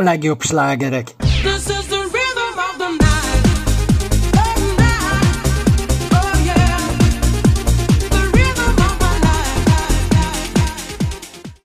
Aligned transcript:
a 0.00 0.02
legjobb 0.02 0.42
slágerek. 0.42 1.14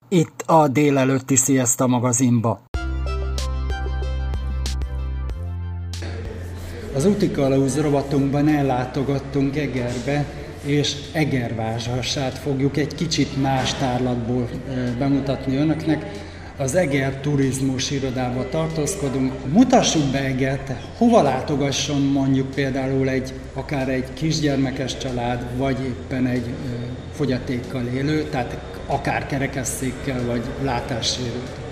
Itt 0.10 0.44
a 0.46 0.68
délelőtti 0.68 1.36
Siesta 1.36 1.88
magazinba. 1.88 2.62
Az 6.96 7.06
Utikalauz 7.06 7.82
rovatunkban 7.82 8.48
ellátogattunk 8.48 9.56
Egerbe, 9.56 10.26
és 10.66 10.96
Egervázsasát 11.14 12.38
fogjuk 12.38 12.78
egy 12.78 12.96
kicsit 12.96 13.42
más 13.42 13.74
tárlatból 13.74 14.50
bemutatni 14.98 15.56
önöknek 15.56 16.25
az 16.58 16.76
Eger 16.76 17.20
Turizmus 17.20 17.92
Irodába 17.92 18.50
tartózkodunk. 18.50 19.34
Mutassuk 19.52 20.04
be 20.12 20.20
Egert, 20.20 20.72
hova 20.98 21.22
látogasson 21.22 22.02
mondjuk 22.02 22.52
például 22.52 23.10
egy, 23.10 23.34
akár 23.54 23.90
egy 23.90 24.14
kisgyermekes 24.14 24.98
család, 24.98 25.58
vagy 25.58 25.78
éppen 25.80 26.26
egy 26.26 26.48
ö, 26.48 26.86
fogyatékkal 27.16 27.86
élő, 27.86 28.24
tehát 28.24 28.58
akár 28.88 29.26
kerekesszékkel, 29.26 30.26
vagy 30.26 30.42
látássérült. 30.64 31.65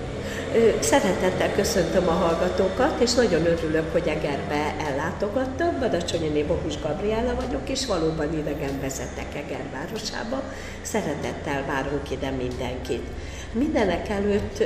Szeretettel 0.79 1.53
köszöntöm 1.53 2.07
a 2.07 2.11
hallgatókat, 2.11 3.01
és 3.01 3.13
nagyon 3.13 3.45
örülök, 3.45 3.91
hogy 3.91 4.07
Egerbe 4.07 4.75
ellátogattam. 4.89 5.79
Badacsonyi 5.79 6.43
Bogus 6.43 6.81
Gabriella 6.81 7.35
vagyok, 7.35 7.69
és 7.69 7.85
valóban 7.85 8.33
idegen 8.33 8.79
vezetek 8.81 9.35
Eger 9.35 9.65
városába. 9.71 10.43
Szeretettel 10.81 11.65
várunk 11.65 12.11
ide 12.11 12.29
mindenkit. 12.29 13.07
Mindenek 13.51 14.09
előtt, 14.09 14.63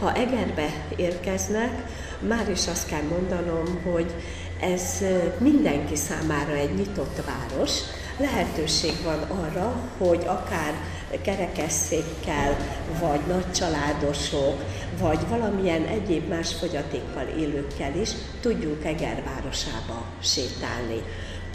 ha 0.00 0.14
Egerbe 0.14 0.66
érkeznek, 0.96 1.82
már 2.28 2.50
is 2.50 2.68
azt 2.68 2.88
kell 2.88 3.02
mondanom, 3.10 3.80
hogy 3.92 4.14
ez 4.60 5.04
mindenki 5.38 5.96
számára 5.96 6.52
egy 6.52 6.74
nyitott 6.74 7.22
város. 7.26 7.72
Lehetőség 8.16 8.92
van 9.04 9.20
arra, 9.20 9.74
hogy 9.98 10.22
akár 10.26 10.74
kerekesszékkel, 11.18 12.56
vagy 13.00 13.20
nagycsaládosok, 13.28 14.64
vagy 14.98 15.28
valamilyen 15.28 15.84
egyéb 15.84 16.28
más 16.28 16.54
fogyatékkal 16.54 17.26
élőkkel 17.38 17.96
is 18.00 18.10
tudjunk 18.40 18.84
Eger 18.84 19.22
városába 19.24 20.04
sétálni. 20.22 21.02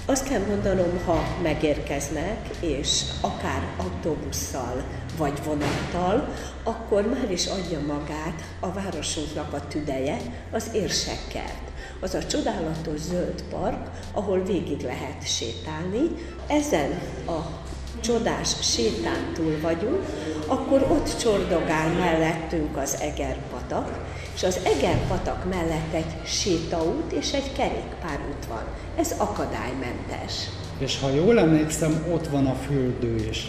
Azt 0.08 0.30
kell 0.30 0.42
mondanom, 0.48 1.00
ha 1.06 1.24
megérkeznek, 1.42 2.50
és 2.60 3.02
akár 3.22 3.68
autóbusszal 3.78 4.84
vagy 5.18 5.44
vonattal, 5.46 6.34
akkor 6.64 7.08
már 7.08 7.32
is 7.32 7.46
adja 7.46 7.80
magát 7.80 8.44
a 8.60 8.72
városunknak 8.72 9.54
a 9.54 9.68
tüdeje, 9.68 10.18
az 10.52 10.70
érsekkert. 10.74 11.72
Az 12.00 12.14
a 12.14 12.26
csodálatos 12.26 13.00
zöld 13.00 13.44
park, 13.50 13.90
ahol 14.12 14.44
végig 14.44 14.82
lehet 14.82 15.28
sétálni. 15.28 16.02
Ezen 16.48 17.00
a 17.28 17.65
csodás 18.00 18.56
sétán 18.62 19.32
túl 19.34 19.60
vagyunk, 19.62 20.06
akkor 20.48 20.88
ott 20.92 21.18
csordogál 21.20 21.90
mellettünk 21.90 22.78
az 22.78 22.98
Egerpatak, 23.02 24.00
és 24.36 24.44
az 24.44 24.60
Egerpatak 24.64 25.50
mellett 25.50 25.94
egy 25.94 26.28
sétaút 26.28 27.12
és 27.12 27.34
egy 27.34 27.52
kerékpárút 27.58 28.46
van. 28.50 28.64
Ez 28.96 29.16
akadálymentes. 29.18 30.34
És 30.78 31.00
ha 31.00 31.10
jól 31.10 31.40
emlékszem, 31.40 32.06
ott 32.12 32.28
van 32.28 32.46
a 32.46 32.56
fürdő 32.68 33.16
is. 33.30 33.48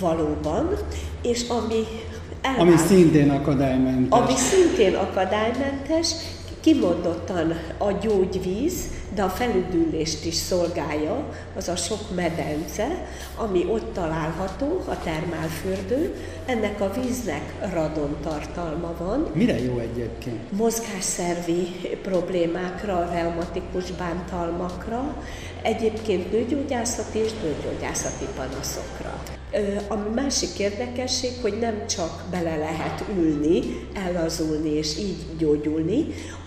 Valóban, 0.00 0.76
és 1.22 1.48
ami 1.48 1.84
elvált, 2.42 2.68
ami 2.68 2.76
szintén 2.76 3.30
akadálymentes. 3.30 4.20
Ami 4.20 4.36
szintén 4.36 4.94
akadálymentes, 4.94 6.10
kimondottan 6.60 7.52
a 7.78 7.92
gyógyvíz, 7.92 8.86
de 9.14 9.22
a 9.22 9.28
felüdülést 9.28 10.24
is 10.24 10.34
szolgálja, 10.34 11.28
az 11.56 11.68
a 11.68 11.76
sok 11.76 12.14
medence, 12.14 13.06
ami 13.36 13.64
ott 13.70 13.92
található, 13.92 14.82
a 14.88 14.98
termálfürdő. 14.98 16.14
Ennek 16.46 16.80
a 16.80 16.92
víznek 17.00 17.54
radon 17.72 18.16
tartalma 18.22 18.94
van. 18.98 19.30
Mire 19.34 19.62
jó 19.62 19.78
egyébként? 19.78 20.52
Mozgásszervi 20.52 21.66
problémákra, 22.02 23.08
reumatikus 23.12 23.90
bántalmakra, 23.90 25.16
egyébként 25.62 26.32
nőgyógyászati 26.32 27.18
és 27.18 27.30
nőgyógyászati 27.42 28.26
panaszokra. 28.36 29.22
A 29.88 29.94
másik 30.14 30.58
érdekesség, 30.58 31.30
hogy 31.42 31.58
nem 31.60 31.86
csak 31.86 32.24
bele 32.30 32.56
lehet 32.56 33.04
ülni, 33.18 33.60
ellazulni 34.06 34.70
és 34.70 34.98
így 34.98 35.16
gyógyulni, 35.38 36.06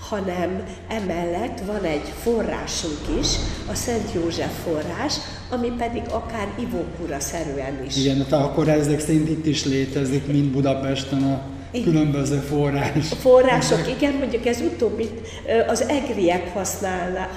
hanem 0.09 0.63
emellett 0.87 1.59
van 1.65 1.83
egy 1.83 2.13
forrásunk 2.21 2.99
is, 3.19 3.27
a 3.71 3.75
Szent 3.75 4.13
József 4.13 4.63
forrás, 4.63 5.13
ami 5.49 5.71
pedig 5.77 6.01
akár 6.09 6.47
ivókura 6.59 7.19
szerűen 7.19 7.83
is. 7.87 7.97
Igen, 7.97 8.25
tehát 8.29 8.45
akkor 8.45 8.67
ezek 8.67 8.99
szerint 8.99 9.29
itt 9.29 9.45
is 9.45 9.65
létezik, 9.65 10.27
mint 10.27 10.51
Budapesten 10.51 11.23
a 11.23 11.41
különböző 11.83 12.37
forrás. 12.37 13.11
A 13.11 13.15
források, 13.15 13.87
igen, 13.97 14.13
mondjuk 14.13 14.45
ez 14.45 14.61
utóbbi 14.61 15.09
az 15.67 15.81
egriek 15.87 16.53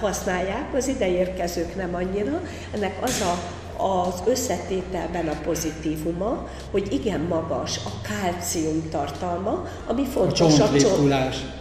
használják, 0.01 0.75
az 0.75 0.89
ideérkezők 0.89 1.77
nem 1.77 1.95
annyira. 1.95 2.43
Ennek 2.75 3.03
az 3.03 3.21
a 3.21 3.58
az 3.78 4.22
összetételben 4.25 5.28
a 5.28 5.41
pozitívuma, 5.44 6.49
hogy 6.71 6.93
igen 6.93 7.21
magas 7.21 7.77
a 7.77 7.91
kálcium 8.09 8.89
tartalma, 8.91 9.65
ami 9.87 10.05
fontos 10.05 10.61
a, 10.61 10.65
a 10.65 10.69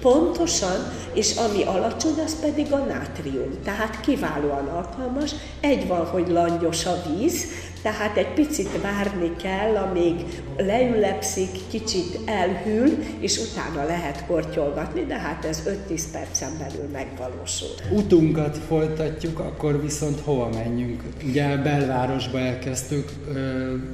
Pontosan, 0.01 0.91
és 1.13 1.35
ami 1.35 1.63
alacsony, 1.63 2.19
az 2.25 2.39
pedig 2.39 2.73
a 2.73 2.77
nátrium. 2.77 3.49
Tehát 3.63 3.99
kiválóan 3.99 4.67
alkalmas. 4.67 5.31
Egy 5.59 5.87
van, 5.87 6.05
hogy 6.05 6.27
langyos 6.27 6.85
a 6.85 7.01
víz, 7.07 7.45
tehát 7.87 8.17
egy 8.17 8.33
picit 8.33 8.81
várni 8.81 9.31
kell, 9.41 9.75
amíg 9.75 10.15
leülepszik, 10.57 11.49
kicsit 11.69 12.19
elhűl, 12.25 12.89
és 13.19 13.37
utána 13.37 13.87
lehet 13.87 14.25
kortyolgatni, 14.25 15.03
de 15.05 15.15
hát 15.15 15.45
ez 15.45 15.63
5-10 15.89 16.01
percen 16.11 16.51
belül 16.59 16.89
megvalósul. 16.91 17.69
Utunkat 17.91 18.57
folytatjuk, 18.67 19.39
akkor 19.39 19.81
viszont 19.81 20.19
hova 20.19 20.49
menjünk? 20.53 21.03
Ugye 21.27 21.57
belvárosba 21.57 22.39
elkezdtük, 22.39 23.11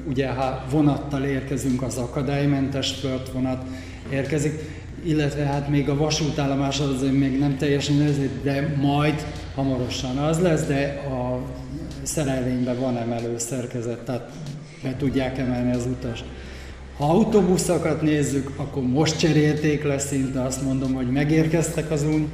ugye 0.08 0.28
ha 0.28 0.66
vonattal 0.70 1.24
érkezünk, 1.24 1.82
az 1.82 1.98
akadálymentes 1.98 2.96
vonat 3.34 3.64
érkezik, 4.12 4.60
illetve 5.06 5.44
hát 5.44 5.70
még 5.70 5.90
a 5.90 5.98
vasútállomás 5.98 6.80
az 6.80 7.02
még 7.12 7.40
nem 7.40 7.58
teljesen 7.58 7.96
de 8.44 8.76
majd 8.82 9.26
hamarosan 9.56 10.18
az 10.18 10.40
lesz, 10.40 10.66
de 10.66 11.02
a 11.10 11.42
szerelvényben 12.04 12.80
van 12.80 12.98
emelő 12.98 13.38
szerkezet, 13.38 14.00
tehát 14.00 14.30
be 14.84 14.96
tudják 14.98 15.38
emelni 15.38 15.76
az 15.76 15.86
utas. 15.86 16.24
Ha 16.98 17.06
autóbuszokat 17.06 18.02
nézzük, 18.02 18.52
akkor 18.56 18.84
most 18.84 19.20
cserélték 19.20 19.84
le 19.84 20.00
szinte, 20.00 20.42
azt 20.42 20.62
mondom, 20.62 20.94
hogy 20.94 21.12
megérkeztek 21.12 21.92
az 21.92 22.06
új, 22.06 22.28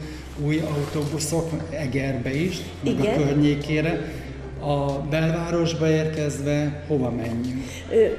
új 0.45 0.59
autóbuszok 0.59 1.49
Egerbe 1.69 2.33
is, 2.35 2.57
meg 2.83 2.93
Igen. 2.93 3.13
a 3.13 3.23
környékére 3.23 4.11
a 4.59 4.99
belvárosba 5.09 5.89
érkezve 5.89 6.83
hova 6.87 7.09
menjünk? 7.09 7.63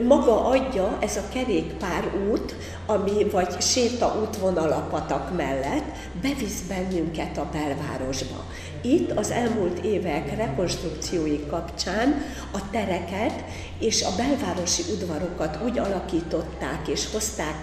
Maga 0.06 0.48
adja 0.48 0.98
ez 1.00 1.16
a 1.16 1.22
kerékpár 1.32 2.04
út, 2.30 2.54
ami 2.86 3.30
vagy 3.32 3.60
séta 3.60 4.16
útvonal 4.22 4.72
a 4.72 4.86
patak 4.90 5.36
mellett, 5.36 5.84
bevisz 6.22 6.62
bennünket 6.68 7.38
a 7.38 7.48
belvárosba. 7.52 8.44
Itt 8.82 9.10
az 9.10 9.30
elmúlt 9.30 9.84
évek 9.84 10.36
rekonstrukciói 10.36 11.46
kapcsán 11.46 12.22
a 12.52 12.70
tereket 12.70 13.44
és 13.78 14.02
a 14.02 14.14
belvárosi 14.16 14.82
udvarokat 14.92 15.58
úgy 15.64 15.78
alakították 15.78 16.88
és 16.88 17.10
hozták 17.12 17.56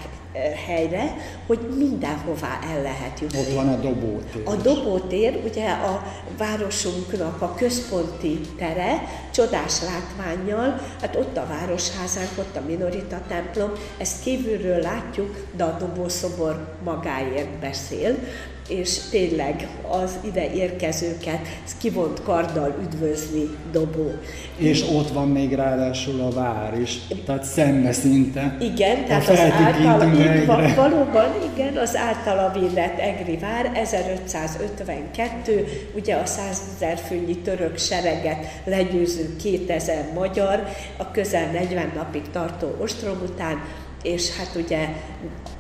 helyre, 0.66 1.16
hogy 1.48 1.60
mindenhová 1.78 2.60
el 2.74 2.82
lehet 2.82 3.20
jutni. 3.20 3.40
Ott 3.40 3.54
van 3.54 3.68
a 3.68 3.76
dobótér. 3.76 4.42
A 4.46 4.56
dobótér, 4.56 5.42
ugye 5.46 5.70
a 5.70 6.04
városunknak 6.38 7.42
a 7.42 7.56
központi 7.56 8.40
tere, 8.58 9.04
csodás 9.34 9.74
látványjal, 9.82 10.82
hát 11.02 11.16
ott 11.16 11.38
a 11.38 11.48
városházánk, 11.48 12.30
ott 12.38 12.56
a 12.56 12.62
Minorita 12.68 13.22
templom, 13.28 13.72
ezt 13.98 14.24
kívülről 14.24 14.82
látjuk, 14.82 15.46
de 15.56 15.64
a 15.64 15.78
dobószobor 15.80 16.78
magáért 16.84 17.60
beszél 17.60 18.18
és 18.68 18.98
tényleg 19.10 19.68
az 19.90 20.18
ide 20.26 20.54
érkezőket 20.54 21.40
kivont 21.80 22.24
karddal 22.24 22.76
üdvözli 22.84 23.50
Dobó. 23.72 24.12
És 24.58 24.84
ott 24.94 25.10
van 25.10 25.28
még 25.28 25.54
ráadásul 25.54 26.22
a 26.22 26.30
vár 26.30 26.80
is, 26.82 26.98
tehát 27.26 27.44
szembe 27.44 27.92
szinte. 27.92 28.58
Igen, 28.60 29.06
tehát 29.06 29.30
az 29.30 29.40
által, 29.40 30.14
így 30.14 30.46
van, 30.46 30.76
valóban 30.76 31.26
igen, 31.54 31.78
az 31.78 31.96
általa 31.96 32.52
védett 32.60 33.00
Egri 33.00 33.38
vár 33.38 33.72
1552, 33.74 35.66
ugye 35.96 36.16
a 36.16 36.26
100 36.26 36.62
ezer 36.76 36.98
főnyi 36.98 37.38
török 37.38 37.78
sereget 37.78 38.46
legyőző 38.64 39.36
2000 39.36 40.14
magyar, 40.14 40.68
a 40.98 41.12
közel 41.12 41.52
40 41.52 41.92
napig 41.96 42.24
tartó 42.32 42.76
ostrom 42.82 43.18
után 43.24 43.62
és 44.04 44.36
hát 44.36 44.56
ugye 44.56 44.88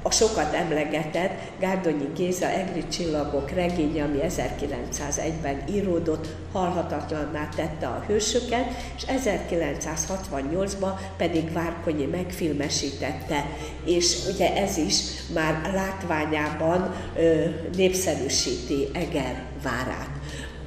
a 0.02 0.12
sokat 0.12 0.54
emlegetett 0.54 1.32
Gárdonyi 1.60 2.08
Géza 2.16 2.50
Egri 2.50 2.88
csillagok 2.88 3.52
regénye, 3.52 4.04
ami 4.04 4.18
1901-ben 4.28 5.64
íródott, 5.70 6.28
halhatatlanná 6.52 7.50
tette 7.56 7.88
a 7.88 8.04
hősöket, 8.08 8.66
és 8.96 9.04
1968-ban 9.08 10.92
pedig 11.18 11.52
Várkonyi 11.54 12.06
megfilmesítette, 12.06 13.46
és 13.86 14.18
ugye 14.34 14.56
ez 14.56 14.78
is 14.78 14.96
már 15.34 15.72
látványában 15.74 16.96
ö, 17.16 17.44
népszerűsíti 17.76 18.88
Eger 18.94 19.44
várát 19.64 20.17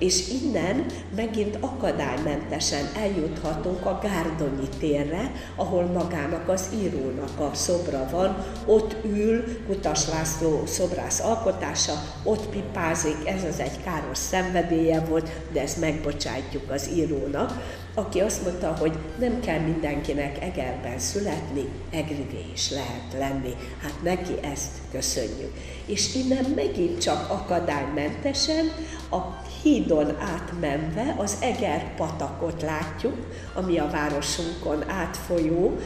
és 0.01 0.29
innen 0.43 0.87
megint 1.17 1.57
akadálymentesen 1.61 2.89
eljuthatunk 2.97 3.87
a 3.87 3.99
Gárdonyi 4.03 4.69
térre, 4.79 5.33
ahol 5.57 5.85
magának 5.85 6.49
az 6.49 6.69
írónak 6.83 7.41
a 7.41 7.51
szobra 7.55 8.09
van, 8.11 8.45
ott 8.67 8.97
ül 9.05 9.45
Kutas 9.67 10.09
László 10.09 10.63
szobrász 10.67 11.21
alkotása, 11.21 11.93
ott 12.23 12.49
pipázik, 12.49 13.17
ez 13.27 13.45
az 13.45 13.61
egy 13.61 13.83
káros 13.85 14.19
szenvedélye 14.19 15.01
volt, 15.01 15.31
de 15.53 15.61
ezt 15.61 15.81
megbocsátjuk 15.81 16.71
az 16.71 16.91
írónak, 16.95 17.79
aki 17.95 18.21
azt 18.21 18.43
mondta, 18.43 18.77
hogy 18.79 18.93
nem 19.19 19.41
kell 19.41 19.59
mindenkinek 19.59 20.43
Egerben 20.43 20.99
születni, 20.99 21.69
Egrivé 21.91 22.45
is 22.55 22.71
lehet 22.71 23.13
lenni. 23.19 23.55
Hát 23.83 24.03
neki 24.03 24.33
ezt 24.43 24.71
köszönjük. 24.93 25.53
És 25.87 26.15
innen 26.15 26.45
megint 26.57 27.01
csak 27.01 27.31
akadálymentesen 27.31 28.73
a 29.11 29.19
hídon 29.63 30.17
átmenve 30.19 31.15
az 31.19 31.37
Eger 31.41 31.95
patakot 31.95 32.63
látjuk, 32.63 33.17
ami 33.55 33.79
a 33.79 33.91
városunkon 33.91 34.91
átfolyó 34.91 35.77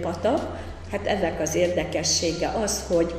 patak. 0.00 0.70
Hát 0.90 1.06
ennek 1.06 1.40
az 1.40 1.54
érdekessége 1.54 2.48
az, 2.48 2.84
hogy 2.88 3.14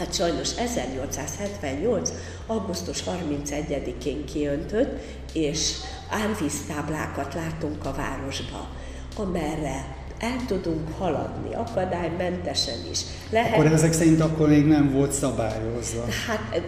Hát 0.00 0.14
sajnos 0.14 0.56
1878. 0.56 2.10
augusztus 2.46 3.02
31-én 3.06 4.24
kiöntött, 4.24 5.00
és 5.32 5.72
árvíztáblákat 6.10 7.34
látunk 7.34 7.84
a 7.84 7.92
városba, 7.92 8.68
amerre 9.16 9.96
el 10.18 10.36
tudunk 10.46 10.88
haladni, 10.98 11.54
akadálymentesen 11.54 12.78
is. 12.90 13.00
Lehet... 13.30 13.52
Akkor 13.52 13.66
ezek 13.66 13.92
szerint 13.92 14.20
akkor 14.20 14.48
még 14.48 14.66
nem 14.66 14.92
volt 14.92 15.12
szabályozva. 15.12 16.04
Hát 16.26 16.62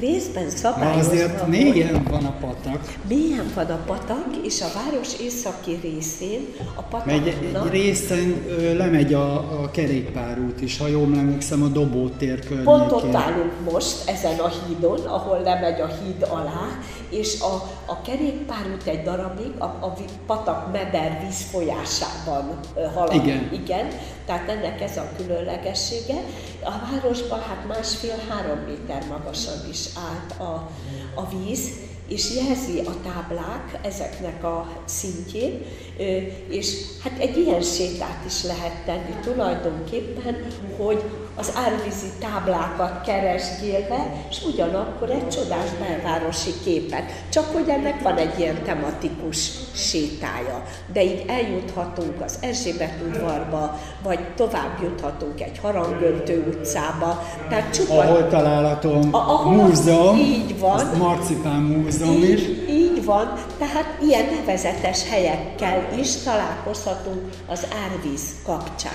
részben 0.00 0.50
szabályozva 0.50 1.12
azért 1.12 1.46
mélyen 1.46 2.06
van 2.10 2.24
a 2.24 2.34
patak. 2.40 2.94
Mélyen 3.08 3.52
van 3.54 3.66
a 3.66 3.78
patak, 3.86 4.26
és 4.44 4.62
a 4.62 4.66
város 4.74 5.08
északi 5.20 5.78
részén 5.82 6.46
a 6.74 6.82
pataknak... 6.82 7.24
Megy, 7.24 7.26
egy 7.28 7.70
részen 7.70 8.44
ö, 8.48 8.76
lemegy 8.76 9.14
a, 9.14 9.34
a 9.62 9.70
kerékpárút 9.70 10.60
is, 10.60 10.78
ha 10.78 10.86
jól 10.86 11.16
emlékszem, 11.16 11.62
a 11.62 11.66
Dobótér 11.66 12.38
környékén. 12.38 12.64
Pont 12.64 12.92
ott 12.92 13.14
állunk 13.14 13.52
most, 13.72 14.08
ezen 14.08 14.38
a 14.38 14.48
hídon, 14.48 15.00
ahol 15.06 15.40
lemegy 15.42 15.80
a 15.80 15.86
híd 15.86 16.26
alá, 16.30 16.66
és 17.10 17.40
a, 17.40 17.52
a 17.86 18.02
kerékpárút 18.02 18.86
egy 18.86 19.02
darabig 19.02 19.52
a, 19.58 19.64
a 19.64 19.94
patak 20.26 20.72
meder 20.72 21.24
vízfolyásában 21.26 22.58
halad. 22.94 23.14
Igen. 23.14 23.50
Igen. 23.52 23.86
Tehát 24.28 24.48
ennek 24.48 24.80
ez 24.80 24.96
a 24.96 25.12
különlegessége. 25.16 26.14
A 26.62 26.70
városban 26.70 27.40
hát 27.40 27.66
másfél-három 27.66 28.58
méter 28.58 29.06
magasan 29.06 29.68
is 29.70 29.84
állt 29.94 30.40
a, 30.40 30.70
a 31.14 31.28
víz, 31.28 31.70
és 32.08 32.34
jelzi 32.34 32.78
a 32.78 32.94
táblák 33.02 33.78
ezeknek 33.82 34.44
a 34.44 34.82
szintjén, 34.84 35.62
és 36.48 36.80
hát 37.02 37.18
egy 37.18 37.36
ilyen 37.36 37.60
sétát 37.60 38.24
is 38.26 38.42
lehet 38.42 38.84
tenni 38.84 39.14
tulajdonképpen, 39.22 40.46
hogy 40.76 41.02
az 41.38 41.52
árvízi 41.54 42.06
táblákat 42.20 43.00
keresgélve, 43.00 44.12
és 44.30 44.42
ugyanakkor 44.52 45.10
egy 45.10 45.28
csodás 45.28 45.70
belvárosi 45.80 46.50
képet. 46.64 47.12
Csak 47.28 47.44
hogy 47.52 47.68
ennek 47.68 48.02
van 48.02 48.16
egy 48.16 48.38
ilyen 48.38 48.62
tematikus 48.64 49.50
sétája. 49.74 50.62
De 50.92 51.04
így 51.04 51.24
eljuthatunk 51.28 52.20
az 52.24 52.38
Erzsébet 52.40 52.94
udvarba, 53.08 53.78
vagy 54.02 54.18
tovább 54.34 54.82
juthatunk 54.82 55.40
egy 55.40 55.58
harangöntő 55.58 56.44
utcába. 56.48 57.22
Tehát 57.48 57.74
csupa... 57.74 57.98
Ahol 57.98 58.28
található 58.28 59.00
a, 59.10 59.48
múzeum, 59.48 60.16
így 60.16 60.58
van. 60.58 60.86
Marcipán 60.96 61.60
múzeum 61.60 62.22
így, 62.22 62.30
is. 62.30 62.42
Így 62.68 63.04
van, 63.04 63.32
tehát 63.58 63.98
ilyen 64.02 64.24
nevezetes 64.24 65.08
helyekkel 65.08 65.88
is 65.98 66.16
találkozhatunk 66.16 67.22
az 67.46 67.66
árvíz 67.84 68.22
kapcsán. 68.44 68.92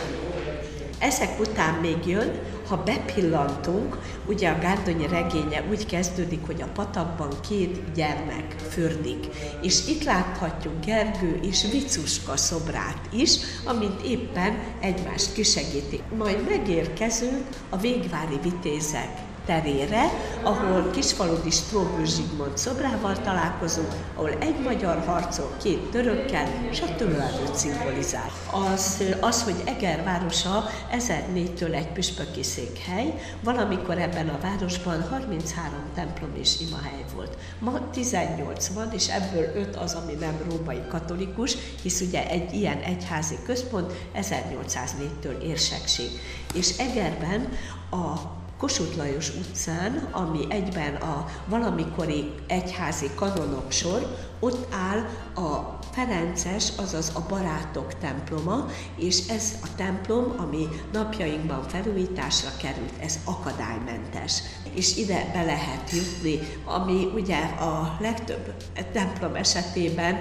Ezek 1.03 1.39
után 1.39 1.73
még 1.73 1.97
jön, 2.05 2.39
ha 2.67 2.83
bepillantunk, 2.83 3.97
ugye 4.25 4.49
a 4.49 4.59
Gárdonyi 4.59 5.07
regénye 5.07 5.63
úgy 5.69 5.85
kezdődik, 5.85 6.45
hogy 6.45 6.61
a 6.61 6.71
patakban 6.73 7.29
két 7.49 7.93
gyermek 7.93 8.55
fürdik, 8.69 9.27
és 9.61 9.87
itt 9.87 10.03
láthatjuk 10.03 10.85
Gergő 10.85 11.39
és 11.41 11.67
Vicuska 11.71 12.37
szobrát 12.37 13.09
is, 13.11 13.37
amint 13.65 14.01
éppen 14.01 14.63
egymást 14.79 15.33
kisegítik. 15.33 16.01
Majd 16.17 16.49
megérkezünk 16.49 17.47
a 17.69 17.77
végvári 17.77 18.39
vitézek 18.43 19.22
terére, 19.45 20.03
ahol 20.43 20.89
Kisfaludi 20.91 21.49
Stróbő 21.49 22.05
Zsigmond 22.05 22.57
szobrával 22.57 23.21
találkozunk, 23.21 23.93
ahol 24.15 24.31
egy 24.39 24.59
magyar 24.63 25.03
harcol 25.05 25.55
két 25.63 25.89
törökkel, 25.91 26.47
és 26.69 26.81
a 26.81 26.95
tőlelőt 26.95 27.55
szimbolizál. 27.55 28.31
Az, 28.73 29.03
az, 29.19 29.43
hogy 29.43 29.55
Eger 29.65 30.03
városa 30.03 30.63
1004-től 30.91 31.73
egy 31.73 31.87
püspöki 31.87 32.43
székhely, 32.43 33.13
valamikor 33.43 33.97
ebben 33.97 34.29
a 34.29 34.39
városban 34.41 35.01
33 35.09 35.73
templom 35.95 36.31
és 36.39 36.59
imahely 36.67 37.05
volt. 37.15 37.37
Ma 37.59 37.89
18 37.91 38.67
van, 38.67 38.91
és 38.93 39.07
ebből 39.07 39.51
5 39.55 39.75
az, 39.75 39.93
ami 39.93 40.13
nem 40.13 40.41
római 40.49 40.81
katolikus, 40.89 41.55
hisz 41.81 42.01
ugye 42.01 42.29
egy 42.29 42.53
ilyen 42.53 42.79
egyházi 42.79 43.35
központ 43.45 43.93
1804-től 44.15 45.41
érsekség. 45.41 46.09
És 46.53 46.77
Egerben 46.77 47.49
a 47.91 48.41
Kossuth 48.63 48.97
Lajos 48.97 49.29
utcán, 49.29 50.07
ami 50.11 50.39
egyben 50.49 50.95
a 50.95 51.25
valamikori 51.47 52.31
egyházi 52.47 53.09
kanonok 53.15 53.71
sor, 53.71 54.17
ott 54.39 54.73
áll 54.73 54.99
a 55.45 55.79
Ferences, 55.91 56.71
azaz 56.77 57.11
a 57.15 57.25
barátok 57.29 57.97
temploma, 57.97 58.65
és 58.97 59.27
ez 59.27 59.53
a 59.63 59.67
templom, 59.75 60.33
ami 60.37 60.67
napjainkban 60.93 61.63
felújításra 61.67 62.49
került, 62.57 62.93
ez 63.01 63.19
akadálymentes. 63.25 64.41
És 64.73 64.97
ide 64.97 65.29
be 65.33 65.43
lehet 65.43 65.89
jutni, 65.91 66.39
ami 66.65 67.11
ugye 67.15 67.39
a 67.41 67.97
legtöbb 67.99 68.53
templom 68.91 69.35
esetében 69.35 70.19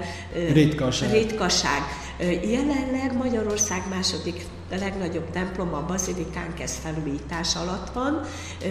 ritkaság. 0.52 1.10
ritkaság. 1.10 1.80
Jelenleg 2.44 3.16
Magyarország 3.16 3.82
második 3.88 4.46
a 4.72 4.76
legnagyobb 4.78 5.30
templom, 5.30 5.74
a 5.74 5.84
bazilikánk, 5.86 6.60
ez 6.60 6.78
felújítás 6.82 7.56
alatt 7.56 7.92
van. 7.92 8.20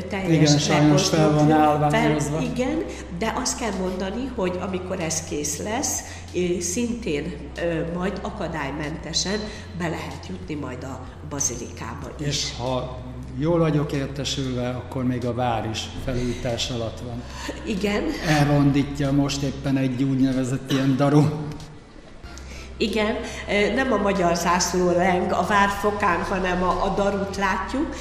Teljes 0.10 0.32
igen, 0.32 0.58
sajnos 0.58 1.10
fel 1.10 1.32
van 1.32 1.52
állványozva. 1.52 2.38
Fel, 2.38 2.46
igen, 2.56 2.84
de 3.18 3.34
azt 3.36 3.60
kell 3.60 3.72
mondani, 3.80 4.32
hogy 4.36 4.60
amikor 4.62 5.00
ez 5.00 5.24
kész 5.24 5.58
lesz, 5.58 6.00
szintén 6.60 7.38
majd 7.96 8.20
akadálymentesen 8.22 9.40
be 9.78 9.88
lehet 9.88 10.28
jutni 10.30 10.56
majd 10.56 10.84
a 10.84 11.00
bazilikába 11.30 12.12
is. 12.20 12.28
És 12.28 12.58
ha 12.58 13.00
jól 13.38 13.60
vagyok 13.60 13.92
értesülve, 13.92 14.70
akkor 14.70 15.04
még 15.04 15.26
a 15.26 15.34
vár 15.34 15.70
is 15.72 15.90
felújítás 16.06 16.70
alatt 16.70 17.00
van. 17.00 17.24
Igen. 17.66 18.04
Elrondítja 18.28 19.12
most 19.12 19.42
éppen 19.42 19.78
egy 19.78 20.04
úgynevezett 20.04 20.72
ilyen 20.72 20.96
daru 20.98 21.24
Igen, 22.82 23.18
nem 23.76 23.92
a 23.92 23.98
magyar 23.98 24.36
zászló 24.36 24.92
leng 24.92 25.32
a 25.32 25.46
várfokán, 25.48 26.22
hanem 26.22 26.64
a, 26.64 26.84
a 26.84 26.94
darut 26.96 27.38
látjuk. 27.38 27.96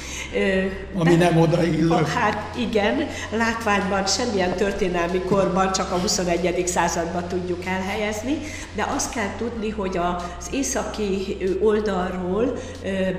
Ami 0.95 1.15
nem 1.15 1.37
odaillő. 1.37 1.89
Hát 1.89 2.55
igen, 2.57 3.07
látványban 3.31 4.05
semmilyen 4.05 4.55
történelmi 4.55 5.19
korban 5.19 5.71
csak 5.71 5.91
a 5.91 5.97
21. 5.97 6.67
században 6.67 7.27
tudjuk 7.27 7.65
elhelyezni, 7.65 8.37
de 8.75 8.87
azt 8.95 9.13
kell 9.13 9.29
tudni, 9.37 9.69
hogy 9.69 9.97
az 9.97 10.47
északi 10.51 11.37
oldalról 11.61 12.53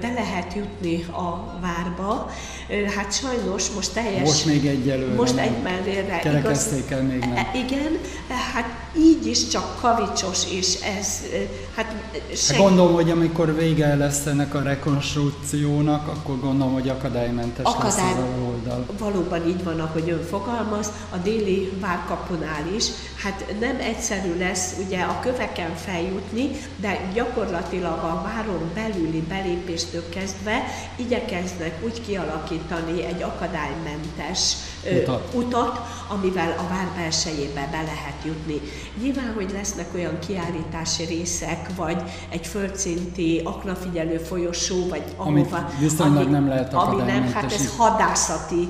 be 0.00 0.12
lehet 0.14 0.54
jutni 0.54 1.04
a 1.12 1.58
várba. 1.60 2.30
Hát 2.96 3.12
sajnos 3.12 3.70
most 3.70 3.92
teljes... 3.92 4.22
Most 4.22 4.46
még 4.46 4.66
egyelőre 4.66 5.14
Most 5.14 5.36
egy 5.36 5.62
mellére. 5.62 6.18
Kerekezték 6.18 6.88
még 6.88 7.18
nem. 7.18 7.36
E, 7.36 7.50
igen, 7.54 7.98
hát 8.54 8.81
így 8.96 9.26
is 9.26 9.48
csak 9.48 9.80
kavicsos, 9.80 10.52
és 10.52 10.74
ez 10.98 11.22
hát, 11.74 11.94
seg... 12.34 12.56
Gondolom, 12.56 12.94
hogy 12.94 13.10
amikor 13.10 13.54
vége 13.54 13.94
lesz 13.94 14.26
ennek 14.26 14.54
a 14.54 14.62
rekonstrukciónak, 14.62 16.08
akkor 16.08 16.40
gondolom, 16.40 16.72
hogy 16.72 16.88
akadálymentes 16.88 17.64
Akadály... 17.64 17.90
lesz 17.90 18.18
az 18.18 18.42
oldal. 18.46 18.86
Valóban 18.98 19.48
így 19.48 19.64
van, 19.64 19.80
ahogy 19.80 20.10
ön 20.10 20.24
fogalmaz, 20.24 20.92
a 21.10 21.16
déli 21.16 21.72
várkapunál 21.80 22.74
is. 22.76 22.84
Hát 23.22 23.54
nem 23.60 23.76
egyszerű 23.80 24.38
lesz 24.38 24.74
ugye 24.86 25.00
a 25.00 25.20
köveken 25.20 25.74
feljutni, 25.76 26.50
de 26.76 27.10
gyakorlatilag 27.14 27.98
a 27.98 28.22
váron 28.22 28.70
belüli 28.74 29.20
belépéstől 29.20 30.08
kezdve 30.08 30.64
igyekeznek 30.96 31.84
úgy 31.84 32.00
kialakítani 32.06 33.04
egy 33.04 33.22
akadálymentes 33.22 34.54
utat, 34.90 35.34
utat 35.34 35.80
amivel 36.08 36.54
a 36.58 36.68
vár 36.68 36.88
belsejébe 36.96 37.68
be 37.70 37.82
lehet 37.82 38.24
jutni. 38.24 38.60
Nyilván, 39.02 39.32
hogy 39.34 39.50
lesznek 39.52 39.86
olyan 39.94 40.18
kiállítási 40.26 41.04
részek, 41.04 41.68
vagy 41.76 42.02
egy 42.28 42.46
földszinti 42.46 43.40
aknafigyelő 43.44 44.16
folyosó, 44.16 44.88
vagy 44.88 45.02
ahova... 45.16 45.70
viszonylag 45.78 46.22
ami, 46.22 46.32
nem 46.32 46.48
lehet 46.48 46.74
Ami 46.74 47.02
nem, 47.02 47.32
hát 47.32 47.52
ez 47.52 47.76
hadászati 47.76 48.68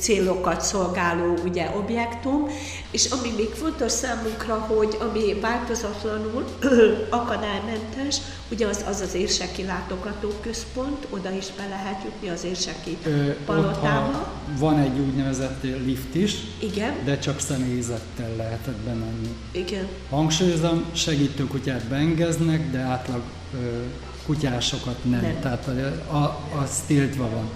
célokat 0.00 0.60
szolgáló 0.60 1.34
ugye, 1.44 1.70
objektum, 1.76 2.48
és 2.90 3.10
ami 3.10 3.32
még 3.36 3.48
fontos 3.48 3.92
számunkra, 3.92 4.54
hogy 4.54 4.96
ami 5.00 5.40
változatlanul 5.40 6.44
akadálymentes, 7.10 8.16
ugye 8.50 8.66
az 8.66 8.84
az, 8.88 9.00
az 9.00 9.14
érseki 9.14 9.64
látogatóközpont, 9.64 11.06
oda 11.10 11.30
is 11.30 11.46
be 11.56 11.66
lehet 11.68 12.02
jutni 12.04 12.28
az 12.28 12.44
érseki 12.44 12.98
palotába. 13.44 14.32
Van 14.58 14.78
egy 14.78 14.98
úgynevezett 14.98 15.45
lift 15.62 16.14
is, 16.14 16.34
Igen. 16.58 16.94
de 17.04 17.18
csak 17.18 17.40
személyzettel 17.40 18.36
lehetett 18.36 18.76
bemenni. 18.76 19.28
Igen. 19.50 19.86
Hangsúlyozom, 20.10 20.84
segítőkutyát 20.92 21.84
beengednek, 21.84 22.70
de 22.70 22.78
átlag 22.78 23.22
ö, 23.54 23.82
kutyásokat 24.26 25.04
nem. 25.04 25.20
nem. 25.20 25.40
Tehát 25.40 25.68
a, 25.68 26.16
a, 26.16 26.40
az 26.62 26.80
tiltva 26.86 27.30
van. 27.30 27.48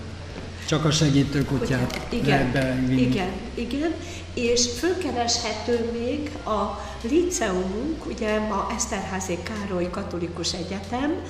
Csak 0.66 0.84
a 0.84 0.90
segítőkutyát 0.90 2.06
igen, 2.10 2.26
lehet 2.28 2.52
bevinni. 2.52 3.00
Igen, 3.00 3.28
igen, 3.60 3.94
és 4.34 4.68
fölkereshető 4.78 5.90
még 5.92 6.30
a 6.44 6.88
liceumunk, 7.02 8.06
ugye 8.06 8.38
ma 8.38 8.66
Eszterházi 8.76 9.38
Károly 9.42 9.90
Katolikus 9.90 10.54
Egyetem, 10.54 11.22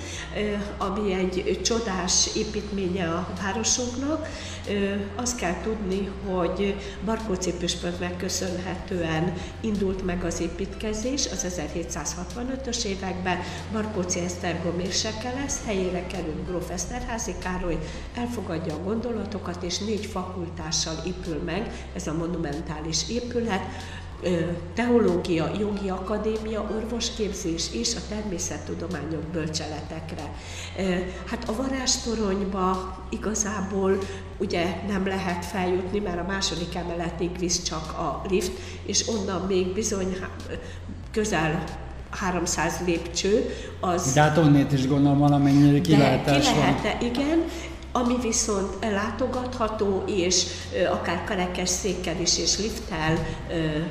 ami 0.79 1.13
egy 1.13 1.61
csodás 1.65 2.29
építménye 2.37 3.09
a 3.09 3.29
városunknak. 3.43 4.29
Azt 5.17 5.37
kell 5.37 5.61
tudni, 5.63 6.11
hogy 6.27 6.77
Barkóci 7.05 7.53
püspöknek 7.53 8.17
köszönhetően 8.17 9.33
indult 9.61 10.05
meg 10.05 10.25
az 10.25 10.41
építkezés 10.41 11.27
az 11.33 11.47
1765-ös 11.59 12.85
években. 12.85 13.39
Barkóci 13.73 14.21
Esztergom 14.21 14.81
érseke 14.81 15.33
lesz, 15.43 15.61
helyére 15.67 16.07
kerül 16.07 16.45
Gróf 16.47 16.71
Eszterházi 16.71 17.35
Károly, 17.39 17.79
elfogadja 18.15 18.75
a 18.75 18.83
gondolatokat, 18.83 19.63
és 19.63 19.79
négy 19.79 20.07
fakultással 20.07 20.95
épül 21.07 21.43
meg 21.45 21.89
ez 21.95 22.07
a 22.07 22.13
monumentális 22.21 23.09
épület 23.09 23.63
teológia, 24.75 25.51
jogi 25.59 25.89
akadémia, 25.89 26.71
orvosképzés 26.77 27.67
és 27.73 27.95
a 27.95 28.01
természettudományok 28.09 29.23
bölcseletekre. 29.33 30.33
Hát 31.27 31.49
a 31.49 31.57
varástoronyba 31.57 32.99
igazából 33.09 33.99
ugye 34.39 34.67
nem 34.89 35.07
lehet 35.07 35.45
feljutni, 35.45 35.99
mert 35.99 36.19
a 36.19 36.27
második 36.29 36.75
emeletig 36.75 37.39
visz 37.39 37.63
csak 37.63 37.93
a 37.99 38.23
lift, 38.29 38.53
és 38.83 39.09
onnan 39.09 39.47
még 39.47 39.73
bizony 39.73 40.17
közel 41.13 41.65
300 42.11 42.81
lépcső, 42.87 43.55
az... 43.81 44.13
De 44.13 44.21
hát 44.21 44.39
onnét 44.39 44.73
is 44.73 44.87
gondolom 44.89 45.19
valamennyire 45.19 45.81
kilátás 45.81 46.49
ki 46.49 46.55
lehet, 46.59 47.03
igen, 47.03 47.45
ami 47.93 48.17
viszont 48.21 48.77
látogatható, 48.81 50.03
és 50.07 50.47
akár 50.93 51.25
kerekesszékkel 51.25 52.21
is 52.21 52.39
és 52.39 52.59
lifttel 52.59 53.27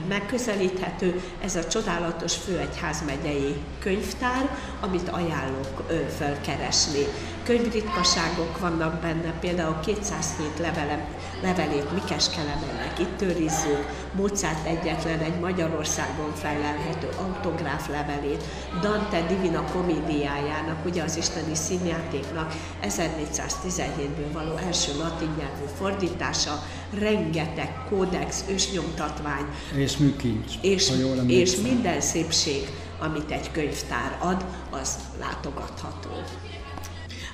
megközelíthető, 0.08 1.22
ez 1.44 1.56
a 1.56 1.68
csodálatos 1.68 2.36
főegyházmegyei 2.36 3.56
könyvtár, 3.79 4.58
amit 4.82 5.10
ajánlok 5.10 5.84
felkeresni. 6.18 7.06
Könyvritkaságok 7.44 8.60
vannak 8.60 9.01
benne, 9.01 9.34
például 9.39 9.79
207 9.79 10.60
levelem, 10.60 11.01
levelét 11.41 11.91
Mikes 11.91 12.29
Kelemennek 12.29 13.00
itt 13.00 13.22
őrizzük, 13.22 13.86
Mozart 14.13 14.67
egyetlen 14.67 15.19
egy 15.19 15.39
Magyarországon 15.39 16.34
felelhető 16.36 17.10
autográf 17.17 17.89
levelét, 17.89 18.43
Dante 18.81 19.25
Divina 19.27 19.63
komédiájának, 19.72 20.86
ugye 20.86 21.03
az 21.03 21.17
isteni 21.17 21.55
színjátéknak 21.55 22.53
1417-ből 22.84 24.31
való 24.34 24.55
első 24.55 24.98
latin 24.98 25.29
nyelvű 25.38 25.65
fordítása, 25.77 26.63
rengeteg 27.00 27.74
kódex, 27.89 28.43
ősnyomtatvány. 28.50 29.46
És 29.75 29.98
műkincs, 29.98 30.53
és, 30.62 30.91
és 31.27 31.55
minden 31.55 32.01
szépség, 32.01 32.69
amit 33.00 33.31
egy 33.31 33.51
könyvtár 33.51 34.17
ad, 34.22 34.46
az 34.69 34.98
látogatható. 35.19 36.10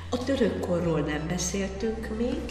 A 0.09 0.23
török 0.23 0.59
korról 0.59 0.99
nem 0.99 1.27
beszéltünk 1.27 2.17
még, 2.17 2.41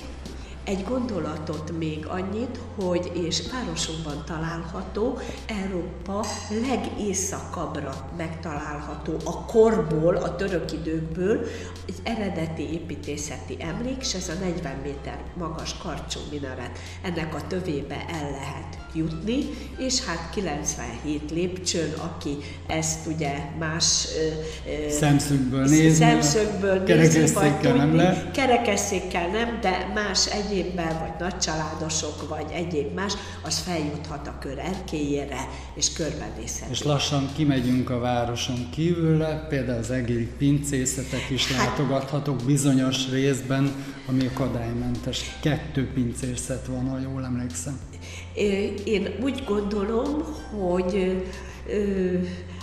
egy 0.64 0.84
gondolatot 0.88 1.72
még 1.78 2.06
annyit, 2.06 2.58
hogy 2.74 3.10
és 3.26 3.42
városunkban 3.52 4.22
található, 4.26 5.18
Európa 5.64 6.24
legészakabbra 6.68 8.10
megtalálható 8.16 9.16
a 9.24 9.44
korból, 9.44 10.16
a 10.16 10.36
török 10.36 10.72
időkből 10.72 11.46
egy 11.86 11.94
eredeti 12.02 12.72
építészeti 12.72 13.56
emlék, 13.58 13.96
és 14.00 14.14
ez 14.14 14.28
a 14.28 14.44
40 14.44 14.76
méter 14.82 15.18
magas 15.38 15.76
karcsú 15.82 16.20
minaret. 16.30 16.78
Ennek 17.02 17.34
a 17.34 17.46
tövébe 17.46 18.04
el 18.08 18.30
lehet 18.30 18.78
jutni, 18.94 19.44
és 19.78 20.04
hát 20.04 20.30
97 20.30 21.30
lépcsőn, 21.30 21.92
aki 21.92 22.36
ezt 22.66 23.06
ugye 23.06 23.32
más 23.58 24.06
szemszögből 24.88 25.64
nézni, 25.64 25.90
szemszögből 25.90 26.82
nézni, 26.82 27.32
vagy 27.32 27.58
tudni, 27.58 28.30
kerekesszékkel 28.32 29.28
nem, 29.28 29.58
de 29.60 29.90
más 29.94 30.26
egyébben, 30.54 30.98
vagy 30.98 31.12
nagycsaládosok, 31.18 32.28
vagy 32.28 32.50
egyéb 32.52 32.94
más, 32.94 33.12
az 33.42 33.58
feljuthat 33.58 34.26
a 34.26 34.38
kör 34.40 34.58
erkélyére, 34.58 35.48
és 35.74 35.92
körbenézhet. 35.92 36.70
És 36.70 36.82
lassan 36.82 37.28
kimegyünk 37.36 37.90
a 37.90 37.98
városon 37.98 38.70
kívülre, 38.70 39.46
például 39.48 39.78
az 39.78 39.90
egéri 39.90 40.28
pincészetek 40.38 41.30
is 41.30 41.52
hát, 41.52 41.66
látogathatók 41.66 42.42
bizonyos 42.42 43.10
részben, 43.10 43.72
ami 44.06 44.26
akadálymentes. 44.26 45.38
Kettő 45.40 45.90
pincészet 45.94 46.66
van, 46.66 46.88
ha 46.88 46.98
jól 46.98 47.24
emlékszem. 47.24 47.80
Én 48.84 49.08
úgy 49.22 49.44
gondolom, 49.46 50.24
hogy 50.60 51.22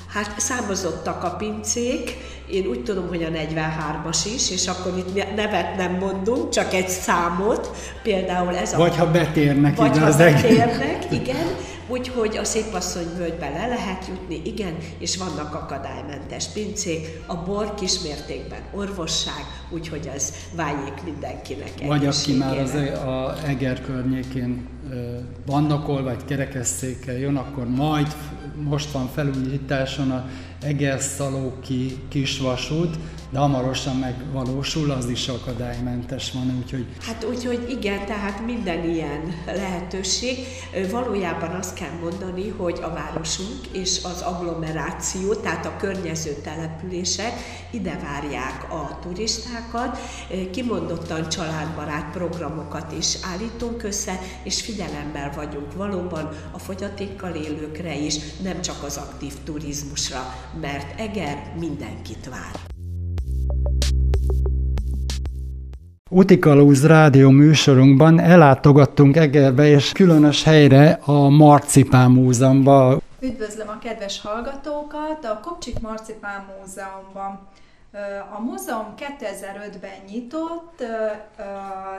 hát 0.08 0.40
számozottak 0.40 1.24
a 1.24 1.30
pincék, 1.30 2.18
én 2.52 2.66
úgy 2.66 2.84
tudom, 2.84 3.08
hogy 3.08 3.24
a 3.24 3.30
43-as 3.30 4.20
is, 4.36 4.52
és 4.52 4.68
akkor 4.68 4.98
itt 4.98 5.36
nevet 5.36 5.78
nem 5.78 5.92
mondunk, 5.92 6.50
csak 6.50 6.74
egy 6.74 6.88
számot, 6.88 7.72
például 8.04 8.56
ez 8.56 8.74
a... 8.74 8.78
Vagy 8.78 8.96
ha 8.96 9.12
betérnek 9.12 9.76
Vagy 9.76 9.98
ha 9.98 10.18
betérnek, 10.18 11.06
igen, 11.12 11.48
úgyhogy 11.88 12.38
a 12.38 12.44
Szépasszony 12.44 13.08
völgybe 13.18 13.50
le 13.50 13.68
lehet 13.68 14.08
jutni, 14.08 14.42
igen, 14.46 14.76
és 15.00 15.18
vannak 15.18 15.54
akadálymentes 15.54 16.46
pincék, 16.48 17.22
a 17.26 17.36
bor 17.36 17.74
kismértékben 17.74 18.62
orvosság, 18.74 19.46
úgyhogy 19.70 20.10
az 20.16 20.34
váljék 20.56 21.04
mindenkinek 21.04 21.72
Vagy 21.86 22.06
aki 22.06 22.34
már 22.34 22.58
az 22.58 22.76
e- 22.76 23.10
a 23.10 23.36
Eger 23.46 23.82
környékén 23.82 24.68
vannak, 25.46 25.88
vagy 25.88 26.26
kerekesszékkel 26.26 27.18
jön, 27.18 27.36
akkor 27.36 27.70
majd 27.70 28.16
most 28.56 28.92
van 28.92 29.10
felújításon 29.14 30.12
a 30.12 30.26
Egerszalóki 30.62 31.98
kisvasút, 32.10 32.98
de 33.32 33.40
hamarosan 33.40 33.96
megvalósul, 33.96 34.92
az 34.92 35.10
is 35.10 35.28
akadálymentes 35.28 36.32
van, 36.32 36.58
úgyhogy... 36.64 36.86
Hát 37.02 37.24
úgyhogy 37.24 37.66
igen, 37.70 38.06
tehát 38.06 38.46
minden 38.46 38.90
ilyen 38.90 39.34
lehetőség. 39.46 40.38
Valójában 40.92 41.50
azt 41.50 41.74
kell 41.74 41.92
mondani, 42.02 42.50
hogy 42.50 42.80
a 42.82 42.94
városunk 42.94 43.68
és 43.72 44.00
az 44.04 44.22
agglomeráció, 44.22 45.34
tehát 45.34 45.66
a 45.66 45.78
környező 45.78 46.34
települések 46.44 47.34
ide 47.72 48.00
várják 48.04 48.72
a 48.72 49.00
turistákat, 49.02 49.98
kimondottan 50.52 51.30
családbarát 51.30 52.12
programokat 52.12 52.92
is 52.98 53.18
állítunk 53.34 53.84
össze, 53.84 54.20
és 54.44 54.62
figyelemmel 54.62 55.32
vagyunk 55.36 55.74
valóban 55.74 56.30
a 56.52 56.60
fogyatékkal 56.60 57.34
élőkre 57.34 57.96
is, 57.96 58.16
nem 58.44 58.62
csak 58.62 58.84
az 58.84 58.98
aktív 58.98 59.34
turizmusra, 59.44 60.36
mert 60.62 61.00
Eger 61.00 61.54
mindenkit 61.60 62.30
vár. 62.30 62.71
Utikalúz 66.14 66.86
rádió 66.86 67.30
műsorunkban 67.30 68.20
ellátogattunk 68.20 69.16
Egerbe 69.16 69.68
és 69.68 69.92
különös 69.92 70.44
helyre 70.44 71.00
a 71.06 71.30
Marcipán 71.30 72.12
Múzeumban. 72.12 73.02
Üdvözlöm 73.20 73.68
a 73.68 73.80
kedves 73.80 74.22
hallgatókat 74.22 75.26
a 75.26 75.40
Kopcsik 75.44 75.80
Marcipán 75.80 76.46
Múzeumban. 76.60 77.48
A 78.38 78.42
múzeum 78.42 78.94
2005-ben 78.98 79.92
nyitott, 80.10 80.84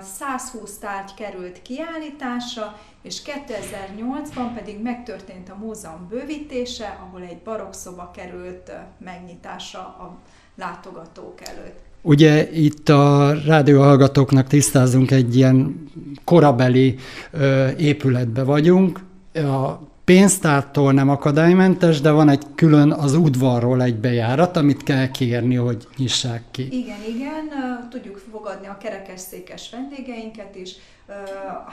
120 0.00 0.78
tárgy 0.78 1.14
került 1.14 1.62
kiállításra, 1.62 2.78
és 3.02 3.22
2008-ban 3.24 4.54
pedig 4.54 4.82
megtörtént 4.82 5.50
a 5.50 5.56
múzeum 5.64 6.06
bővítése, 6.08 6.98
ahol 7.06 7.22
egy 7.22 7.42
barokszoba 7.44 8.10
került 8.14 8.72
megnyitásra 8.98 9.80
a 9.80 10.16
látogatók 10.56 11.48
előtt. 11.48 11.90
Ugye 12.02 12.50
itt 12.52 12.88
a 12.88 13.34
rádióhallgatóknak 13.46 14.46
tisztázunk 14.46 15.10
egy 15.10 15.36
ilyen 15.36 15.88
korabeli 16.24 16.94
ö, 17.30 17.68
épületbe 17.68 18.42
vagyunk. 18.42 19.00
A 19.34 19.91
pénztártól 20.12 20.92
nem 20.92 21.08
akadálymentes, 21.08 22.00
de 22.00 22.10
van 22.10 22.28
egy 22.28 22.42
külön 22.54 22.92
az 22.92 23.14
udvarról 23.14 23.82
egy 23.82 23.96
bejárat, 23.96 24.56
amit 24.56 24.82
kell 24.82 25.10
kérni, 25.10 25.54
hogy 25.54 25.86
nyissák 25.96 26.42
ki. 26.50 26.62
Igen, 26.70 26.98
igen, 27.08 27.48
tudjuk 27.90 28.22
fogadni 28.30 28.66
a 28.66 28.76
kerekesszékes 28.76 29.70
vendégeinket 29.70 30.56
is, 30.56 30.74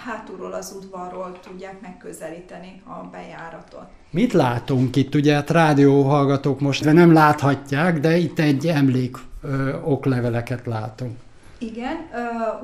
hátulról 0.06 0.54
az 0.54 0.76
udvarról 0.78 1.40
tudják 1.44 1.82
megközelíteni 1.82 2.82
a 2.86 3.08
bejáratot. 3.12 3.86
Mit 4.10 4.34
látunk 4.34 4.96
itt? 4.96 5.16
Ugye 5.16 5.34
hát 5.34 5.50
rádióhallgatók 5.50 6.60
most 6.60 6.84
de 6.84 6.92
nem 6.92 7.14
láthatják, 7.14 8.00
de 8.00 8.18
itt 8.18 8.40
egy 8.40 8.68
emlék 8.68 9.18
okleveleket 9.84 10.66
látunk. 10.66 11.18
Igen, 11.62 12.10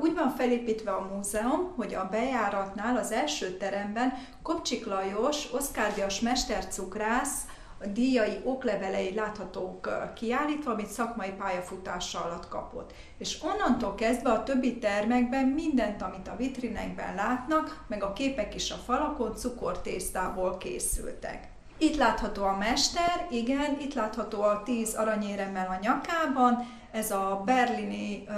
úgy 0.00 0.14
van 0.14 0.30
felépítve 0.30 0.90
a 0.90 1.08
múzeum, 1.14 1.72
hogy 1.76 1.94
a 1.94 2.08
bejáratnál 2.10 2.96
az 2.96 3.12
első 3.12 3.56
teremben 3.56 4.12
Kopcsik 4.42 4.86
Lajos, 4.86 5.52
Oszkár 5.52 5.94
Dias 5.94 6.20
mestercukrász, 6.20 7.44
a 7.80 7.86
díjai 7.86 8.40
oklevelei 8.44 9.14
láthatók 9.14 9.88
kiállítva, 10.14 10.70
amit 10.70 10.86
szakmai 10.86 11.30
pályafutása 11.38 12.24
alatt 12.24 12.48
kapott. 12.48 12.92
És 13.18 13.42
onnantól 13.42 13.94
kezdve 13.94 14.30
a 14.30 14.42
többi 14.42 14.78
termekben 14.78 15.46
mindent, 15.46 16.02
amit 16.02 16.28
a 16.28 16.36
vitrinekben 16.36 17.14
látnak, 17.14 17.84
meg 17.88 18.02
a 18.02 18.12
képek 18.12 18.54
is 18.54 18.70
a 18.70 18.76
falakon 18.76 19.34
cukortésztából 19.34 20.56
készültek. 20.56 21.48
Itt 21.78 21.96
látható 21.96 22.44
a 22.44 22.56
mester, 22.58 23.26
igen, 23.30 23.76
itt 23.80 23.94
látható 23.94 24.42
a 24.42 24.62
tíz 24.64 24.94
aranyéremmel 24.94 25.66
a 25.66 25.78
nyakában, 25.82 26.66
ez 26.90 27.10
a 27.10 27.42
berlini 27.44 28.24
uh, 28.28 28.34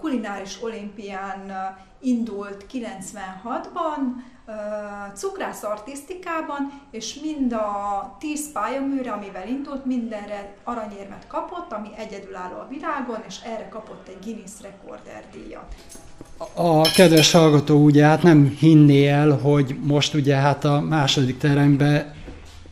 kulináris 0.00 0.62
olimpián 0.62 1.40
uh, 1.46 1.54
indult 2.00 2.66
96-ban, 2.72 3.98
uh, 4.46 4.54
cukrász 5.14 5.62
artisztikában, 5.62 6.82
és 6.90 7.14
mind 7.22 7.52
a 7.52 8.16
tíz 8.20 8.52
pályaműre, 8.52 9.12
amivel 9.12 9.48
indult, 9.48 9.84
mindenre 9.84 10.54
aranyérmet 10.64 11.26
kapott, 11.26 11.72
ami 11.72 11.88
egyedülálló 11.96 12.56
a 12.56 12.66
világon, 12.70 13.18
és 13.26 13.36
erre 13.44 13.68
kapott 13.68 14.08
egy 14.08 14.18
Guinness 14.24 14.60
Recorder 14.62 15.24
díjat. 15.32 15.74
A 16.54 16.80
kedves 16.80 17.32
hallgató 17.32 17.84
ugye 17.84 18.04
hát 18.04 18.22
nem 18.22 18.56
hinné 18.58 19.08
el, 19.08 19.38
hogy 19.38 19.76
most 19.82 20.14
ugye 20.14 20.36
hát 20.36 20.64
a 20.64 20.80
második 20.80 21.38
terembe 21.38 22.11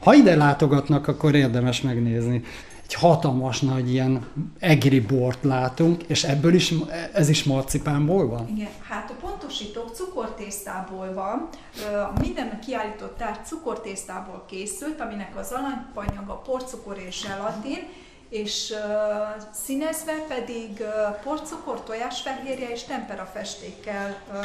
ha 0.01 0.15
ide 0.15 0.37
látogatnak, 0.37 1.09
akkor 1.09 1.35
érdemes 1.35 1.81
megnézni. 1.81 2.43
Egy 2.85 2.95
hatalmas 2.95 3.61
nagy 3.61 3.93
ilyen 3.93 4.27
egri 4.59 5.01
bort 5.01 5.45
látunk, 5.45 6.03
és 6.03 6.25
ebből 6.25 6.55
is, 6.55 6.75
ez 7.13 7.29
is 7.29 7.45
marcipánból 7.45 8.29
van? 8.29 8.49
Igen, 8.49 8.69
hát 8.89 9.11
a 9.11 9.27
pontosítók 9.27 9.95
cukortésztából 9.95 11.13
van. 11.15 11.49
Minden 12.21 12.61
kiállított 12.61 13.17
tárgy 13.17 13.45
cukortésztából 13.45 14.45
készült, 14.49 15.01
aminek 15.01 15.37
az 15.37 15.53
a 16.27 16.33
porcukor 16.33 16.99
és 17.07 17.21
zselatin, 17.21 17.79
és 18.29 18.71
uh, 18.71 19.43
színezve 19.53 20.13
pedig 20.29 20.71
uh, 20.81 21.23
porcukor, 21.23 21.83
tojásfehérje 21.83 22.71
és 22.71 22.83
temperafestékkel 22.83 24.17
uh, 24.31 24.37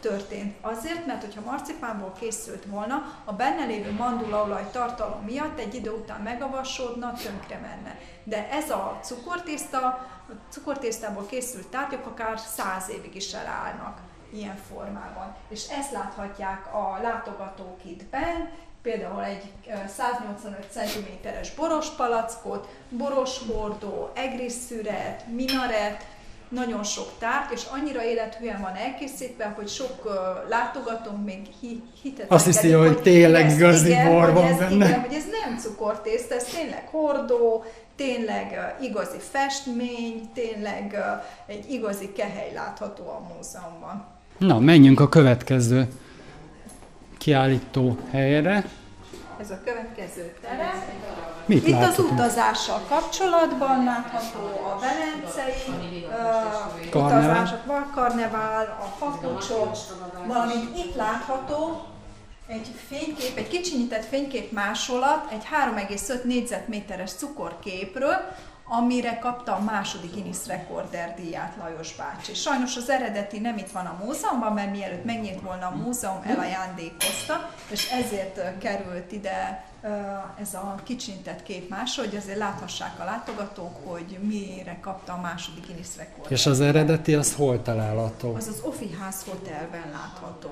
történt. 0.00 0.56
Azért, 0.60 1.06
mert 1.06 1.24
hogyha 1.24 1.50
marcipánból 1.50 2.12
készült 2.20 2.64
volna, 2.64 3.22
a 3.24 3.32
benne 3.32 3.64
lévő 3.64 3.92
mandulaolaj 3.92 4.68
tartalom 4.70 5.22
miatt 5.24 5.58
egy 5.58 5.74
idő 5.74 5.90
után 5.90 6.20
megavasodna, 6.20 7.12
tönkre 7.12 7.58
menne. 7.58 7.98
De 8.24 8.48
ez 8.50 8.70
a 8.70 8.98
cukortészta, 9.02 9.78
a 9.78 10.32
cukortésztából 10.48 11.26
készült 11.26 11.66
tárgyak 11.66 12.06
akár 12.06 12.38
száz 12.38 12.90
évig 12.90 13.14
is 13.14 13.32
elállnak 13.32 13.98
ilyen 14.32 14.56
formában. 14.68 15.34
És 15.48 15.68
ezt 15.68 15.92
láthatják 15.92 16.74
a 16.74 16.98
látogatók 17.02 17.84
itt 17.84 18.04
benn, 18.04 18.46
például 18.82 19.24
egy 19.24 19.52
185 19.88 20.66
cm-es 20.70 21.54
boros 21.54 21.88
palackot, 21.88 22.68
boros 22.88 23.38
hordó, 23.38 24.10
egrisszüret, 24.14 25.26
minaret, 25.26 26.06
nagyon 26.48 26.82
sok 26.82 27.08
tárgy, 27.18 27.52
és 27.52 27.62
annyira 27.70 28.04
élethűen 28.04 28.60
van 28.60 28.74
elkészítve, 28.74 29.52
hogy 29.56 29.68
sok 29.68 30.04
uh, 30.04 30.12
látogatónk 30.48 31.24
még 31.24 31.40
hi, 31.60 31.82
hitet 32.02 32.30
Azt 32.30 32.44
hiszi, 32.44 32.70
hogy, 32.70 32.86
hogy 32.86 33.02
tényleg 33.02 33.50
igazi 33.50 33.94
bor 34.06 34.32
van 34.32 34.44
ez, 34.44 34.58
benne. 34.58 34.86
Igen, 34.86 35.00
hogy 35.00 35.14
ez 35.14 35.24
nem 35.44 35.58
cukortészt, 35.58 36.30
ez 36.30 36.44
tényleg 36.44 36.88
hordó, 36.90 37.64
tényleg 37.96 38.74
uh, 38.78 38.84
igazi 38.84 39.18
festmény, 39.30 40.30
tényleg 40.34 40.92
uh, 40.92 41.54
egy 41.54 41.70
igazi 41.70 42.12
kehely 42.12 42.52
látható 42.54 43.02
a 43.02 43.22
múzeumban. 43.34 44.06
Na, 44.38 44.58
menjünk 44.58 45.00
a 45.00 45.08
következő 45.08 45.88
kiállító 47.18 47.98
helyre. 48.10 48.64
Ez 49.40 49.50
a 49.50 49.58
következő 49.64 50.34
terem. 50.40 50.82
Mit 51.46 51.66
Itt 51.66 51.72
láthatunk? 51.72 52.08
az 52.10 52.14
utazással 52.14 52.80
kapcsolatban 52.88 53.84
látható 53.84 54.46
a 54.64 54.78
velencei 54.80 56.04
uh, 56.04 56.90
Karnevál. 56.90 57.20
utazások, 57.20 57.68
a 57.68 57.90
karnevál, 57.94 58.78
a 58.80 59.04
papucsok, 59.04 59.76
valamint 60.26 60.78
itt 60.78 60.94
látható 60.94 61.86
egy 62.46 62.70
fénykép, 62.88 63.36
egy 63.36 63.48
kicsinyített 63.48 64.04
fénykép 64.04 64.52
másolat 64.52 65.32
egy 65.32 65.44
3,5 65.76 66.22
négyzetméteres 66.22 67.12
cukorképről, 67.12 68.16
amire 68.68 69.18
kapta 69.18 69.54
a 69.54 69.60
második 69.60 70.12
Guinness 70.12 70.46
Recorder 70.46 71.14
díját 71.14 71.56
Lajos 71.56 71.94
bácsi. 71.94 72.34
Sajnos 72.34 72.76
az 72.76 72.90
eredeti 72.90 73.38
nem 73.38 73.58
itt 73.58 73.70
van 73.70 73.86
a 73.86 74.04
múzeumban, 74.04 74.52
mert 74.52 74.70
mielőtt 74.70 75.04
megnyílt 75.04 75.40
volna 75.40 75.66
a 75.66 75.76
múzeum, 75.76 76.22
elajándékozta, 76.26 77.50
és 77.70 77.90
ezért 77.90 78.58
került 78.58 79.12
ide 79.12 79.64
ez 80.40 80.54
a 80.54 80.74
kicsintett 80.84 81.42
kép 81.42 81.68
más, 81.68 81.96
hogy 81.96 82.16
azért 82.16 82.38
láthassák 82.38 83.00
a 83.00 83.04
látogatók, 83.04 83.76
hogy 83.84 84.18
mire 84.20 84.78
kapta 84.80 85.12
a 85.12 85.20
második 85.20 85.66
Guinness 85.66 85.96
rekord. 85.96 86.30
És 86.30 86.46
az 86.46 86.60
eredeti, 86.60 87.14
az 87.14 87.34
hol 87.34 87.62
található? 87.62 88.34
Az 88.34 88.46
az 88.46 88.60
Offi 88.62 88.96
House 89.00 89.30
Hotelben 89.30 89.90
látható. 89.92 90.50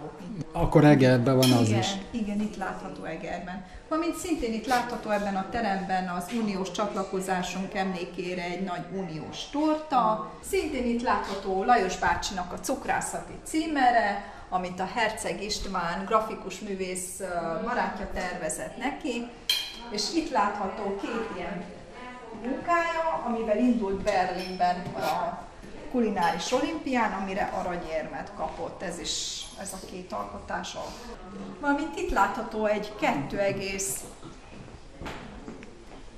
Akkor 0.53 0.85
Egerben 0.85 1.37
van 1.37 1.53
az 1.53 1.69
igen, 1.69 1.79
is. 1.79 1.87
Igen, 2.11 2.41
itt 2.41 2.57
látható 2.57 3.05
Egerben. 3.05 3.65
Valamint 3.89 4.17
szintén 4.17 4.53
itt 4.53 4.67
látható 4.67 5.11
ebben 5.11 5.37
a 5.37 5.49
teremben 5.51 6.09
az 6.09 6.25
uniós 6.43 6.71
csatlakozásunk 6.71 7.75
emlékére 7.75 8.43
egy 8.43 8.65
nagy 8.65 8.85
uniós 8.97 9.51
torta. 9.51 10.31
Szintén 10.49 10.87
itt 10.87 11.03
látható 11.03 11.65
Lajos 11.65 11.99
bácsinak 11.99 12.53
a 12.53 12.61
cukrászati 12.61 13.35
címere, 13.45 14.35
amit 14.49 14.81
a 14.81 14.89
Herceg 14.95 15.43
István 15.43 16.05
grafikus 16.05 16.59
művész 16.59 17.21
barátja 17.65 18.11
tervezett 18.15 18.77
neki, 18.77 19.31
és 19.91 20.03
itt 20.15 20.31
látható 20.31 20.97
két 21.01 21.31
ilyen 21.37 21.65
munkája, 22.43 23.23
amivel 23.27 23.59
indult 23.59 24.03
Berlinben 24.03 24.77
a 24.95 25.45
kulináris 25.91 26.53
olimpián, 26.53 27.13
amire 27.13 27.53
aranyérmet 27.55 28.33
kapott. 28.37 28.83
Ez 28.83 28.99
is, 28.99 29.45
ez 29.61 29.73
a 29.73 29.87
két 29.91 30.13
alkotása. 30.13 30.85
Valamint 31.61 31.99
itt 31.99 32.11
látható 32.11 32.67
egy 32.67 32.93
2, 33.01 33.39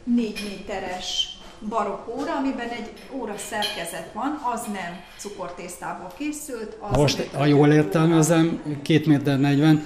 4 0.04 0.42
méteres 0.48 1.37
barokk 1.68 2.08
óra, 2.08 2.36
amiben 2.36 2.68
egy 2.68 2.92
óra 3.12 3.34
szerkezet 3.36 4.10
van, 4.12 4.40
az 4.54 4.60
nem 4.72 5.00
cukortésztából 5.18 6.12
készült. 6.18 6.76
Az 6.80 6.96
Most, 6.96 7.28
ha 7.32 7.44
jól 7.44 7.72
értelmezem, 7.72 8.62
2 8.82 9.02
méter 9.06 9.38
40, 9.40 9.84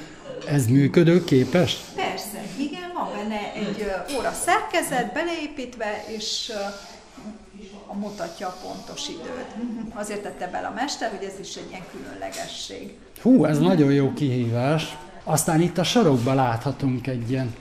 ez 0.48 0.66
működőképes? 0.66 1.76
Persze, 1.96 2.42
igen, 2.56 2.90
van 2.94 3.08
benne 3.16 3.52
egy 3.54 3.87
óra 4.18 4.32
szerkezet 4.32 5.12
beleépítve, 5.12 6.04
és 6.06 6.52
mutatja 7.92 8.46
a 8.46 8.56
pontos 8.62 9.08
időt. 9.08 9.54
Azért 9.94 10.22
tette 10.22 10.46
bele 10.46 10.66
a 10.66 10.72
mester, 10.74 11.11
hogy 11.16 11.26
ez 11.26 11.38
is 11.40 11.56
egy 11.56 11.66
ilyen 11.70 11.85
különlegesség. 11.90 12.94
Hú, 13.22 13.44
ez 13.44 13.58
nagyon 13.58 13.92
jó 13.92 14.12
kihívás. 14.12 14.96
Aztán 15.24 15.61
itt 15.61 15.78
a 15.78 15.85
sarokban 15.85 16.35
láthatunk 16.35 17.06
egy 17.06 17.30
ilyen 17.30 17.54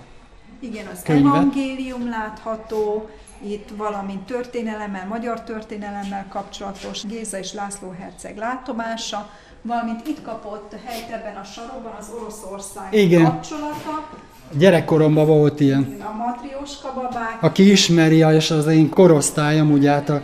Igen, 0.60 0.86
az 0.94 1.02
könyvet. 1.04 1.34
evangélium 1.34 2.10
látható, 2.10 3.10
itt 3.44 3.70
valamint 3.78 4.22
történelemmel, 4.26 5.08
magyar 5.08 5.44
történelemmel 5.44 6.26
kapcsolatos 6.30 7.06
Géza 7.06 7.38
és 7.38 7.54
László 7.54 7.90
herceg 8.00 8.38
látomása, 8.38 9.30
valamint 9.62 10.08
itt 10.08 10.22
kapott 10.22 10.76
helyt 10.86 11.10
ebben 11.10 11.36
a 11.36 11.44
sarokban 11.44 11.94
az 12.00 12.12
Oroszország 12.20 12.94
Igen. 12.94 13.24
kapcsolata, 13.24 14.08
Gyerekkoromban 14.58 15.26
volt 15.26 15.60
ilyen. 15.60 15.98
a 16.00 16.16
matrioska 16.16 16.94
babák, 16.94 17.38
Aki 17.42 17.72
ismeri, 17.72 18.18
és 18.36 18.52
az 18.52 18.68
én 18.68 18.90
korosztályom, 18.90 19.72
ugye 19.72 19.92
hát 19.92 20.10
a, 20.10 20.22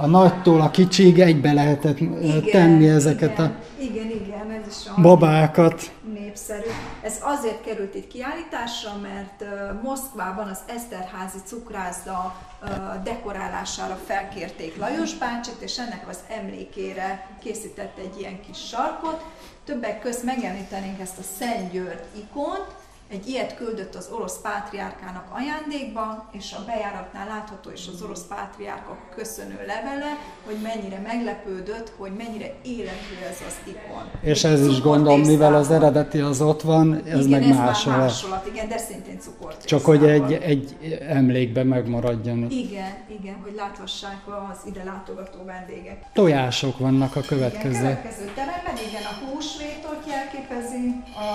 a 0.00 0.06
nagytól 0.06 0.60
a 0.60 0.70
kicsig 0.70 1.20
egybe 1.20 1.52
lehetett 1.52 2.00
igen, 2.00 2.44
tenni 2.50 2.88
ezeket 2.88 3.32
igen, 3.32 3.46
a 3.46 3.80
Igen, 3.82 4.10
igen, 4.10 4.50
ez 4.50 4.66
is 4.68 4.90
a 4.96 5.00
babákat. 5.00 5.92
népszerű. 6.12 6.68
Ez 7.02 7.18
azért 7.22 7.64
került 7.64 7.94
itt 7.94 8.08
kiállításra, 8.08 8.90
mert 9.02 9.42
uh, 9.42 9.82
Moszkvában 9.82 10.48
az 10.48 10.58
Eszterházi 10.66 11.38
cukrászda 11.44 12.36
uh, 12.62 12.68
dekorálására 13.02 13.98
felkérték 14.06 14.78
Lajos 14.78 15.14
bácsit, 15.14 15.60
és 15.60 15.78
ennek 15.78 16.04
az 16.08 16.18
emlékére 16.28 17.26
készített 17.42 17.98
egy 17.98 18.20
ilyen 18.20 18.40
kis 18.40 18.58
sarkot. 18.68 19.24
Többek 19.64 20.00
közt 20.00 20.24
megemlítenénk 20.24 21.00
ezt 21.00 21.18
a 21.18 21.22
Szent 21.38 21.70
György 21.72 22.04
ikont, 22.12 22.66
egy 23.10 23.28
ilyet 23.28 23.56
küldött 23.56 23.94
az 23.94 24.08
orosz 24.12 24.40
pátriárkának 24.40 25.26
ajándékba, 25.30 26.28
és 26.32 26.52
a 26.52 26.64
bejáratnál 26.66 27.26
látható 27.26 27.70
is 27.70 27.86
az 27.94 28.02
orosz 28.02 28.26
pátriárka 28.28 28.98
köszönő 29.16 29.58
levele, 29.66 30.18
hogy 30.46 30.56
mennyire 30.62 30.98
meglepődött, 30.98 31.92
hogy 31.96 32.12
mennyire 32.16 32.54
élendő 32.62 33.16
ez 33.30 33.38
az 33.46 33.56
ikon. 33.64 34.10
És 34.20 34.44
ez 34.44 34.66
is 34.66 34.80
gondolom, 34.80 35.20
mivel 35.20 35.54
az 35.54 35.70
eredeti 35.70 36.18
az 36.18 36.40
ott 36.40 36.62
van, 36.62 36.94
ez 37.04 37.26
igen, 37.26 37.40
meg 37.40 37.50
ez 37.50 37.56
máshol. 37.56 37.92
már 37.92 38.02
másolat, 38.02 38.46
igen, 38.46 38.68
de 38.68 38.78
szintén 38.78 39.18
cukortésztával. 39.20 39.64
Csak 39.64 39.84
hogy 39.84 40.08
egy, 40.08 40.32
egy 40.32 40.98
emlékben 41.08 41.66
megmaradjon. 41.66 42.50
Igen, 42.50 42.92
igen, 43.20 43.36
hogy 43.42 43.54
láthassák 43.56 44.22
az 44.50 44.58
ide 44.66 44.84
látogató 44.84 45.44
vendégek. 45.44 46.04
Tojások 46.12 46.78
vannak 46.78 47.16
a 47.16 47.18
Igen, 47.18 47.28
következő. 47.28 47.78
következő 47.80 48.24
teremben, 48.34 48.74
igen, 48.88 49.02
a 49.02 49.14
húsvétot 49.24 50.02
jelképezi, 50.06 51.02
a 51.14 51.28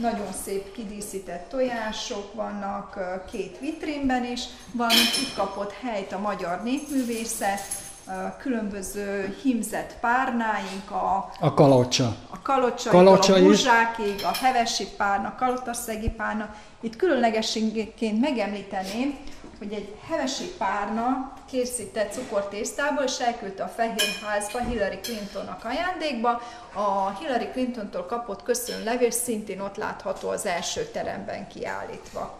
nagyon 0.00 0.32
szép 0.44 0.72
kidíszített 0.72 1.48
tojások 1.48 2.34
vannak 2.34 2.98
két 3.30 3.58
vitrínben 3.60 4.24
is, 4.24 4.40
valamint 4.72 5.16
itt 5.22 5.34
kapott 5.36 5.72
helyt 5.72 6.12
a 6.12 6.18
magyar 6.18 6.62
népművészet, 6.62 7.60
különböző 8.38 9.36
himzett 9.42 9.96
párnáink, 10.00 10.90
a, 10.90 11.30
A 11.40 11.54
kalocsa. 11.54 12.16
a 12.30 12.42
kalocsa, 12.42 12.90
Kalocsa 12.90 13.34
a 13.34 13.42
buzsákig, 13.42 14.14
a 14.24 14.36
hevesi 14.44 14.86
párna, 14.96 15.34
kalotaszegi 15.38 16.10
párna. 16.10 16.54
Itt 16.80 16.96
különlegességként 16.96 18.20
megemlíteném, 18.20 19.18
hogy 19.58 19.72
egy 19.72 19.96
hevesi 20.08 20.44
párna 20.58 21.32
készített 21.50 22.12
cukortésztából, 22.12 23.04
és 23.04 23.18
elküldte 23.18 23.62
a 23.62 23.68
Fehérházba 23.68 24.58
Hillary 24.58 24.98
Clintonnak 25.02 25.64
ajándékba. 25.64 26.42
A 26.74 27.18
Hillary 27.18 27.48
Clintontól 27.52 28.04
kapott 28.04 28.42
köszönő 28.42 28.84
levél 28.84 29.10
szintén 29.10 29.60
ott 29.60 29.76
látható 29.76 30.28
az 30.28 30.46
első 30.46 30.84
teremben 30.84 31.48
kiállítva. 31.48 32.38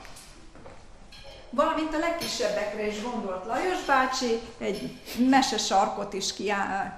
Valamint 1.50 1.94
a 1.94 1.98
legkisebbekre 1.98 2.86
is 2.86 3.02
gondolt 3.02 3.46
Lajos 3.46 3.84
bácsi, 3.86 4.40
egy 4.58 4.98
mesesarkot 5.28 6.12
is 6.12 6.34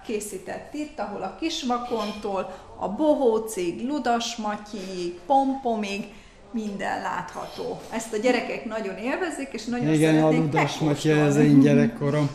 készített 0.06 0.74
itt, 0.74 0.98
ahol 0.98 1.22
a 1.22 1.36
Kisvakontól 1.40 2.54
a 2.76 2.88
Bohócig, 2.88 3.86
Ludasmatyig, 3.86 5.20
Pompomig 5.26 6.14
minden 6.52 7.02
látható. 7.02 7.80
Ezt 7.90 8.12
a 8.12 8.16
gyerekek 8.16 8.64
nagyon 8.64 8.96
élvezik, 8.96 9.48
és 9.52 9.64
nagyon 9.64 9.92
Igen, 9.92 10.14
szeretnék 10.14 10.40
ludas 10.40 10.78
matya, 10.78 11.14
ez 11.14 11.36
én 11.36 11.60
gyerekkorom. 11.60 12.30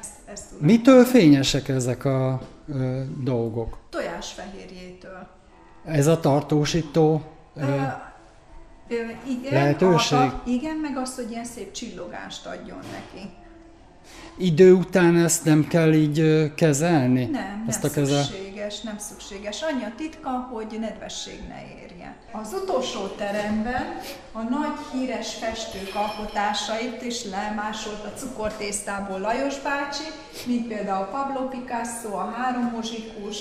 Ezt, 0.00 0.10
ezt 0.24 0.48
tudom. 0.48 0.66
Mitől 0.66 1.04
fényesek 1.04 1.68
ezek 1.68 2.04
a 2.04 2.40
ö, 2.68 3.00
dolgok? 3.22 3.78
Tojásfehérjétől. 3.90 5.26
Ez 5.84 6.06
a 6.06 6.20
tartósító 6.20 7.22
ö, 7.54 7.62
Ö, 8.88 8.94
igen, 9.28 9.52
Lehetőség? 9.52 10.18
A, 10.18 10.42
igen, 10.46 10.76
meg 10.76 10.96
az, 10.96 11.14
hogy 11.14 11.30
ilyen 11.30 11.44
szép 11.44 11.72
csillogást 11.72 12.46
adjon 12.46 12.78
neki. 12.92 13.28
Idő 14.36 14.72
után 14.72 15.16
ezt 15.16 15.44
nem 15.44 15.66
kell 15.66 15.92
így 15.92 16.52
kezelni? 16.54 17.24
Nem, 17.24 17.64
ezt 17.68 17.82
nem 17.82 17.90
a 17.90 17.94
kezel... 17.94 18.22
szükséges, 18.22 18.80
nem 18.80 18.98
szükséges. 18.98 19.62
Annyi 19.62 19.84
a 19.84 19.92
titka, 19.96 20.30
hogy 20.30 20.76
nedvesség 20.80 21.40
ne 21.48 21.82
érje. 21.82 22.16
Az 22.32 22.52
utolsó 22.62 23.06
teremben 23.06 24.00
a 24.32 24.42
nagy 24.42 24.78
híres 24.92 25.34
festők 25.34 25.94
alkotásait 25.94 27.02
is 27.02 27.24
lemásolt 27.24 28.04
a 28.04 28.18
cukortésztából 28.18 29.20
Lajos 29.20 29.58
bácsi, 29.60 30.04
mint 30.46 30.66
például 30.68 31.04
Pablo 31.06 31.48
Picasso, 31.48 32.16
a 32.16 32.30
három 32.36 32.64
muzsikus, 32.64 33.36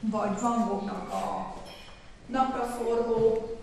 vagy 0.00 0.40
Van 0.40 0.68
Goghnak 0.68 1.12
a 1.12 1.54
napraforgó 2.26 3.56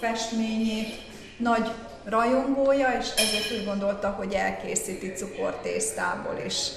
festményét, 0.00 0.94
nagy 1.36 1.70
rajongója, 2.04 2.88
és 3.00 3.08
ezért 3.16 3.60
úgy 3.60 3.64
gondolta, 3.66 4.08
hogy 4.08 4.32
elkészíti 4.32 5.12
cukortésztából 5.12 6.42
is. 6.46 6.68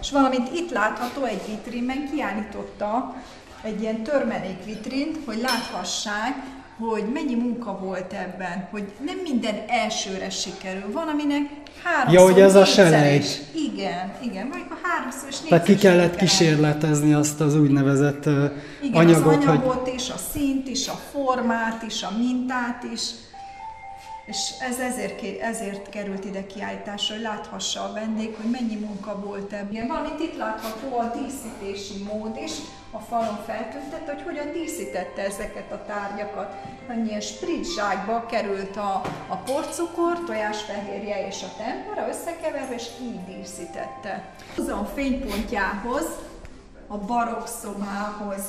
És 0.00 0.10
valamint 0.10 0.48
itt 0.54 0.70
látható 0.70 1.24
egy 1.24 1.40
vitrínben 1.46 2.10
kiállította 2.12 3.14
egy 3.62 3.80
ilyen 3.80 4.02
törmelék 4.02 4.64
vitrint, 4.64 5.18
hogy 5.24 5.40
láthassák, 5.40 6.34
hogy 6.78 7.04
mennyi 7.12 7.34
munka 7.34 7.78
volt 7.78 8.12
ebben, 8.12 8.68
hogy 8.70 8.92
nem 9.06 9.16
minden 9.22 9.54
elsőre 9.68 10.30
sikerül, 10.30 10.92
van, 10.92 11.08
aminek 11.08 11.42
háromszor, 11.84 12.20
Ja, 12.20 12.32
hogy 12.32 12.40
ez 12.40 12.54
a 12.54 12.58
négyszer 12.58 12.86
selej. 12.86 13.16
is. 13.16 13.36
Igen, 13.72 14.12
igen, 14.22 14.48
vagy 14.48 14.64
a 14.70 14.74
háromszor 14.82 15.28
és 15.28 15.36
Tehát 15.48 15.64
ki 15.64 15.74
kellett 15.76 16.16
kísérletezni 16.16 17.12
azt 17.14 17.40
az 17.40 17.56
úgynevezett 17.56 18.26
Igen, 18.26 18.52
anyagot, 18.92 19.26
az 19.26 19.36
hogy 19.36 19.46
anyagot 19.46 19.92
is, 19.94 20.10
a 20.10 20.16
szint 20.32 20.68
is, 20.68 20.88
a 20.88 20.98
formát 21.12 21.82
is, 21.82 22.02
a 22.02 22.12
mintát 22.18 22.84
is. 22.92 23.00
És 24.24 24.50
ez 24.60 24.78
ezért, 24.78 25.40
ezért 25.40 25.88
került 25.88 26.24
ide 26.24 26.46
kiállításra, 26.46 27.14
hogy 27.14 27.22
láthassa 27.22 27.82
a 27.82 27.92
vendég, 27.92 28.34
hogy 28.34 28.50
mennyi 28.50 28.74
munka 28.74 29.20
volt 29.20 29.52
ebben. 29.52 29.86
Valamint 29.86 30.20
itt 30.20 30.36
látható 30.36 30.98
a 30.98 31.12
díszítési 31.16 32.02
mód 32.02 32.36
is, 32.44 32.52
a 32.90 32.98
falon 32.98 33.38
feltüntette, 33.46 34.12
hogy 34.12 34.22
hogyan 34.22 34.52
díszítette 34.52 35.22
ezeket 35.22 35.72
a 35.72 35.84
tárgyakat. 35.86 36.54
Annyi 36.88 37.20
spritzsákba 37.20 38.26
került 38.26 38.76
a, 38.76 39.02
a 39.28 39.36
porcukor, 39.36 40.24
tojásfehérje 40.24 41.26
és 41.26 41.42
a 41.42 41.62
tempera 41.62 42.08
összekeverve, 42.08 42.74
és 42.74 42.86
így 43.02 43.24
díszítette. 43.24 44.34
Húzom 44.56 44.84
fénypontjához, 44.94 46.06
a 46.86 46.98
barokk 46.98 47.46
szobához. 47.46 48.42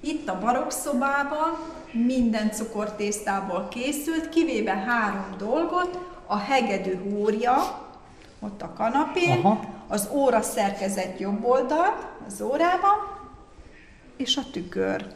Itt 0.00 0.28
a 0.28 0.38
barokszobában 0.38 1.58
minden 1.92 2.50
cukortésztából 2.50 3.68
készült, 3.70 4.28
kivéve 4.28 4.72
három 4.72 5.34
dolgot, 5.38 5.98
a 6.26 6.36
hegedű 6.36 6.96
húrja, 6.96 7.80
ott 8.40 8.62
a 8.62 8.72
kanapén, 8.76 9.38
Aha. 9.38 9.60
az 9.88 10.08
óra 10.12 10.42
szerkezet 10.42 11.20
jobb 11.20 11.44
oldalt, 11.44 12.06
az 12.26 12.40
órában, 12.40 12.96
és 14.16 14.36
a 14.36 14.42
tükör. 14.52 15.06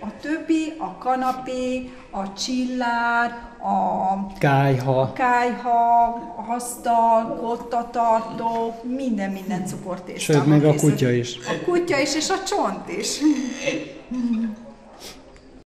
A 0.00 0.06
többi, 0.20 0.72
a 0.78 0.98
kanapé, 0.98 1.90
a 2.10 2.32
csillár, 2.32 3.30
a 3.58 4.38
kájha. 4.38 5.12
kájha, 5.12 6.04
asztal, 6.48 7.36
kottatartó, 7.40 8.74
minden, 8.82 9.30
minden 9.30 9.66
cukortésztában 9.66 10.42
Sőt, 10.44 10.62
még 10.62 10.64
a 10.64 10.74
kutya 10.74 11.10
is. 11.10 11.36
A 11.36 11.64
kutya 11.64 12.00
is, 12.00 12.14
és 12.14 12.30
a 12.30 12.42
csont 12.42 12.88
is. 12.88 13.18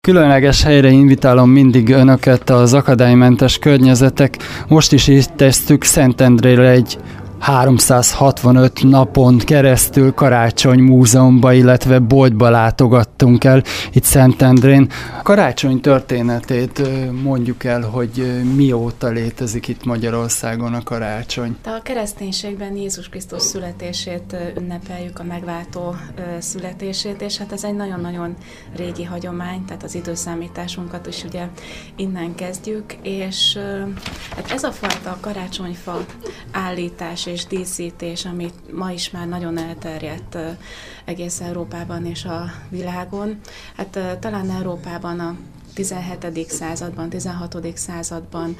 Különleges 0.01 0.63
helyre 0.63 0.89
invitálom 0.89 1.51
mindig 1.51 1.91
önöket 1.91 2.51
az 2.51 2.75
akadálymentes 2.75 3.59
környezetek. 3.59 4.37
Most 4.69 4.93
is 4.93 5.09
itt 5.09 5.31
tesztük 5.37 5.85
Szentendrére 5.85 6.69
egy 6.69 6.99
365 7.39 8.83
napon 8.83 9.39
keresztül 9.39 10.13
Karácsony 10.13 10.79
Múzeumba, 10.79 11.53
illetve 11.53 11.99
boltba 11.99 12.51
látogattunk 12.51 13.08
láttunk 13.19 13.45
el 13.45 13.63
itt 13.93 14.05
Szentendrén. 14.05 14.91
A 15.19 15.23
karácsony 15.23 15.81
történetét 15.81 16.83
mondjuk 17.23 17.65
el, 17.65 17.83
hogy 17.83 18.43
mióta 18.55 19.09
létezik 19.09 19.69
itt 19.69 19.85
Magyarországon 19.85 20.75
a 20.75 20.83
karácsony. 20.83 21.57
A 21.65 21.83
kereszténységben 21.83 22.77
Jézus 22.77 23.09
Krisztus 23.09 23.43
születését 23.43 24.37
ünnepeljük, 24.59 25.19
a 25.19 25.23
megváltó 25.23 25.97
születését, 26.39 27.21
és 27.21 27.37
hát 27.37 27.53
ez 27.53 27.65
egy 27.65 27.75
nagyon-nagyon 27.75 28.37
régi 28.77 29.05
hagyomány, 29.05 29.65
tehát 29.65 29.83
az 29.83 29.95
időszámításunkat 29.95 31.07
is 31.07 31.25
ugye 31.25 31.47
innen 31.97 32.35
kezdjük, 32.35 32.95
és 33.03 33.59
hát 34.37 34.51
ez 34.51 34.63
a 34.63 34.73
fajta 34.73 35.19
karácsonyfa 35.21 36.05
állítás 36.53 37.27
és 37.27 37.47
díszítés, 37.47 38.25
amit 38.25 38.73
ma 38.73 38.91
is 38.91 39.11
már 39.11 39.29
nagyon 39.29 39.59
elterjedt 39.59 40.39
egész 41.05 41.41
Európában 41.41 42.07
és 42.07 42.25
a 42.25 42.45
világon. 42.69 43.07
Hát 43.77 43.99
talán 44.21 44.51
Európában 44.51 45.21
a 45.21 45.37
17. 45.79 46.51
században, 46.51 47.09
16. 47.09 47.59
században 47.75 48.57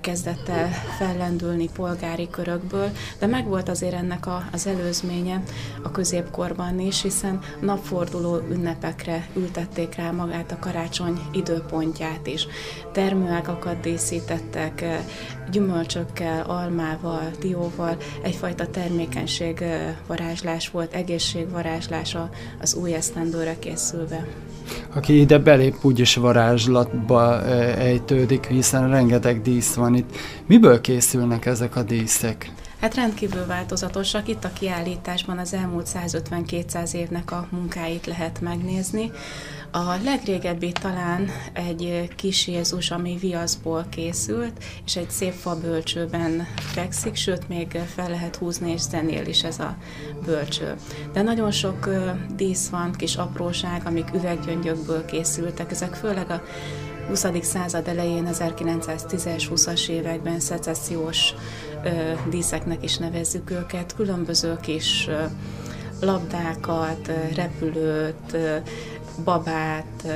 kezdett 0.00 0.48
el 0.48 0.70
fellendülni 0.98 1.68
polgári 1.72 2.28
körökből, 2.30 2.90
de 3.18 3.26
megvolt 3.26 3.68
azért 3.68 3.94
ennek 3.94 4.26
a, 4.26 4.48
az 4.52 4.66
előzménye 4.66 5.42
a 5.82 5.90
középkorban 5.90 6.80
is, 6.80 7.02
hiszen 7.02 7.38
napforduló 7.60 8.36
ünnepekre 8.50 9.28
ültették 9.36 9.94
rá 9.94 10.10
magát 10.10 10.52
a 10.52 10.58
karácsony 10.58 11.20
időpontját 11.32 12.26
is. 12.26 12.46
Termőágakat 12.92 13.80
díszítettek, 13.80 14.84
gyümölcsökkel, 15.50 16.42
almával, 16.42 17.30
dióval, 17.38 17.96
egyfajta 18.22 18.70
termékenység 18.70 19.64
varázslás 20.06 20.70
volt, 20.70 20.94
egészségvarázslás 20.94 22.16
az 22.60 22.74
új 22.74 22.94
esztendőre 22.94 23.58
készülve 23.58 24.26
aki 24.94 25.20
ide 25.20 25.38
belép, 25.38 25.76
úgyis 25.82 26.14
varázslatba 26.14 27.44
ejtődik, 27.78 28.46
hiszen 28.46 28.90
rengeteg 28.90 29.42
dísz 29.42 29.74
van 29.74 29.94
itt. 29.94 30.16
Miből 30.46 30.80
készülnek 30.80 31.46
ezek 31.46 31.76
a 31.76 31.82
díszek? 31.82 32.50
Hát 32.80 32.94
rendkívül 32.94 33.46
változatosak. 33.46 34.28
Itt 34.28 34.44
a 34.44 34.52
kiállításban 34.52 35.38
az 35.38 35.54
elmúlt 35.54 35.88
150-200 35.94 36.92
évnek 36.92 37.32
a 37.32 37.46
munkáit 37.50 38.06
lehet 38.06 38.40
megnézni. 38.40 39.10
A 39.72 39.96
legrégebbi 40.04 40.72
talán 40.72 41.28
egy 41.52 42.08
kis 42.16 42.46
Jézus, 42.46 42.90
ami 42.90 43.16
viaszból 43.20 43.86
készült, 43.90 44.64
és 44.84 44.96
egy 44.96 45.10
szép 45.10 45.32
fa 45.32 45.60
bölcsőben 45.60 46.46
fekszik, 46.56 47.14
sőt, 47.14 47.48
még 47.48 47.78
fel 47.94 48.08
lehet 48.08 48.36
húzni, 48.36 48.72
és 48.72 48.80
zenél 48.80 49.26
is 49.26 49.44
ez 49.44 49.58
a 49.58 49.76
bölcső. 50.24 50.74
De 51.12 51.22
nagyon 51.22 51.50
sok 51.50 51.88
dísz 52.36 52.68
van, 52.68 52.92
kis 52.92 53.16
apróság, 53.16 53.82
amik 53.84 54.14
üveggyöngyökből 54.14 55.04
készültek, 55.04 55.70
ezek 55.70 55.94
főleg 55.94 56.30
a 56.30 56.42
20. 57.08 57.26
század 57.42 57.88
elején, 57.88 58.28
1910-es, 58.32 59.44
20-as 59.50 59.88
években 59.88 60.40
szecessziós 60.40 61.34
díszeknek 62.30 62.84
is 62.84 62.96
nevezzük 62.96 63.50
őket, 63.50 63.94
különböző 63.94 64.58
kis 64.60 65.08
labdákat, 66.00 67.10
repülőt, 67.34 68.36
babát, 69.24 70.06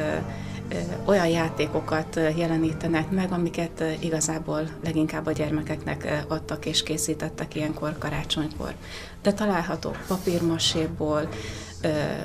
olyan 1.05 1.29
játékokat 1.29 2.21
jelenítenek 2.37 3.11
meg, 3.11 3.33
amiket 3.33 3.85
igazából 4.01 4.69
leginkább 4.85 5.27
a 5.27 5.33
gyermekeknek 5.33 6.25
adtak 6.29 6.67
és 6.67 6.83
készítettek 6.83 7.55
ilyenkor 7.55 7.99
karácsonykor. 7.99 8.75
De 9.23 9.33
találhatók 9.33 9.97
papírmaséból, 10.09 11.29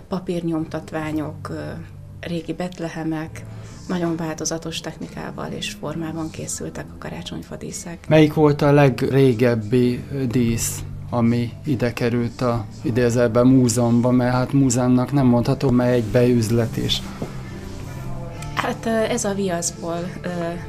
papírnyomtatványok, 0.08 1.52
régi 2.20 2.54
betlehemek, 2.54 3.46
nagyon 3.88 4.16
változatos 4.16 4.80
technikával 4.80 5.52
és 5.52 5.72
formában 5.80 6.30
készültek 6.30 6.86
a 6.90 6.98
karácsonyfadíszek. 6.98 8.08
Melyik 8.08 8.34
volt 8.34 8.62
a 8.62 8.72
legrégebbi 8.72 10.04
dísz? 10.28 10.84
Ami 11.10 11.52
ide 11.66 11.94
került 11.94 12.42
a 12.42 12.66
idézelben 12.82 13.48
múzeumban, 13.48 14.16
mert 14.16 14.34
hát 14.34 14.54
múzeumnak 14.54 15.12
nem 15.12 15.26
mondható, 15.26 15.70
mert 15.70 15.94
egy 15.94 16.04
beüzlet 16.04 16.78
is. 16.78 17.02
Hát 18.54 18.86
ez 18.86 19.26
a 19.26 19.34
viaszból 19.34 20.10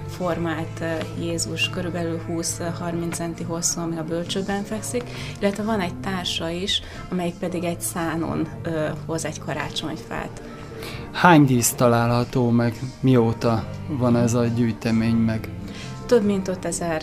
formált 0.09 0.85
Jézus 1.21 1.69
körülbelül 1.69 2.21
20-30 2.29 3.13
centi 3.13 3.43
hosszú, 3.43 3.81
ami 3.81 3.99
a 3.99 4.05
bölcsőben 4.05 4.63
fekszik, 4.63 5.03
illetve 5.41 5.63
van 5.63 5.81
egy 5.81 5.95
társa 5.95 6.49
is, 6.49 6.83
amelyik 7.11 7.35
pedig 7.35 7.65
egy 7.65 7.81
szánon 7.81 8.49
hoz 9.07 9.25
egy 9.25 9.39
karácsonyfát. 9.39 10.43
Hány 11.13 11.45
dísz 11.45 11.73
található 11.73 12.51
meg? 12.51 12.75
Mióta 13.01 13.65
van 13.89 14.17
ez 14.17 14.35
a 14.35 14.45
gyűjtemény 14.45 15.17
meg? 15.17 15.49
Több 16.11 16.25
mint 16.25 16.49
5000 16.49 17.03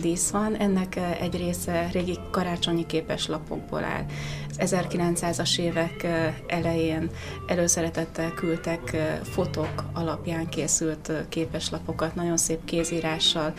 dísz 0.00 0.30
van, 0.30 0.56
ennek 0.56 0.96
egy 1.20 1.36
része 1.36 1.88
régi 1.92 2.18
karácsonyi 2.30 2.86
képeslapokból 2.86 3.84
áll. 3.84 4.04
1900-as 4.58 5.58
évek 5.58 6.06
elején 6.46 7.10
előszeretettel 7.46 8.30
küldtek 8.30 8.96
fotók 9.22 9.84
alapján 9.92 10.48
készült 10.48 11.12
képeslapokat, 11.28 12.14
nagyon 12.14 12.36
szép 12.36 12.64
kézírással, 12.64 13.52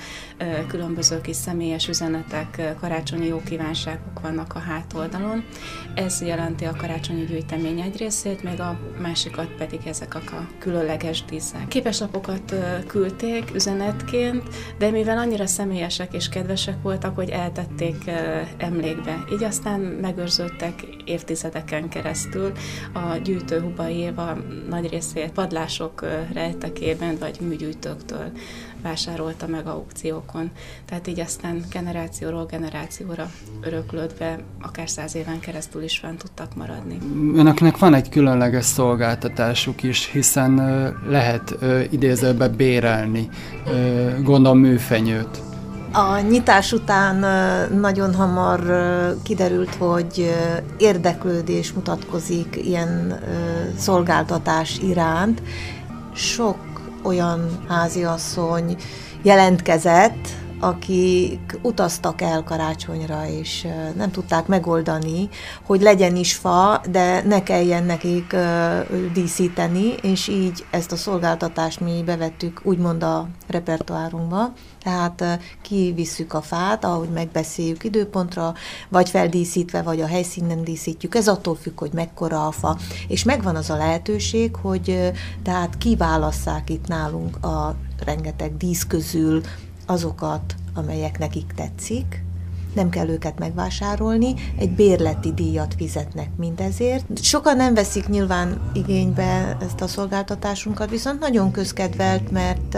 különböző 0.68 1.22
kis 1.22 1.36
személyes 1.36 1.88
üzenetek, 1.88 2.76
karácsonyi 2.80 3.26
jó 3.28 3.42
kívánságok 3.46 4.20
vannak 4.22 4.56
a 4.56 4.60
hátoldalon. 4.60 5.44
Ez 5.96 6.22
jelenti 6.22 6.66
a 6.66 6.76
karácsonyi 6.76 7.26
gyűjtemény 7.26 7.80
egy 7.80 7.98
részét, 7.98 8.44
még 8.44 8.60
a 8.60 8.80
másikat 9.02 9.48
pedig 9.58 9.80
ezek 9.86 10.16
a 10.16 10.48
különleges 10.60 11.26
díszek. 11.26 11.68
Képeslapokat 11.68 12.56
küldték 12.88 13.52
üzenetként, 13.54 14.44
de 14.78 14.90
mivel 14.90 15.18
annyira 15.18 15.46
személyesek 15.48 16.14
és 16.14 16.30
kedvesek 16.30 16.82
voltak, 16.82 17.16
hogy 17.16 17.30
eltették 17.30 18.12
emlékbe. 18.58 19.24
Így 19.34 19.44
aztán 19.44 19.80
megőrződtek 19.80 20.87
évtizedeken 21.06 21.89
keresztül 21.89 22.52
a 22.93 23.17
gyűjtő 23.23 23.60
Hubai 23.62 23.95
Éva 23.95 24.38
nagy 24.69 24.89
részét 24.89 25.32
padlások 25.32 26.06
rejtekében 26.34 27.17
vagy 27.19 27.38
műgyűjtőktől 27.41 28.32
vásárolta 28.82 29.47
meg 29.47 29.67
aukciókon. 29.67 30.52
Tehát 30.86 31.08
így 31.08 31.19
aztán 31.19 31.63
generációról 31.71 32.45
generációra 32.45 33.32
öröklődve 33.62 34.39
akár 34.62 34.89
száz 34.89 35.15
éven 35.15 35.39
keresztül 35.39 35.84
is 35.84 35.97
fent 35.97 36.23
tudtak 36.23 36.56
maradni. 36.56 36.97
Önöknek 37.36 37.78
van 37.78 37.93
egy 37.93 38.10
különleges 38.10 38.65
szolgáltatásuk 38.65 39.84
is, 39.84 40.12
hiszen 40.12 40.56
lehet 41.08 41.56
idézőbe 41.89 42.47
bérelni, 42.47 43.30
gondolom 44.23 44.58
műfenyőt. 44.60 45.41
A 45.98 46.20
nyitás 46.20 46.72
után 46.72 47.16
nagyon 47.80 48.16
hamar 48.16 48.60
kiderült, 49.24 49.76
hogy 49.76 50.36
érdeklődés 50.78 51.74
mutatkozik 51.74 52.60
ilyen 52.66 53.20
szolgáltatás 53.78 54.78
iránt. 54.78 55.42
Sok 56.14 56.58
olyan 57.04 57.50
háziasszony 57.68 58.76
jelentkezett, 59.22 60.28
akik 60.60 61.60
utaztak 61.62 62.22
el 62.22 62.43
karácsonyra, 62.43 63.28
és 63.28 63.67
nem 63.96 64.12
tudták 64.12 64.48
megoldani, 64.48 65.30
hogy 65.63 65.82
legyen 65.82 66.15
is 66.15 66.36
fa, 66.36 66.82
de 66.89 67.22
ne 67.22 67.43
kelljen 67.43 67.84
nekik 67.84 68.36
díszíteni, 69.13 69.93
és 70.02 70.28
így 70.28 70.65
ezt 70.72 70.91
a 70.91 70.96
szolgáltatást 70.96 71.80
mi 71.80 72.04
bevettük 72.06 72.62
úgymond 72.63 73.04
a 73.04 73.28
repertoárunkba. 73.48 74.54
Tehát 74.84 75.39
kivisszük 75.62 76.34
a 76.34 76.41
fát, 76.41 76.86
ahogy 76.86 77.10
megbeszéljük 77.10 77.84
időpontra, 77.84 78.54
vagy 78.89 79.10
feldíszítve, 79.10 79.82
vagy 79.82 80.02
a 80.02 80.08
helyszínen 80.08 80.63
díszítjük. 80.63 81.15
Ez 81.15 81.28
attól 81.28 81.56
függ, 81.56 81.80
hogy 81.80 81.91
mekkora 81.93 82.48
a 82.48 82.52
fa. 82.52 82.78
És 83.08 83.24
megvan 83.24 83.56
az 83.56 83.70
a 83.70 83.78
lehetőség, 83.78 84.56
hogy 84.56 85.12
tehát 85.43 85.78
kiválasszák 85.78 86.70
itt 86.70 86.88
nálunk 86.88 87.46
a 87.46 87.76
rengeteg 88.06 88.58
dísz 88.58 88.84
közül 88.84 89.41
azokat, 89.88 90.56
amelyek 90.73 91.17
nekik 91.19 91.54
tetszik, 91.54 92.23
nem 92.78 92.90
kell 92.90 93.10
őket 93.10 93.40
megvásárolni, 93.40 94.34
egy 94.58 94.70
bérleti 94.70 95.34
díjat 95.34 95.74
fizetnek 95.78 96.30
mindezért. 96.38 97.06
Sokan 97.22 97.56
nem 97.56 97.74
veszik 97.74 98.08
nyilván 98.08 98.72
igénybe 98.74 99.58
ezt 99.62 99.82
a 99.82 99.88
szolgáltatásunkat, 99.88 100.90
viszont 100.90 101.20
nagyon 101.20 101.52
közkedvelt, 101.52 102.32
mert 102.32 102.78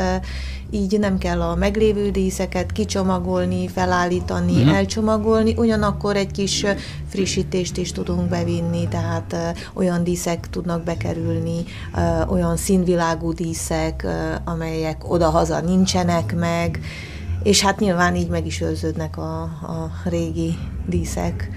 így 0.71 0.99
nem 0.99 1.17
kell 1.17 1.41
a 1.41 1.55
meglévő 1.55 2.09
díszeket 2.09 2.71
kicsomagolni, 2.71 3.67
felállítani, 3.67 4.55
uh-huh. 4.61 4.75
elcsomagolni, 4.75 5.53
ugyanakkor 5.57 6.15
egy 6.15 6.31
kis 6.31 6.65
frissítést 7.09 7.77
is 7.77 7.91
tudunk 7.91 8.29
bevinni, 8.29 8.87
tehát 8.87 9.35
olyan 9.73 10.03
díszek 10.03 10.49
tudnak 10.49 10.83
bekerülni, 10.83 11.63
olyan 12.27 12.57
színvilágú 12.57 13.33
díszek, 13.33 14.07
amelyek 14.45 15.11
oda-haza 15.11 15.61
nincsenek 15.61 16.35
meg, 16.35 16.79
és 17.43 17.61
hát 17.61 17.79
nyilván 17.79 18.15
így 18.15 18.29
meg 18.29 18.45
is 18.45 18.61
őrződnek 18.61 19.17
a, 19.17 19.41
a 19.43 19.91
régi 20.03 20.57
díszek. 20.85 21.49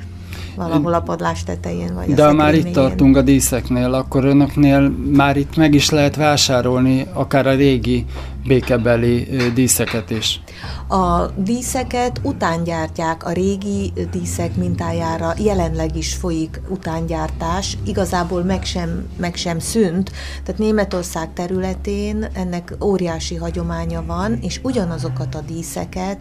valahol 0.56 0.94
a 0.94 1.00
padlás 1.00 1.44
tetején, 1.44 1.94
vagy 1.94 2.14
De 2.14 2.24
a 2.24 2.32
már 2.32 2.54
itt 2.54 2.72
tartunk 2.72 3.16
a 3.16 3.22
díszeknél, 3.22 3.94
akkor 3.94 4.24
önöknél 4.24 4.88
már 5.12 5.36
itt 5.36 5.56
meg 5.56 5.74
is 5.74 5.90
lehet 5.90 6.16
vásárolni 6.16 7.06
akár 7.12 7.46
a 7.46 7.54
régi 7.54 8.06
békebeli 8.44 9.28
díszeket 9.54 10.10
is. 10.10 10.40
A 10.88 11.26
díszeket 11.26 12.20
utángyártják, 12.22 13.24
a 13.24 13.32
régi 13.32 13.92
díszek 14.10 14.56
mintájára 14.56 15.34
jelenleg 15.38 15.96
is 15.96 16.14
folyik 16.14 16.60
utángyártás, 16.68 17.78
igazából 17.86 18.42
meg 18.42 18.64
sem, 18.64 19.08
meg 19.16 19.34
sem 19.34 19.58
szűnt, 19.58 20.12
tehát 20.44 20.60
Németország 20.60 21.32
területén 21.32 22.28
ennek 22.34 22.76
óriási 22.80 23.34
hagyománya 23.34 24.04
van, 24.06 24.38
és 24.40 24.60
ugyanazokat 24.62 25.34
a 25.34 25.40
díszeket 25.40 26.18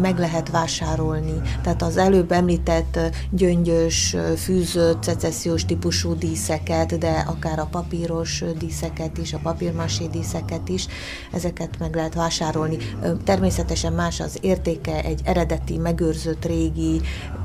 meg 0.00 0.18
lehet 0.18 0.50
vásárolni. 0.50 1.40
Tehát 1.62 1.82
az 1.82 1.96
előbb 1.96 2.32
említett 2.32 2.98
gyöngyös, 3.30 4.16
fűzött, 4.36 5.02
szecessziós 5.02 5.64
típusú 5.64 6.14
díszeket, 6.14 6.98
de 6.98 7.24
akár 7.26 7.58
a 7.58 7.68
papíros 7.70 8.44
díszeket 8.58 9.18
is, 9.18 9.32
a 9.32 9.38
papírmasé 9.42 10.06
díszeket 10.06 10.68
is, 10.68 10.86
ezeket 11.36 11.70
meg 11.78 11.94
lehet 11.94 12.14
vásárolni. 12.14 12.76
Természetesen 13.24 13.92
más 13.92 14.20
az 14.20 14.38
értéke 14.40 15.02
egy 15.04 15.20
eredeti, 15.24 15.78
megőrzött 15.78 16.44
régi 16.44 17.00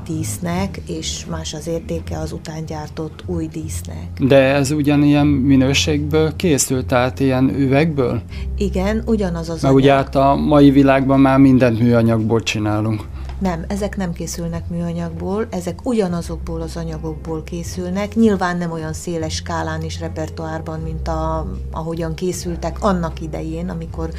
dísznek, 0.06 0.80
és 0.86 1.26
más 1.30 1.54
az 1.54 1.66
értéke 1.66 2.18
az 2.18 2.32
utángyártott 2.32 3.22
új 3.26 3.46
dísznek. 3.46 4.08
De 4.20 4.36
ez 4.36 4.70
ugyanilyen 4.70 5.26
minőségből 5.26 6.36
készült, 6.36 6.86
tehát 6.86 7.20
ilyen 7.20 7.54
üvegből? 7.58 8.22
Igen, 8.56 9.02
ugyanaz 9.06 9.48
az 9.48 9.62
Mert 9.62 9.74
ugye 9.74 9.92
hát 9.92 10.14
a 10.14 10.34
mai 10.34 10.70
világban 10.70 11.20
már 11.20 11.38
mindent 11.38 11.78
műanyagból 11.78 12.42
csinálunk. 12.42 13.04
Nem, 13.42 13.64
ezek 13.68 13.96
nem 13.96 14.12
készülnek 14.12 14.68
műanyagból, 14.68 15.46
ezek 15.50 15.78
ugyanazokból 15.86 16.60
az 16.60 16.76
anyagokból 16.76 17.42
készülnek, 17.42 18.14
nyilván 18.14 18.56
nem 18.56 18.70
olyan 18.70 18.92
széles 18.92 19.34
skálán 19.34 19.82
és 19.82 20.00
repertoárban, 20.00 20.80
mint 20.80 21.08
a, 21.08 21.46
ahogyan 21.70 22.14
készültek 22.14 22.82
annak 22.82 23.20
idején, 23.20 23.68
amikor 23.68 24.10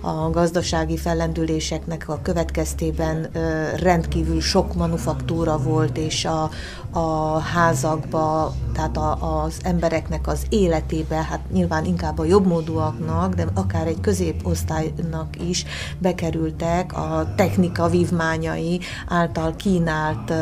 a 0.00 0.30
gazdasági 0.30 0.96
fellendüléseknek 0.96 2.08
a 2.08 2.18
következtében 2.22 3.28
rendkívül 3.76 4.40
sok 4.40 4.74
manufaktúra 4.74 5.58
volt, 5.58 5.96
és 5.96 6.24
a, 6.24 6.50
a 6.98 7.38
házakba, 7.38 8.54
tehát 8.72 8.96
a, 8.96 9.42
az 9.44 9.56
embereknek 9.62 10.26
az 10.26 10.46
életébe, 10.48 11.16
hát 11.16 11.40
nyilván 11.52 11.84
inkább 11.84 12.18
a 12.18 12.24
jobbmódúaknak, 12.24 13.34
de 13.34 13.46
akár 13.54 13.86
egy 13.86 14.00
középosztálynak 14.00 15.42
is 15.48 15.64
bekerültek 15.98 16.92
a 16.92 17.32
technika 17.36 17.88
vívmányai 17.88 18.80
által 19.08 19.56
kínált 19.56 20.32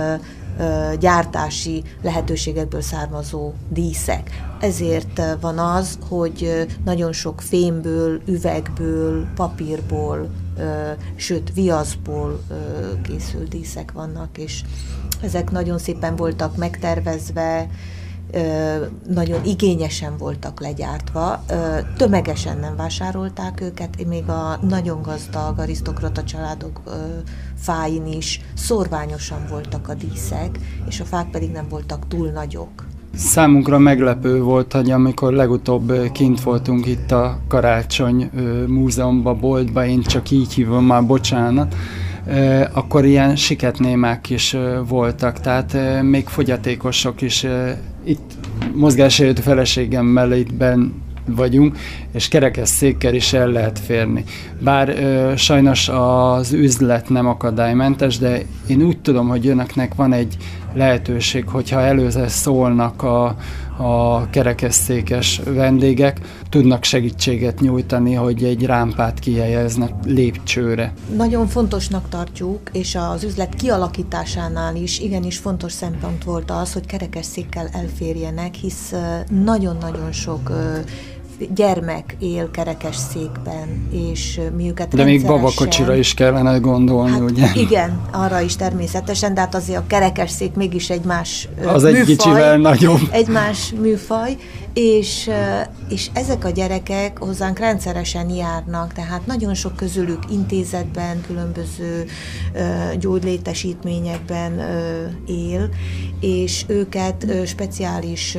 gyártási 0.98 1.82
lehetőségekből 2.02 2.80
származó 2.80 3.52
díszek. 3.68 4.30
Ezért 4.60 5.22
van 5.40 5.58
az, 5.58 5.98
hogy 6.08 6.66
nagyon 6.84 7.12
sok 7.12 7.40
fémből, 7.40 8.20
üvegből, 8.26 9.26
papírból, 9.34 10.28
sőt 11.14 11.54
viaszból 11.54 12.40
készült 13.02 13.48
díszek 13.48 13.92
vannak, 13.92 14.38
és 14.38 14.64
ezek 15.22 15.50
nagyon 15.50 15.78
szépen 15.78 16.16
voltak 16.16 16.56
megtervezve, 16.56 17.68
nagyon 19.08 19.44
igényesen 19.44 20.16
voltak 20.18 20.60
legyártva, 20.60 21.44
tömegesen 21.96 22.58
nem 22.58 22.76
vásárolták 22.76 23.60
őket, 23.60 24.06
még 24.06 24.28
a 24.28 24.58
nagyon 24.68 25.02
gazdag 25.02 25.58
arisztokrata 25.58 26.24
családok 26.24 26.80
fáin 27.58 28.06
is 28.06 28.40
szorványosan 28.54 29.38
voltak 29.50 29.88
a 29.88 29.94
díszek, 29.94 30.58
és 30.88 31.00
a 31.00 31.04
fák 31.04 31.30
pedig 31.30 31.50
nem 31.50 31.66
voltak 31.68 32.08
túl 32.08 32.28
nagyok. 32.28 32.86
Számunkra 33.14 33.78
meglepő 33.78 34.42
volt, 34.42 34.72
hogy 34.72 34.90
amikor 34.90 35.32
legutóbb 35.32 36.12
kint 36.12 36.42
voltunk 36.42 36.86
itt 36.86 37.10
a 37.10 37.38
Karácsony 37.48 38.30
Múzeumban, 38.66 39.40
boltba, 39.40 39.86
én 39.86 40.02
csak 40.02 40.30
így 40.30 40.52
hívom 40.52 40.84
már, 40.84 41.06
bocsánat, 41.06 41.74
akkor 42.72 43.04
ilyen 43.04 43.36
siketnémák 43.36 44.30
is 44.30 44.56
voltak, 44.88 45.40
tehát 45.40 46.02
még 46.02 46.26
fogyatékosok 46.26 47.20
is 47.22 47.46
itt 48.06 48.32
mozgásérőtő 48.74 49.42
feleségemmel 49.42 50.32
itt 50.32 50.54
ben 50.54 51.04
vagyunk, 51.26 51.78
és 52.12 52.28
kerekes 52.28 52.68
székkel 52.68 53.14
is 53.14 53.32
el 53.32 53.48
lehet 53.48 53.78
férni. 53.78 54.24
Bár 54.60 54.88
ö, 54.88 55.32
sajnos 55.36 55.88
az 55.88 56.52
üzlet 56.52 57.08
nem 57.08 57.26
akadálymentes, 57.26 58.18
de 58.18 58.42
én 58.66 58.82
úgy 58.82 58.98
tudom, 58.98 59.28
hogy 59.28 59.46
önöknek 59.46 59.94
van 59.94 60.12
egy 60.12 60.36
lehetőség, 60.74 61.48
hogyha 61.48 61.80
előző 61.80 62.28
szólnak 62.28 63.02
a, 63.02 63.36
a 63.78 64.30
kerekesszékes 64.30 65.40
vendégek, 65.44 66.20
tudnak 66.48 66.84
segítséget 66.84 67.60
nyújtani, 67.60 68.14
hogy 68.14 68.44
egy 68.44 68.64
rámpát 68.66 69.18
kihelyeznek 69.18 69.92
lépcsőre. 70.04 70.92
Nagyon 71.16 71.46
fontosnak 71.46 72.08
tartjuk, 72.08 72.60
és 72.72 72.94
az 72.94 73.24
üzlet 73.24 73.54
kialakításánál 73.54 74.76
is 74.76 75.00
igenis 75.00 75.38
fontos 75.38 75.72
szempont 75.72 76.24
volt 76.24 76.50
az, 76.50 76.72
hogy 76.72 76.86
kerekesszékkel 76.86 77.68
elférjenek, 77.72 78.54
hisz 78.54 78.94
nagyon-nagyon 79.44 80.12
sok 80.12 80.50
gyermek 81.54 82.16
él 82.18 82.50
kerekes 82.50 82.96
székben, 82.96 83.88
és 83.90 84.40
mi 84.56 84.68
őket 84.68 84.94
De 84.94 85.04
még 85.04 85.26
babakocsira 85.26 85.94
is 85.94 86.14
kellene 86.14 86.58
gondolni, 86.58 87.10
hát 87.10 87.20
ugye? 87.20 87.50
Igen, 87.54 88.00
arra 88.12 88.40
is 88.40 88.56
természetesen, 88.56 89.34
de 89.34 89.40
hát 89.40 89.54
azért 89.54 89.78
a 89.78 89.86
kerekes 89.86 90.30
szék 90.30 90.54
mégis 90.54 90.90
egy 90.90 91.04
más 91.04 91.48
Az 91.64 91.82
műfaj, 91.82 92.00
egy 92.00 92.06
kicsivel 92.06 92.56
nagyobb. 92.56 93.00
Egy 93.10 93.28
más 93.28 93.72
műfaj, 93.80 94.36
és, 94.74 95.30
és 95.88 96.10
ezek 96.12 96.44
a 96.44 96.50
gyerekek 96.50 97.18
hozzánk 97.18 97.58
rendszeresen 97.58 98.30
járnak, 98.30 98.92
tehát 98.92 99.26
nagyon 99.26 99.54
sok 99.54 99.76
közülük 99.76 100.22
intézetben, 100.30 101.20
különböző 101.26 102.04
gyógylétesítményekben 102.98 104.60
él, 105.26 105.68
és 106.20 106.64
őket 106.66 107.26
speciális 107.46 108.38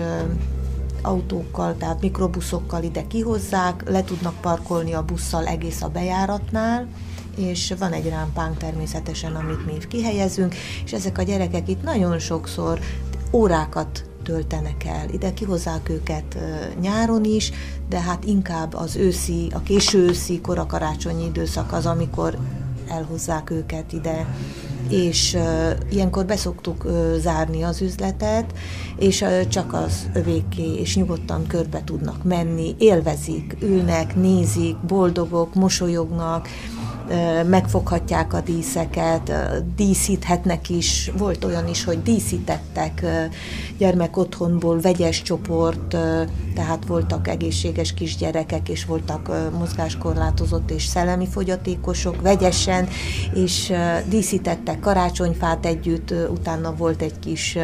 autókkal, 1.08 1.76
tehát 1.78 2.02
mikrobuszokkal 2.02 2.84
ide 2.84 3.08
kihozzák, 3.08 3.90
le 3.90 4.04
tudnak 4.04 4.42
parkolni 4.42 4.94
a 4.94 5.06
busszal 5.06 5.46
egész 5.46 5.82
a 5.82 5.90
bejáratnál, 5.90 6.88
és 7.36 7.74
van 7.80 7.92
egy 7.92 8.10
rámpánk 8.10 8.58
természetesen, 8.58 9.36
amit 9.36 9.66
mi 9.66 9.78
kihelyezünk, 9.88 10.56
és 10.86 10.94
ezek 10.94 11.18
a 11.18 11.24
gyerekek 11.24 11.70
itt 11.70 11.84
nagyon 11.84 12.20
sokszor 12.20 12.80
órákat 13.32 14.04
töltenek 14.24 14.86
el. 14.86 15.10
Ide 15.10 15.34
kihozzák 15.34 15.90
őket 15.90 16.38
nyáron 16.80 17.24
is, 17.24 17.52
de 17.90 18.00
hát 18.00 18.24
inkább 18.24 18.74
az 18.74 18.96
őszi, 18.96 19.52
a 19.54 19.62
késő 19.62 20.00
őszi, 20.00 20.42
korakarácsonyi 20.42 21.26
időszak 21.26 21.74
az, 21.74 21.86
amikor 21.86 22.38
elhozzák 22.90 23.50
őket 23.50 23.94
ide 23.94 24.26
és 24.90 25.34
uh, 25.34 25.72
ilyenkor 25.90 26.26
beszoktuk 26.26 26.84
uh, 26.86 27.14
zárni 27.18 27.62
az 27.64 27.82
üzletet, 27.82 28.54
és 28.98 29.22
uh, 29.22 29.48
csak 29.48 29.74
az 29.74 30.10
övéké, 30.14 30.80
és 30.80 30.96
nyugodtan 30.96 31.48
körbe 31.48 31.82
tudnak 31.84 32.24
menni, 32.24 32.76
élvezik, 32.78 33.58
ülnek, 33.62 34.16
nézik, 34.16 34.78
boldogok, 34.78 35.56
mosolyognak, 35.56 36.48
megfoghatják 37.46 38.34
a 38.34 38.42
díszeket, 38.42 39.32
díszíthetnek 39.76 40.70
is. 40.70 41.12
Volt 41.18 41.44
olyan 41.44 41.68
is, 41.68 41.84
hogy 41.84 42.02
díszítettek 42.02 43.06
gyermek 43.78 44.18
otthonból, 44.18 44.80
vegyes 44.80 45.22
csoport, 45.22 45.98
tehát 46.56 46.86
voltak 46.88 47.28
egészséges 47.28 47.94
kisgyerekek, 47.94 48.70
és 48.70 48.86
voltak 48.86 49.32
mozgáskorlátozott 49.58 50.72
és 50.72 50.86
szellemi 50.86 51.28
fogyatékosok 51.28 52.22
vegyesen, 52.22 52.88
és 53.34 53.74
díszítettek 54.10 54.80
karácsonyfát 54.80 55.66
együtt, 55.66 56.14
utána 56.30 56.76
volt 56.76 57.02
egy 57.02 57.20
kis 57.20 57.58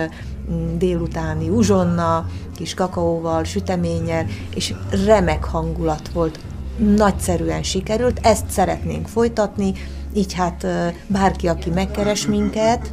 délutáni 0.78 1.50
uzsonna, 1.50 2.26
kis 2.56 2.74
kakaóval, 2.74 3.44
süteménnyel, 3.44 4.26
és 4.56 4.74
remek 5.06 5.44
hangulat 5.44 6.10
volt 6.14 6.40
nagyszerűen 6.78 7.64
sikerült, 7.64 8.20
ezt 8.24 8.50
szeretnénk 8.50 9.08
folytatni, 9.08 9.74
így 10.14 10.34
hát 10.34 10.68
bárki, 11.08 11.48
aki 11.48 11.70
megkeres 11.70 12.28
minket, 12.28 12.90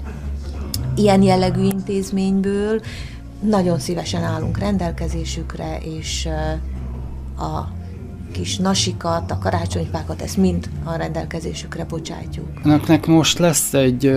ilyen 0.96 1.22
jellegű 1.22 1.64
intézményből, 1.64 2.80
nagyon 3.40 3.78
szívesen 3.78 4.22
állunk 4.22 4.58
rendelkezésükre, 4.58 5.78
és 5.78 6.28
a 7.38 7.78
kis 8.32 8.56
nasikat, 8.56 9.30
a 9.30 9.38
karácsonyfákat, 9.38 10.22
ezt 10.22 10.36
mind 10.36 10.68
a 10.84 10.94
rendelkezésükre 10.94 11.84
bocsátjuk. 11.84 12.46
Önöknek 12.64 13.06
most 13.06 13.38
lesz 13.38 13.74
egy 13.74 14.12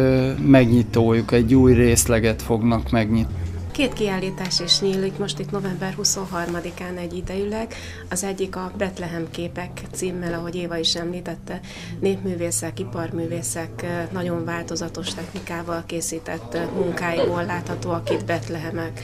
megnyitójuk, 0.45 1.31
egy 1.31 1.53
új 1.53 1.73
részleget 1.73 2.41
fognak 2.41 2.91
megnyitni. 2.91 3.42
Két 3.73 3.93
kiállítás 3.93 4.59
is 4.59 4.79
nyílik 4.79 5.17
most 5.17 5.39
itt 5.39 5.51
november 5.51 5.95
23-án 6.03 6.97
egy 6.97 7.13
idejűleg. 7.13 7.73
Az 8.09 8.23
egyik 8.23 8.55
a 8.55 8.71
Betlehem 8.77 9.29
képek 9.31 9.81
címmel, 9.91 10.33
ahogy 10.33 10.55
Éva 10.55 10.77
is 10.77 10.95
említette, 10.95 11.59
népművészek, 11.99 12.79
iparművészek 12.79 13.85
nagyon 14.11 14.45
változatos 14.45 15.13
technikával 15.13 15.83
készített 15.85 16.57
munkáiból 16.75 17.45
láthatóak 17.45 18.09
itt 18.09 18.25
Betlehemek 18.25 19.01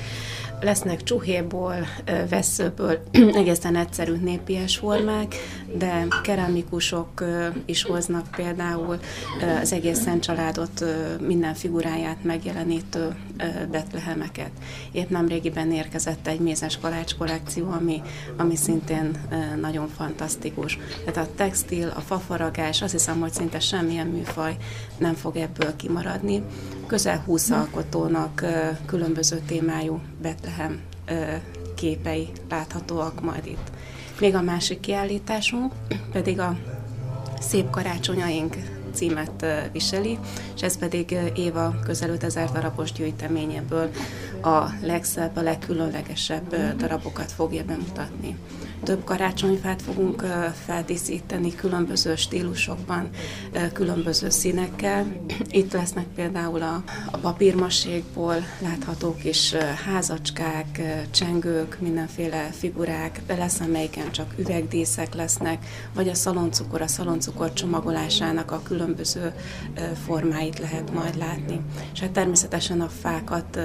lesznek 0.62 1.04
csuhéból, 1.04 1.76
veszőből 2.30 3.00
egészen 3.42 3.76
egyszerű 3.76 4.16
népies 4.16 4.78
formák, 4.78 5.36
de 5.78 6.08
keramikusok 6.24 7.24
is 7.66 7.84
hoznak 7.84 8.28
például 8.36 9.00
az 9.62 9.74
egész 9.74 10.00
Szent 10.00 10.24
családot 10.24 10.86
minden 11.22 11.54
figuráját 11.54 12.24
megjelenítő 12.24 13.16
betlehemeket. 13.72 14.52
Épp 14.92 15.10
nemrégiben 15.10 15.72
érkezett 15.72 16.28
egy 16.28 16.40
mézes 16.40 16.78
kalács 16.78 17.16
kollekció, 17.16 17.72
ami, 17.72 18.02
ami 18.38 18.56
szintén 18.56 19.18
nagyon 19.62 19.88
fantasztikus. 19.88 20.78
Tehát 21.06 21.30
a 21.30 21.34
textil, 21.36 21.94
a 21.96 22.00
fafaragás, 22.00 22.82
azt 22.82 22.92
hiszem, 22.92 23.20
hogy 23.20 23.32
szinte 23.32 23.60
semmilyen 23.60 24.08
műfaj 24.08 24.58
nem 24.98 25.14
fog 25.14 25.36
ebből 25.36 25.76
kimaradni. 25.76 26.44
Közel 26.88 27.22
20 27.26 27.50
alkotónak 27.50 28.46
különböző 28.86 29.42
témájú 29.48 30.00
Betlehem 30.22 30.80
képei 31.76 32.30
láthatóak 32.50 33.22
majd 33.22 33.46
itt. 33.46 33.72
Még 34.20 34.36
a 34.36 34.42
másik 34.42 34.80
kiállításunk 34.80 35.74
pedig 36.12 36.40
a 36.40 36.58
Szép 37.40 37.70
karácsonyaink 37.70 38.56
címet 39.00 39.46
viseli, 39.72 40.18
és 40.56 40.62
ez 40.62 40.78
pedig 40.78 41.18
Éva 41.36 41.76
közel 41.86 42.10
5000 42.10 42.52
darabos 42.52 42.92
gyűjteményéből 42.92 43.90
a 44.42 44.74
legszebb, 44.82 45.38
a 45.38 45.42
legkülönlegesebb 45.42 46.76
darabokat 46.78 47.32
fogja 47.32 47.64
bemutatni. 47.64 48.38
Több 48.84 49.04
karácsonyfát 49.04 49.82
fogunk 49.82 50.26
feldíszíteni 50.66 51.56
különböző 51.56 52.16
stílusokban, 52.16 53.10
különböző 53.74 54.30
színekkel. 54.30 55.06
Itt 55.50 55.74
lesznek 55.74 56.06
például 56.16 56.62
a, 56.62 56.84
a 57.12 57.18
papírmasékból 57.18 58.36
látható 58.62 59.16
kis 59.16 59.54
házacskák, 59.86 60.82
csengők, 61.12 61.78
mindenféle 61.80 62.50
figurák, 62.52 63.22
de 63.28 63.36
lesz 63.36 63.60
amelyiken 63.60 64.12
csak 64.12 64.34
üvegdíszek 64.38 65.16
lesznek, 65.16 65.66
vagy 65.94 66.08
a 66.08 66.14
szaloncukor, 66.14 66.82
a 66.82 66.88
szaloncukor 66.88 67.54
csomagolásának 67.54 68.52
a 68.52 68.62
különböző 68.64 69.34
formáit 70.06 70.60
lehet 70.60 70.94
majd 70.94 71.18
látni. 71.18 71.62
És 71.94 72.00
hát 72.00 72.12
természetesen 72.12 72.82
a 72.82 72.90
fákat 73.02 73.60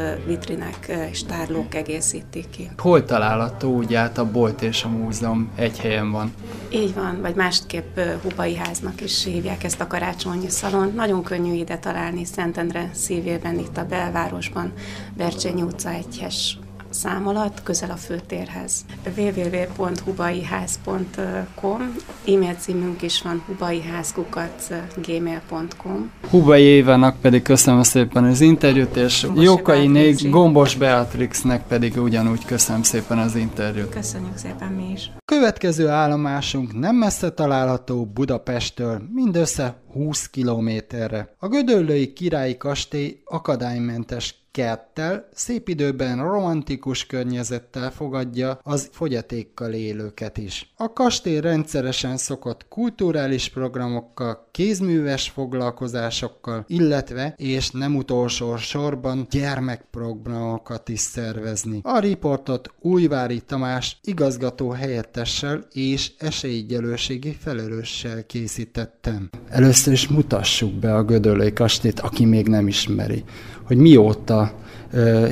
vitrinek 0.65 1.11
és 1.11 1.25
tárlók 1.25 1.75
egészítik 1.75 2.51
ki. 2.51 2.71
Hol 2.77 3.05
található 3.05 3.75
úgy 3.75 3.95
át 3.95 4.19
a 4.19 4.31
bolt 4.31 4.63
és 4.63 4.85
a 4.85 4.89
múzeum 4.89 5.51
egy 5.55 5.79
helyen 5.79 6.11
van. 6.11 6.35
Így 6.71 6.95
van, 6.95 7.21
vagy 7.21 7.35
másképp 7.35 7.99
Hubai 8.23 8.57
háznak 8.57 9.01
is 9.01 9.25
hívják 9.25 9.65
ezt 9.65 9.81
a 9.81 9.87
karácsonyi 9.87 10.49
szalon. 10.49 10.93
Nagyon 10.95 11.23
könnyű 11.23 11.53
ide 11.53 11.79
találni 11.79 12.25
Szentendre 12.25 12.91
szívében, 12.93 13.59
itt 13.59 13.77
a 13.77 13.85
belvárosban, 13.85 14.73
Bercsényi 15.17 15.63
utca 15.63 15.91
egyhes 15.91 16.59
szám 16.95 17.29
alatt, 17.29 17.63
közel 17.63 17.91
a 17.91 17.97
főtérhez. 17.97 18.85
www.hubaiház.com 19.17 21.97
e-mail 22.27 22.55
címünk 22.55 23.03
is 23.03 23.23
van 23.23 23.43
hubaiházkukat.gmail.com 23.47 26.11
Hubai 26.31 26.63
Évának 26.63 27.21
pedig 27.21 27.43
köszönöm 27.43 27.83
szépen 27.83 28.25
az 28.25 28.41
interjút, 28.41 28.97
és 28.97 29.23
Gombos 29.23 29.45
Jókai 29.45 29.87
Nég, 29.87 30.31
Gombos 30.31 30.77
Beatrixnek 30.77 31.67
pedig 31.67 32.03
ugyanúgy 32.03 32.45
köszönöm 32.45 32.83
szépen 32.83 33.19
az 33.19 33.37
interjút. 33.37 33.89
Köszönjük 33.89 34.37
szépen 34.37 34.69
mi 34.69 34.91
is. 34.93 35.11
Következő 35.25 35.89
állomásunk 35.89 36.79
nem 36.79 36.97
messze 36.97 37.31
található 37.31 38.05
Budapesttől, 38.05 39.03
mindössze 39.15 39.83
20 39.95 40.27
kilométerre. 40.27 41.35
A 41.39 41.49
Gödöllői 41.49 42.13
Királyi 42.13 42.57
Kastély 42.57 43.21
akadálymentes 43.25 44.45
kerttel, 44.55 45.29
szép 45.33 45.69
időben 45.69 46.31
romantikus 46.31 47.07
környezettel 47.07 47.91
fogadja 47.91 48.59
az 48.63 48.89
fogyatékkal 48.93 49.73
élőket 49.73 50.39
is. 50.39 50.73
A 50.77 50.93
kastély 50.93 51.41
rendszeresen 51.41 52.17
szokott 52.17 52.69
kulturális 52.69 53.49
programokkal, 53.49 54.49
kézműves 54.51 55.29
foglalkozásokkal, 55.29 56.65
illetve, 56.69 57.35
és 57.37 57.71
nem 57.71 57.97
utolsó 57.97 58.57
sorban 58.57 59.27
gyermekprogramokat 59.31 60.89
is 60.89 61.01
szervezni. 61.01 61.81
A 61.83 61.99
riportot 61.99 62.75
Újvári 62.81 63.41
Tamás 63.41 63.99
igazgató 64.03 64.71
helyettessel 64.71 65.67
és 65.73 66.13
esélyegyelőségi 66.19 67.37
felelőssel 67.41 68.27
készítettem. 68.27 69.31
Először 69.49 69.84
is 69.93 70.09
mutassuk 70.09 70.73
be 70.73 70.95
a 70.95 71.05
Gödöllői 71.05 71.53
kastélyt, 71.53 72.01
aki 72.01 72.25
még 72.25 72.49
nem 72.49 72.69
ismeri 72.69 73.25
hogy 73.65 73.77
mióta 73.77 74.53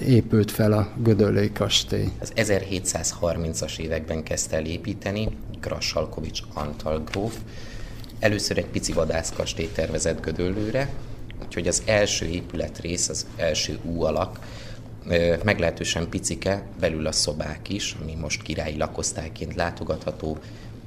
épült 0.07 0.51
fel 0.51 0.73
a 0.73 0.89
Gödöllői 1.03 1.53
kastély. 1.53 2.09
Az 2.21 2.33
1730-as 2.37 3.79
években 3.79 4.23
kezdte 4.23 4.57
el 4.57 4.65
építeni 4.65 5.29
Grassalkovics 5.61 6.41
Antal 6.55 7.03
gróf. 7.11 7.37
Először 8.19 8.59
egy 8.59 8.67
pici 8.67 8.93
vadászkastély 8.93 9.69
tervezett 9.75 10.21
Gödöllőre, 10.21 10.91
úgyhogy 11.45 11.69
az 11.69 11.83
első 11.87 12.27
épületrész, 12.27 13.09
az 13.09 13.27
első 13.37 13.79
ú 13.85 14.03
alak 14.03 14.39
meglehetősen 15.45 16.09
picike, 16.09 16.63
belül 16.81 17.07
a 17.07 17.13
szobák 17.13 17.69
is, 17.69 17.97
ami 18.03 18.15
most 18.15 18.43
királyi 18.43 18.77
lakosztályként 18.77 19.55
látogatható, 19.55 20.39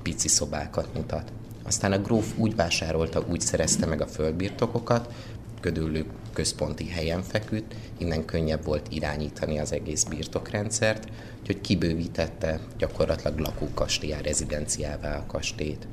pici 0.01 0.27
szobákat 0.27 0.87
mutat. 0.93 1.31
Aztán 1.65 1.91
a 1.91 1.99
gróf 1.99 2.33
úgy 2.37 2.55
vásárolta, 2.55 3.25
úgy 3.29 3.41
szerezte 3.41 3.85
meg 3.85 4.01
a 4.01 4.07
földbirtokokat, 4.07 5.13
Gödöllő 5.61 6.05
központi 6.33 6.89
helyen 6.89 7.23
feküdt, 7.23 7.75
innen 7.97 8.25
könnyebb 8.25 8.65
volt 8.65 8.87
irányítani 8.89 9.59
az 9.59 9.71
egész 9.71 10.03
birtokrendszert, 10.03 11.07
úgyhogy 11.39 11.61
kibővítette 11.61 12.59
gyakorlatilag 12.77 13.39
lakókastélyá, 13.39 14.21
rezidenciává 14.21 15.17
a 15.17 15.25
kastélyt. 15.25 15.87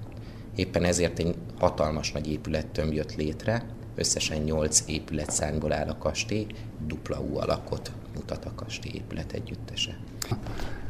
Éppen 0.54 0.84
ezért 0.84 1.18
egy 1.18 1.34
hatalmas 1.58 2.12
nagy 2.12 2.30
épülettömb 2.30 2.92
jött 2.92 3.14
létre, 3.14 3.64
összesen 3.94 4.38
8 4.38 4.82
épületszányból 4.86 5.72
áll 5.72 5.88
a 5.88 5.98
kastély, 5.98 6.46
dupla 6.86 7.20
U 7.20 7.36
alakot 7.36 7.92
mutat 8.14 8.44
a 8.44 8.54
kastély 8.54 8.92
épület 8.94 9.32
együttese. 9.32 9.98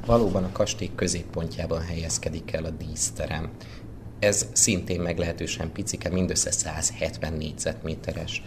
Valóban 0.07 0.45
a 0.45 0.53
kastély 0.53 0.91
középpontjában 0.95 1.81
helyezkedik 1.81 2.53
el 2.53 2.65
a 2.65 2.71
díszterem. 2.71 3.51
Ez 4.23 4.47
szintén 4.53 5.01
meglehetősen 5.01 5.73
picike, 5.73 6.09
mindössze 6.09 6.51
170 6.51 7.33
négyzetméteres. 7.33 8.43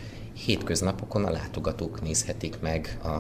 Hétköznapokon 0.46 1.26
a 1.26 1.32
látogatók 1.32 2.02
nézhetik 2.02 2.60
meg 2.60 2.98
a 3.04 3.18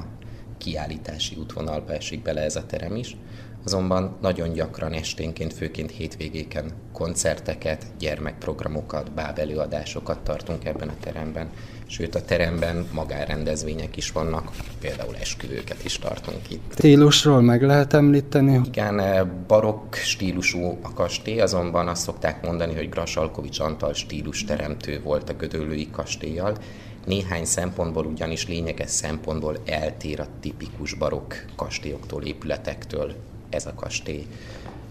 kiállítási 0.57 1.35
útvonalba 1.35 1.93
esik 1.93 2.21
bele 2.21 2.41
ez 2.41 2.55
a 2.55 2.65
terem 2.65 2.95
is, 2.95 3.17
azonban 3.65 4.17
nagyon 4.21 4.53
gyakran 4.53 4.93
esténként, 4.93 5.53
főként 5.53 5.91
hétvégéken 5.91 6.71
koncerteket, 6.91 7.85
gyermekprogramokat, 7.99 9.11
bábelőadásokat 9.11 10.19
tartunk 10.19 10.65
ebben 10.65 10.89
a 10.89 10.93
teremben, 10.99 11.49
sőt 11.87 12.15
a 12.15 12.21
teremben 12.21 12.87
magárendezvények 12.93 13.97
is 13.97 14.11
vannak, 14.11 14.51
például 14.79 15.15
esküvőket 15.15 15.85
is 15.85 15.99
tartunk 15.99 16.49
itt. 16.49 16.73
Stílusról 16.77 17.41
meg 17.41 17.63
lehet 17.63 17.93
említeni? 17.93 18.61
Igen, 18.65 19.01
barokk 19.47 19.95
stílusú 19.95 20.77
a 20.81 20.93
kastély, 20.93 21.39
azonban 21.39 21.87
azt 21.87 22.01
szokták 22.01 22.45
mondani, 22.45 22.73
hogy 22.73 22.89
Grasalkovics 22.89 23.59
Antal 23.59 23.93
stílus 23.93 24.43
teremtő 24.43 25.01
volt 25.03 25.29
a 25.29 25.33
Gödöllői 25.33 25.89
kastélyjal, 25.91 26.57
néhány 27.05 27.45
szempontból 27.45 28.05
ugyanis 28.05 28.47
lényeges 28.47 28.89
szempontból 28.89 29.57
eltér 29.65 30.19
a 30.19 30.27
tipikus 30.39 30.93
barokk 30.93 31.33
kastélyoktól, 31.55 32.23
épületektől 32.23 33.15
ez 33.55 33.65
a 33.65 33.73
kastély. 33.73 34.27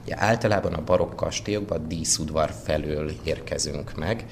Ugye 0.05 0.15
általában 0.19 0.73
a 0.73 0.85
barokk 0.85 1.17
kastélyokban 1.17 1.89
díszudvar 1.89 2.51
felől 2.65 3.11
érkezünk 3.25 3.95
meg, 3.97 4.25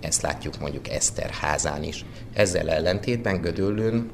ezt 0.00 0.22
látjuk 0.22 0.58
mondjuk 0.58 0.88
Eszter 0.88 1.30
házán 1.30 1.82
is. 1.82 2.04
Ezzel 2.32 2.70
ellentétben 2.70 3.40
Gödöllőn 3.40 4.10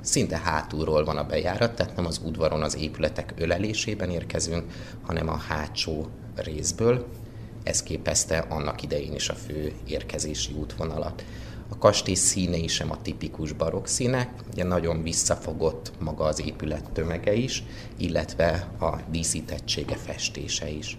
szinte 0.00 0.38
hátulról 0.38 1.04
van 1.04 1.16
a 1.16 1.24
bejárat, 1.24 1.74
tehát 1.74 1.96
nem 1.96 2.06
az 2.06 2.20
udvaron 2.24 2.62
az 2.62 2.76
épületek 2.76 3.34
ölelésében 3.36 4.10
érkezünk, 4.10 4.64
hanem 5.02 5.28
a 5.28 5.36
hátsó 5.36 6.06
részből. 6.34 7.06
Ez 7.62 7.82
képezte 7.82 8.38
annak 8.38 8.82
idején 8.82 9.14
is 9.14 9.28
a 9.28 9.34
fő 9.34 9.72
érkezési 9.86 10.52
útvonalat. 10.52 11.24
A 11.72 11.78
kastély 11.78 12.14
színei 12.14 12.66
sem 12.66 12.90
a 12.90 13.02
tipikus 13.02 13.52
barokk 13.52 13.86
színek, 13.86 14.30
ugye 14.52 14.64
nagyon 14.64 15.02
visszafogott 15.02 15.92
maga 15.98 16.24
az 16.24 16.46
épület 16.46 16.90
tömege 16.92 17.34
is, 17.34 17.64
illetve 17.96 18.68
a 18.80 18.96
díszítettsége 19.10 19.96
festése 19.96 20.70
is. 20.70 20.98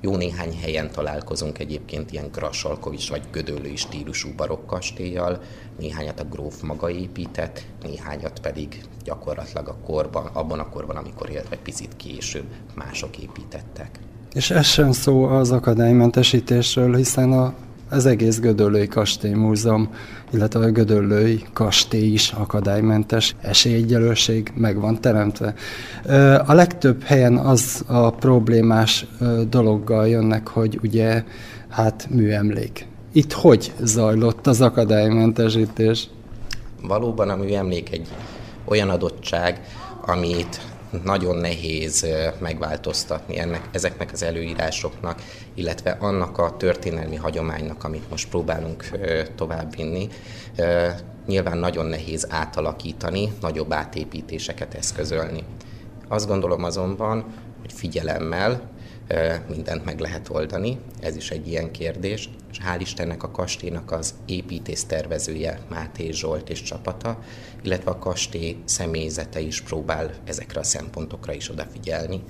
Jó 0.00 0.16
néhány 0.16 0.58
helyen 0.60 0.90
találkozunk 0.90 1.58
egyébként 1.58 2.12
ilyen 2.12 2.30
Grassalkovics 2.32 3.10
vagy 3.10 3.22
Gödöllői 3.32 3.76
stílusú 3.76 4.28
barokkastélyjal, 4.36 5.40
néhányat 5.78 6.20
a 6.20 6.24
gróf 6.24 6.62
maga 6.62 6.90
épített, 6.90 7.64
néhányat 7.82 8.40
pedig 8.40 8.84
gyakorlatilag 9.04 9.68
a 9.68 9.76
korban, 9.84 10.26
abban 10.26 10.58
a 10.58 10.68
korban, 10.68 10.96
amikor 10.96 11.30
illetve 11.30 11.56
picit 11.56 11.96
később 11.96 12.46
mások 12.74 13.18
építettek. 13.18 13.98
És 14.32 14.50
ez 14.50 14.66
sem 14.66 14.92
szó 14.92 15.24
az 15.24 15.50
akadálymentesítésről, 15.50 16.96
hiszen 16.96 17.32
a 17.32 17.54
az 17.90 18.06
egész 18.06 18.40
Gödöllői 18.40 18.88
Múzeum, 19.34 19.88
illetve 20.32 20.60
a 20.60 20.70
Gödöllői 20.70 21.42
Kastély 21.52 22.12
is 22.12 22.30
akadálymentes, 22.30 23.36
esélyegyelőség 23.40 24.52
meg 24.56 24.80
van 24.80 25.00
teremtve. 25.00 25.54
A 26.46 26.52
legtöbb 26.52 27.02
helyen 27.02 27.36
az 27.36 27.84
a 27.86 28.10
problémás 28.10 29.06
dologgal 29.48 30.08
jönnek, 30.08 30.48
hogy 30.48 30.78
ugye 30.82 31.24
hát 31.68 32.06
műemlék. 32.10 32.86
Itt 33.12 33.32
hogy 33.32 33.72
zajlott 33.82 34.46
az 34.46 34.60
akadálymentesítés? 34.60 36.08
Valóban 36.82 37.28
a 37.28 37.36
műemlék 37.36 37.92
egy 37.92 38.08
olyan 38.64 38.88
adottság, 38.88 39.60
amit 40.06 40.60
nagyon 41.02 41.36
nehéz 41.36 42.06
megváltoztatni 42.38 43.38
ennek, 43.38 43.68
ezeknek 43.72 44.12
az 44.12 44.22
előírásoknak, 44.22 45.22
illetve 45.54 45.96
annak 46.00 46.38
a 46.38 46.56
történelmi 46.56 47.16
hagyománynak, 47.16 47.84
amit 47.84 48.10
most 48.10 48.28
próbálunk 48.28 48.84
továbbvinni. 49.34 50.08
Nyilván 51.26 51.58
nagyon 51.58 51.86
nehéz 51.86 52.26
átalakítani, 52.30 53.32
nagyobb 53.40 53.72
átépítéseket 53.72 54.74
eszközölni. 54.74 55.44
Azt 56.08 56.26
gondolom 56.26 56.64
azonban, 56.64 57.24
hogy 57.60 57.72
figyelemmel 57.72 58.70
mindent 59.48 59.84
meg 59.84 59.98
lehet 60.00 60.28
oldani, 60.28 60.78
ez 61.00 61.16
is 61.16 61.30
egy 61.30 61.48
ilyen 61.48 61.70
kérdés, 61.70 62.30
és 62.50 62.58
hál' 62.58 62.80
Istennek 62.80 63.22
a 63.22 63.30
kastélynak 63.30 63.92
az 63.92 64.14
építész 64.26 64.84
tervezője 64.84 65.60
Máté 65.68 66.10
Zsolt 66.10 66.48
és 66.48 66.62
csapata, 66.62 67.18
illetve 67.62 67.90
a 67.90 67.98
kastély 67.98 68.56
személyzete 68.64 69.40
is 69.40 69.60
próbál 69.60 70.10
ezekre 70.24 70.60
a 70.60 70.64
szempontokra 70.64 71.32
is 71.32 71.50
odafigyelni, 71.50 72.22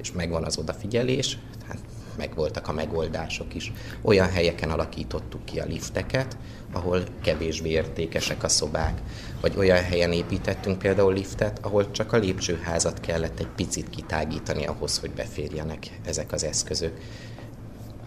és 0.00 0.12
megvan 0.12 0.44
az 0.44 0.58
odafigyelés, 0.58 1.38
tehát 1.60 1.80
megvoltak 2.18 2.68
a 2.68 2.72
megoldások 2.72 3.54
is. 3.54 3.72
Olyan 4.02 4.30
helyeken 4.30 4.70
alakítottuk 4.70 5.44
ki 5.44 5.60
a 5.60 5.64
lifteket, 5.64 6.36
ahol 6.72 7.02
kevésbé 7.22 7.68
értékesek 7.68 8.42
a 8.42 8.48
szobák, 8.48 9.00
vagy 9.40 9.56
olyan 9.56 9.82
helyen 9.82 10.12
építettünk 10.12 10.78
például 10.78 11.12
liftet, 11.12 11.58
ahol 11.62 11.90
csak 11.90 12.12
a 12.12 12.16
lépcsőházat 12.16 13.00
kellett 13.00 13.40
egy 13.40 13.48
picit 13.56 13.90
kitágítani 13.90 14.66
ahhoz, 14.66 14.98
hogy 14.98 15.10
beférjenek 15.10 15.86
ezek 16.04 16.32
az 16.32 16.44
eszközök. 16.44 16.92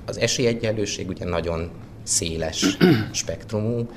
Az 0.06 0.18
esélyegyenlőség 0.18 1.08
ugye 1.08 1.26
nagyon 1.26 1.72
széles 2.04 2.78
spektrumú, 3.12 3.90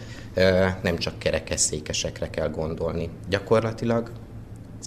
nem 0.83 0.99
csak 0.99 1.19
kerekesszékesekre 1.19 2.31
kell 2.31 2.49
gondolni. 2.49 3.09
Gyakorlatilag 3.29 4.11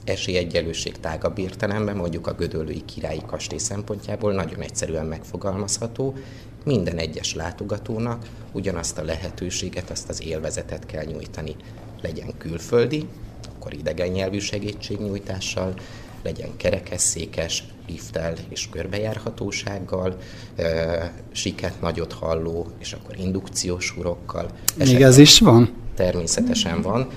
esélyegyenlőség 0.04 1.00
tágabb 1.00 1.38
értelemben, 1.38 1.95
mondjuk 1.95 2.28
a 2.28 2.34
Gödöllői 2.34 2.86
Királyi 2.86 3.22
Kastély 3.26 3.58
szempontjából 3.58 4.34
nagyon 4.34 4.62
egyszerűen 4.62 5.06
megfogalmazható, 5.06 6.16
minden 6.66 6.98
egyes 6.98 7.34
látogatónak 7.34 8.26
ugyanazt 8.52 8.98
a 8.98 9.04
lehetőséget, 9.04 9.89
azt 9.89 10.10
az 10.10 10.24
élvezetet 10.24 10.86
kell 10.86 11.04
nyújtani. 11.04 11.56
Legyen 12.02 12.38
külföldi, 12.38 13.08
akkor 13.56 13.74
idegen 13.74 14.08
nyelvű 14.08 14.39
segítségnyújtással, 14.39 15.74
legyen 16.24 16.58
kerekesszékes, 16.58 17.64
lifttel 17.88 18.34
és 18.50 18.70
körbejárhatósággal, 18.70 20.18
siket 21.32 21.82
nagyot 21.82 22.14
halló, 22.14 22.68
és 22.80 22.93
akkor 22.93 23.18
indukciós 23.20 23.98
urokkal. 23.98 24.50
Még 24.76 25.02
ez 25.02 25.18
is 25.18 25.39
van? 25.39 25.74
Természetesen 25.98 26.82
van. 26.82 27.08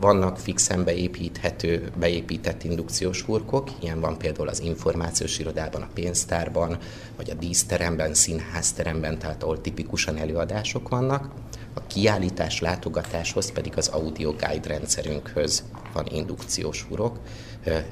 Vannak 0.00 0.38
fixen 0.38 0.84
beépíthető, 0.84 1.90
beépített 1.98 2.64
indukciós 2.64 3.22
hurkok, 3.22 3.70
ilyen 3.80 4.00
van 4.00 4.18
például 4.18 4.48
az 4.48 4.60
információs 4.60 5.38
irodában, 5.38 5.82
a 5.82 5.88
pénztárban, 5.94 6.76
vagy 7.16 7.30
a 7.30 7.34
díszteremben, 7.34 8.14
színházteremben, 8.14 9.18
tehát 9.18 9.42
ahol 9.42 9.60
tipikusan 9.60 10.16
előadások 10.16 10.88
vannak. 10.88 11.30
A 11.74 11.80
kiállítás 11.86 12.60
látogatáshoz 12.60 13.52
pedig 13.52 13.72
az 13.76 13.88
audio 13.88 14.30
guide 14.30 14.68
rendszerünkhöz 14.68 15.64
van 15.92 16.06
indukciós 16.10 16.86
hurok, 16.88 17.18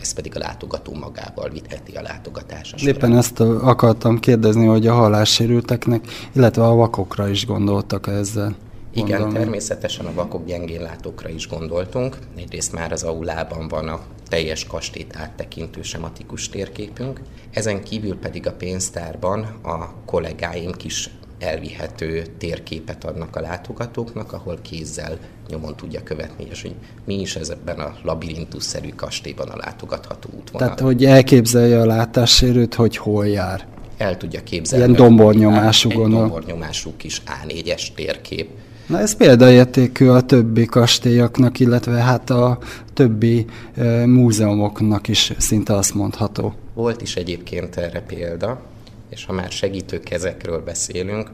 ez 0.00 0.12
pedig 0.12 0.36
a 0.36 0.38
látogató 0.38 0.94
magával 0.94 1.48
vitheti 1.48 1.92
a 1.92 2.02
látogatásra. 2.02 2.88
Éppen 2.88 3.16
ezt 3.16 3.40
akartam 3.40 4.18
kérdezni, 4.18 4.66
hogy 4.66 4.86
a 4.86 4.94
hallássérülteknek, 4.94 6.04
illetve 6.32 6.64
a 6.64 6.74
vakokra 6.74 7.28
is 7.28 7.46
gondoltak 7.46 8.06
ezzel. 8.06 8.56
Igen, 8.92 9.20
Gondolom. 9.20 9.34
természetesen 9.34 10.06
a 10.06 10.14
vakok 10.14 10.46
gyengén 10.46 10.82
látókra 10.82 11.28
is 11.28 11.48
gondoltunk. 11.48 12.18
Egyrészt 12.36 12.72
már 12.72 12.92
az 12.92 13.02
aulában 13.02 13.68
van 13.68 13.88
a 13.88 14.00
teljes 14.28 14.66
kastélyt 14.66 15.16
áttekintő 15.16 15.82
sematikus 15.82 16.48
térképünk. 16.48 17.20
Ezen 17.50 17.82
kívül 17.82 18.18
pedig 18.18 18.46
a 18.46 18.52
pénztárban 18.52 19.42
a 19.62 19.94
kollégáim 20.04 20.72
kis 20.72 21.10
elvihető 21.38 22.22
térképet 22.38 23.04
adnak 23.04 23.36
a 23.36 23.40
látogatóknak, 23.40 24.32
ahol 24.32 24.58
kézzel 24.62 25.18
nyomon 25.48 25.76
tudja 25.76 26.02
követni, 26.02 26.46
és 26.50 26.62
hogy 26.62 26.74
mi 27.04 27.20
is 27.20 27.36
ez 27.36 27.48
ebben 27.48 27.78
a 27.78 27.94
labirintusszerű 28.02 28.88
kastélyban 28.88 29.48
a 29.48 29.56
látogatható 29.56 30.28
útvonal. 30.38 30.66
Tehát, 30.66 30.80
hogy 30.80 31.04
elképzelje 31.04 31.80
a 31.80 31.86
látássérőt, 31.86 32.74
hogy 32.74 32.96
hol 32.96 33.28
jár. 33.28 33.66
El 33.96 34.16
tudja 34.16 34.42
képzelni. 34.42 34.84
Ilyen 34.84 34.96
dombornyomású 34.96 35.88
gondolom. 35.88 36.28
dombornyomású 36.28 36.92
kis 36.96 37.22
A4-es 37.26 37.94
térkép. 37.94 38.50
Na 38.90 38.98
ez 38.98 39.16
példaértékű 39.16 40.08
a 40.08 40.20
többi 40.20 40.64
kastélyoknak, 40.64 41.58
illetve 41.58 41.92
hát 41.92 42.30
a 42.30 42.58
többi 42.94 43.46
e, 43.74 44.06
múzeumoknak 44.06 45.08
is 45.08 45.32
szinte 45.38 45.74
azt 45.74 45.94
mondható. 45.94 46.54
Volt 46.74 47.02
is 47.02 47.16
egyébként 47.16 47.76
erre 47.76 48.00
példa, 48.00 48.62
és 49.08 49.24
ha 49.24 49.32
már 49.32 49.50
segítő 49.50 50.00
kezekről 50.00 50.62
beszélünk, 50.64 51.30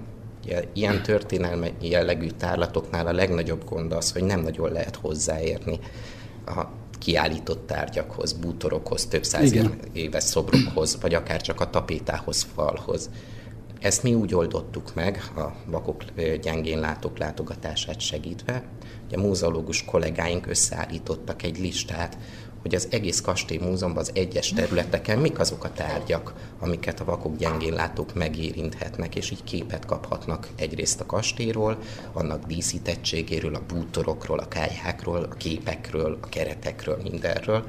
ilyen 0.72 1.02
történelmi 1.02 1.72
jellegű 1.80 2.28
tárlatoknál 2.38 3.06
a 3.06 3.12
legnagyobb 3.12 3.64
gond 3.68 3.92
az, 3.92 4.12
hogy 4.12 4.22
nem 4.22 4.40
nagyon 4.40 4.72
lehet 4.72 4.96
hozzáérni 4.96 5.78
a 6.46 6.64
kiállított 6.98 7.66
tárgyakhoz, 7.66 8.32
bútorokhoz, 8.32 9.06
több 9.06 9.24
száz 9.24 9.52
Igen. 9.52 9.74
éves 9.92 10.24
szobrokhoz, 10.24 10.98
vagy 11.00 11.14
akár 11.14 11.40
csak 11.40 11.60
a 11.60 11.70
tapétához, 11.70 12.46
falhoz. 12.54 13.10
Ezt 13.80 14.02
mi 14.02 14.14
úgy 14.14 14.34
oldottuk 14.34 14.94
meg, 14.94 15.30
a 15.36 15.70
vakok 15.70 16.02
gyengén 16.42 16.80
látók 16.80 17.18
látogatását 17.18 18.00
segítve, 18.00 18.62
hogy 19.04 19.18
a 19.18 19.26
múzeológus 19.26 19.84
kollégáink 19.84 20.46
összeállítottak 20.46 21.42
egy 21.42 21.58
listát, 21.58 22.18
hogy 22.62 22.74
az 22.74 22.88
egész 22.90 23.20
kastély 23.20 23.58
múzeumban 23.58 24.02
az 24.02 24.10
egyes 24.14 24.52
területeken 24.52 25.18
mik 25.18 25.38
azok 25.38 25.64
a 25.64 25.72
tárgyak, 25.72 26.34
amiket 26.58 27.00
a 27.00 27.04
vakok 27.04 27.36
gyengén 27.36 27.72
látók 27.72 28.14
megérinthetnek, 28.14 29.16
és 29.16 29.30
így 29.30 29.44
képet 29.44 29.84
kaphatnak 29.84 30.48
egyrészt 30.56 31.00
a 31.00 31.06
kastélyról, 31.06 31.78
annak 32.12 32.44
díszítettségéről, 32.44 33.54
a 33.54 33.62
bútorokról, 33.68 34.38
a 34.38 34.48
kályhákról, 34.48 35.22
a 35.22 35.34
képekről, 35.34 36.18
a 36.20 36.28
keretekről, 36.28 36.98
mindenről, 37.02 37.64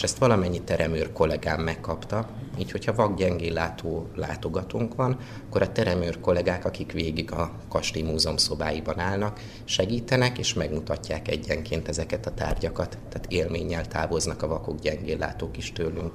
és 0.00 0.06
ezt 0.06 0.18
valamennyi 0.18 0.60
teremőr 0.60 1.12
kollégám 1.12 1.60
megkapta, 1.60 2.28
így 2.58 2.70
hogyha 2.70 2.94
vakgyengén 2.94 3.52
látó 3.52 4.06
látogatónk 4.16 4.94
van, 4.94 5.16
akkor 5.46 5.62
a 5.62 5.72
teremőr 5.72 6.20
kollégák, 6.20 6.64
akik 6.64 6.92
végig 6.92 7.32
a 7.32 7.52
Kastély 7.68 8.02
Múzeum 8.02 8.36
szobáiban 8.36 8.98
állnak, 8.98 9.40
segítenek 9.64 10.38
és 10.38 10.54
megmutatják 10.54 11.28
egyenként 11.28 11.88
ezeket 11.88 12.26
a 12.26 12.34
tárgyakat, 12.34 12.98
tehát 13.08 13.26
élménnyel 13.28 13.86
távoznak 13.86 14.42
a 14.42 14.46
vakok 14.46 14.78
gyengén 14.78 15.18
látók 15.18 15.56
is 15.56 15.72
tőlünk. 15.72 16.14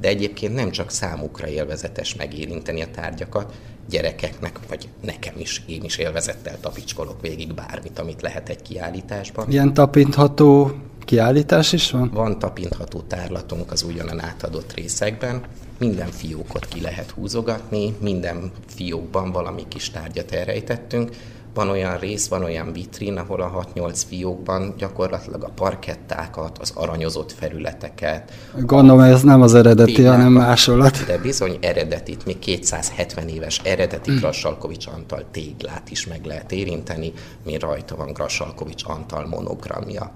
De 0.00 0.08
egyébként 0.08 0.54
nem 0.54 0.70
csak 0.70 0.90
számukra 0.90 1.48
élvezetes 1.48 2.14
megérinteni 2.14 2.82
a 2.82 2.90
tárgyakat, 2.90 3.54
gyerekeknek, 3.88 4.58
vagy 4.68 4.88
nekem 5.00 5.34
is, 5.36 5.62
én 5.66 5.84
is 5.84 5.96
élvezettel 5.96 6.60
tapicskolok 6.60 7.20
végig 7.20 7.54
bármit, 7.54 7.98
amit 7.98 8.22
lehet 8.22 8.48
egy 8.48 8.62
kiállításban. 8.62 9.50
Ilyen 9.50 9.74
tapintható 9.74 10.72
kiállítás 11.04 11.72
is 11.72 11.90
van? 11.90 12.10
Van 12.12 12.38
tapintható 12.38 13.00
tárlatunk 13.00 13.72
az 13.72 13.82
újonnan 13.82 14.20
átadott 14.20 14.74
részekben. 14.74 15.40
Minden 15.78 16.10
fiókot 16.10 16.66
ki 16.66 16.80
lehet 16.80 17.10
húzogatni, 17.10 17.96
minden 18.00 18.50
fiókban 18.66 19.32
valami 19.32 19.64
kis 19.68 19.90
tárgyat 19.90 20.32
elrejtettünk. 20.32 21.10
Van 21.54 21.68
olyan 21.68 21.98
rész, 21.98 22.28
van 22.28 22.42
olyan 22.42 22.72
vitrin, 22.72 23.16
ahol 23.16 23.40
a 23.40 23.66
6-8 23.74 24.02
fiókban 24.08 24.74
gyakorlatilag 24.78 25.42
a 25.42 25.50
parkettákat, 25.54 26.58
az 26.58 26.72
aranyozott 26.74 27.32
felületeket. 27.32 28.32
Gondolom, 28.60 29.00
ez 29.00 29.22
nem 29.22 29.42
az 29.42 29.54
eredeti, 29.54 30.04
hanem 30.04 30.32
másolat. 30.32 31.04
De 31.06 31.18
bizony 31.18 31.58
eredetit, 31.60 32.26
még 32.26 32.38
270 32.38 33.28
éves 33.28 33.60
eredeti 33.64 34.10
mm. 34.10 34.16
Grassalkovics 34.16 34.86
Antal 34.86 35.24
téglát 35.30 35.90
is 35.90 36.06
meg 36.06 36.24
lehet 36.24 36.52
érinteni, 36.52 37.12
mi 37.44 37.58
rajta 37.58 37.96
van 37.96 38.12
Grassalkovics 38.12 38.82
Antal 38.86 39.26
monogramja. 39.26 40.12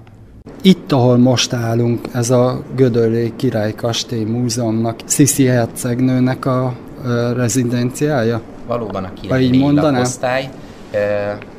Itt, 0.62 0.92
ahol 0.92 1.16
most 1.16 1.52
állunk, 1.52 2.06
ez 2.12 2.30
a 2.30 2.62
Gödöllé 2.76 3.32
Király 3.36 3.74
Kastély 3.74 4.24
Múzeumnak, 4.24 5.00
Sziszi 5.04 5.44
hercegnőnek 5.44 6.44
a 6.44 6.74
rezidenciája? 7.36 8.40
Valóban 8.66 9.04
a 9.04 9.12
királyi 9.12 9.72
lakosztály. 9.72 10.50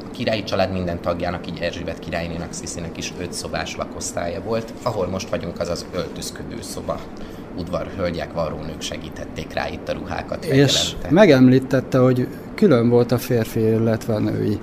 A 0.08 0.12
királyi 0.12 0.44
család 0.44 0.72
minden 0.72 1.02
tagjának, 1.02 1.48
így 1.48 1.60
Erzsébet 1.60 2.00
királynének, 2.00 2.54
Sziszinek 2.54 2.98
is 2.98 3.14
öt 3.22 3.34
szobás 3.34 3.76
lakosztálya 3.76 4.42
volt. 4.42 4.74
Ahol 4.84 5.08
most 5.08 5.30
vagyunk, 5.30 5.60
az 5.60 5.70
az 5.70 5.86
öltözködő 5.96 6.58
szoba 6.62 7.00
udvarhölgyek, 7.58 8.34
varrónők 8.34 8.82
segítették 8.82 9.54
rá 9.54 9.70
itt 9.70 9.90
a 9.90 9.94
ruhákat. 9.94 10.46
És 10.46 10.96
megemlítette, 11.10 11.98
hogy 11.98 12.28
külön 12.56 12.90
volt 12.90 13.12
a 13.12 13.18
férfi, 13.18 13.60
illetve 13.60 14.14
a 14.14 14.20
női 14.20 14.60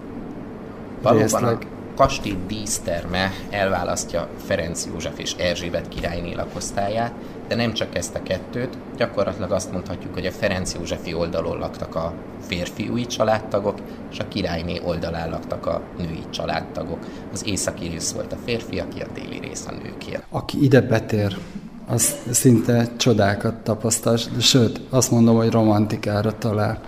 Valóban 1.02 1.22
részleg. 1.22 1.66
Kastély 1.96 2.36
díszterme 2.46 3.32
elválasztja 3.50 4.28
Ferenc 4.44 4.86
József 4.86 5.18
és 5.18 5.32
Erzsébet 5.32 5.88
királyné 5.88 6.32
lakosztályát, 6.32 7.12
de 7.48 7.54
nem 7.54 7.72
csak 7.72 7.96
ezt 7.96 8.14
a 8.14 8.22
kettőt, 8.22 8.78
gyakorlatilag 8.96 9.52
azt 9.52 9.72
mondhatjuk, 9.72 10.14
hogy 10.14 10.26
a 10.26 10.30
Ferenc 10.30 10.74
Józsefi 10.74 11.14
oldalon 11.14 11.58
laktak 11.58 11.94
a 11.94 12.12
férfiúi 12.46 13.06
családtagok, 13.06 13.78
és 14.10 14.18
a 14.18 14.28
királyné 14.28 14.80
oldalán 14.84 15.30
laktak 15.30 15.66
a 15.66 15.82
női 15.98 16.22
családtagok. 16.30 16.98
Az 17.32 17.46
északi 17.46 17.88
rész 17.88 18.12
volt 18.12 18.32
a 18.32 18.36
férfiaké, 18.44 19.00
a 19.00 19.06
déli 19.14 19.38
rész 19.38 19.66
a 19.66 19.72
nőké. 19.72 20.18
Aki 20.30 20.62
ide 20.62 20.80
betér, 20.80 21.36
az 21.86 22.14
szinte 22.30 22.88
csodákat 22.96 23.54
tapasztal, 23.54 24.16
sőt, 24.40 24.80
azt 24.90 25.10
mondom, 25.10 25.36
hogy 25.36 25.50
romantikára 25.50 26.38
talál. 26.38 26.80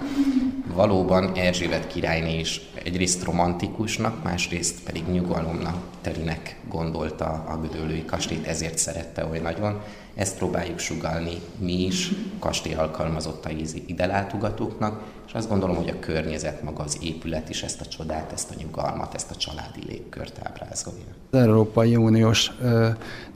Valóban 0.74 1.32
Erzsébet 1.34 1.86
királyné 1.86 2.38
is 2.38 2.60
egyrészt 2.86 3.24
romantikusnak, 3.24 4.22
másrészt 4.22 4.82
pedig 4.84 5.02
nyugalomnak 5.12 5.76
terinek 6.00 6.60
gondolta 6.68 7.24
a 7.24 7.60
Gödöllői 7.60 8.04
kastélyt, 8.04 8.46
ezért 8.46 8.78
szerette 8.78 9.26
oly 9.26 9.38
nagyon. 9.38 9.80
Ezt 10.14 10.36
próbáljuk 10.36 10.78
sugalni 10.78 11.36
mi 11.58 11.84
is, 11.84 12.10
kastély 12.38 12.74
alkalmazottai 12.74 13.64
ide 13.86 14.06
látogatóknak, 14.06 15.02
és 15.26 15.32
azt 15.32 15.48
gondolom, 15.48 15.76
hogy 15.76 15.88
a 15.88 15.98
környezet 15.98 16.62
maga 16.62 16.82
az 16.82 16.98
épület 17.00 17.48
is 17.48 17.62
ezt 17.62 17.80
a 17.80 17.86
csodát, 17.86 18.32
ezt 18.32 18.50
a 18.50 18.54
nyugalmat, 18.58 19.14
ezt 19.14 19.30
a 19.30 19.36
családi 19.36 19.80
légkört 19.86 20.40
ábrázolja. 20.42 21.04
Az 21.30 21.38
Európai 21.38 21.96
Uniós 21.96 22.52
ö, 22.60 22.88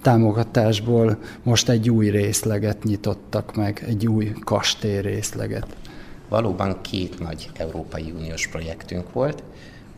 támogatásból 0.03 1.19
most 1.43 1.69
egy 1.69 1.91
új 1.91 2.09
részleget 2.09 2.85
nyitottak 2.85 3.57
meg, 3.57 3.85
egy 3.87 4.07
új 4.07 4.33
kastély 4.45 5.01
részleget. 5.01 5.67
Valóban 6.31 6.81
két 6.81 7.19
nagy 7.19 7.51
Európai 7.57 8.11
Uniós 8.11 8.47
projektünk 8.47 9.13
volt. 9.13 9.43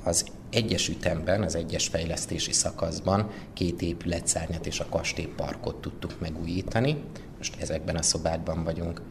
Az 0.05 0.25
egyes 0.51 0.89
ütemben, 0.89 1.43
az 1.43 1.55
egyes 1.55 1.89
fejlesztési 1.89 2.53
szakaszban 2.53 3.31
két 3.53 3.83
épületszárnyat 3.83 4.67
és 4.67 4.81
a 4.81 4.87
kastélyparkot 4.91 5.81
tudtuk 5.81 6.21
megújítani. 6.21 6.97
Most 7.37 7.61
ezekben 7.61 7.97
a 7.97 8.03
szobákban 8.03 8.65
vagyunk. 8.65 9.03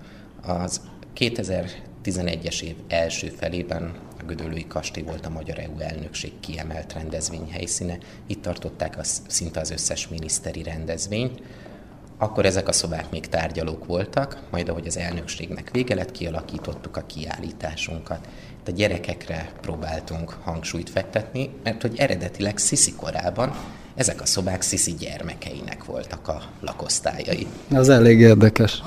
Az 0.42 0.82
2011-es 1.18 2.62
év 2.62 2.76
első 2.88 3.28
felében 3.28 3.96
a 4.20 4.24
Gödöllői 4.24 4.68
Kastély 4.68 5.04
volt 5.04 5.26
a 5.26 5.30
Magyar 5.30 5.60
EU 5.60 5.80
elnökség 5.80 6.32
kiemelt 6.40 6.94
rendezvényhelyszíne. 6.94 7.98
Itt 8.28 8.42
tartották 8.42 8.98
az, 8.98 9.22
szinte 9.28 9.60
az 9.60 9.72
összes 9.72 10.08
miniszteri 10.08 10.64
rendezvényt. 10.64 11.42
Akkor 12.22 12.46
ezek 12.46 12.68
a 12.68 12.72
szobák 12.72 13.10
még 13.12 13.28
tárgyalók 13.28 13.86
voltak, 13.86 14.38
majd 14.52 14.70
ahogy 14.70 14.88
az 14.88 14.98
elnökségnek 14.98 15.70
vége 15.72 15.96
lett, 15.96 16.12
kialakítottuk 16.12 16.98
a 16.98 17.06
kiállításunkat. 17.06 18.28
Itt 18.60 18.68
a 18.68 18.72
gyerekekre 18.72 19.52
próbáltunk 19.62 20.38
hangsúlyt 20.44 20.90
fektetni, 20.90 21.50
mert 21.64 21.82
hogy 21.82 21.94
eredetileg 21.98 22.58
Sziszi 22.58 22.94
korában 22.94 23.56
ezek 23.96 24.22
a 24.22 24.26
szobák 24.26 24.62
Sziszi 24.62 24.94
gyermekeinek 24.94 25.84
voltak 25.84 26.28
a 26.28 26.42
lakosztályai. 26.60 27.48
Az 27.72 27.90
elég 27.90 28.20
érdekes. 28.20 28.82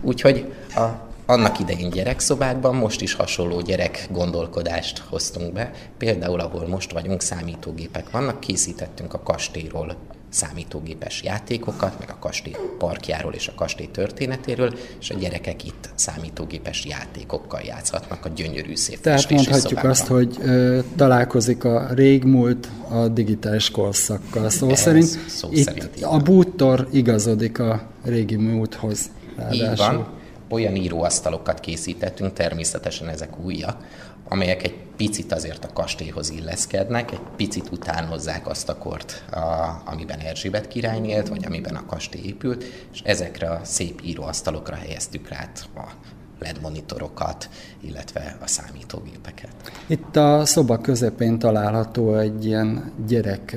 Úgyhogy 0.00 0.52
a, 0.74 0.86
annak 1.26 1.58
idején 1.58 1.90
gyerekszobákban 1.90 2.74
most 2.74 3.00
is 3.00 3.14
hasonló 3.14 3.60
gyerek 3.60 4.08
gondolkodást 4.10 4.98
hoztunk 4.98 5.52
be. 5.52 5.70
Például, 5.96 6.40
ahol 6.40 6.68
most 6.68 6.92
vagyunk, 6.92 7.22
számítógépek 7.22 8.10
vannak, 8.10 8.40
készítettünk 8.40 9.14
a 9.14 9.22
kastélyról 9.22 9.96
számítógépes 10.28 11.22
játékokat, 11.22 11.98
meg 11.98 12.10
a 12.10 12.16
kastély 12.18 12.56
parkjáról 12.78 13.32
és 13.32 13.48
a 13.48 13.52
kastély 13.54 13.88
történetéről, 13.92 14.74
és 15.00 15.10
a 15.10 15.14
gyerekek 15.14 15.64
itt 15.64 15.88
számítógépes 15.94 16.84
játékokkal 16.84 17.60
játszhatnak 17.64 18.24
a 18.24 18.28
gyönyörű 18.28 18.76
szép 18.76 19.00
Tehát 19.00 19.30
mondhatjuk 19.30 19.62
szobákban. 19.62 19.90
azt, 19.90 20.06
hogy 20.06 20.36
ö, 20.40 20.78
találkozik 20.96 21.64
a 21.64 21.88
régmúlt 21.94 22.68
a 22.88 23.08
digitális 23.08 23.70
korszakkal. 23.70 24.50
Szó 24.50 24.68
Ez 24.68 24.80
szerint 24.80 25.28
szó 25.28 25.48
itt 25.50 25.64
szerint 25.64 25.90
a 26.02 26.18
bútor 26.18 26.88
igazodik 26.92 27.58
a 27.58 27.82
régi 28.04 28.36
múlthoz. 28.36 29.10
Ráadásul. 29.36 29.66
Így 29.70 29.76
van. 29.76 30.16
Olyan 30.50 30.76
íróasztalokat 30.76 31.60
készítettünk, 31.60 32.32
természetesen 32.32 33.08
ezek 33.08 33.38
újak, 33.44 33.84
amelyek 34.28 34.62
egy 34.62 34.76
picit 34.96 35.32
azért 35.32 35.64
a 35.64 35.72
kastélyhoz 35.72 36.30
illeszkednek, 36.30 37.12
egy 37.12 37.20
picit 37.36 37.68
utánozzák 37.72 38.48
azt 38.48 38.68
a 38.68 38.78
kort, 38.78 39.24
a, 39.30 39.82
amiben 39.84 40.18
Erzsébet 40.18 40.68
király 40.68 41.06
élt, 41.06 41.28
vagy 41.28 41.44
amiben 41.46 41.74
a 41.74 41.86
kastély 41.86 42.22
épült, 42.24 42.64
és 42.92 43.00
ezekre 43.04 43.50
a 43.50 43.60
szép 43.64 44.00
íróasztalokra 44.04 44.76
helyeztük 44.76 45.28
rá 45.28 45.48
a 45.74 45.92
LED 46.38 46.60
monitorokat, 46.62 47.48
illetve 47.80 48.36
a 48.40 48.46
számítógépeket. 48.46 49.54
Itt 49.86 50.16
a 50.16 50.44
szoba 50.44 50.78
közepén 50.78 51.38
található 51.38 52.16
egy 52.16 52.44
ilyen 52.44 52.92
gyerek 53.06 53.56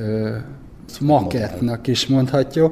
makettnak 1.00 1.88
is 1.88 2.08
mondhatja. 2.08 2.72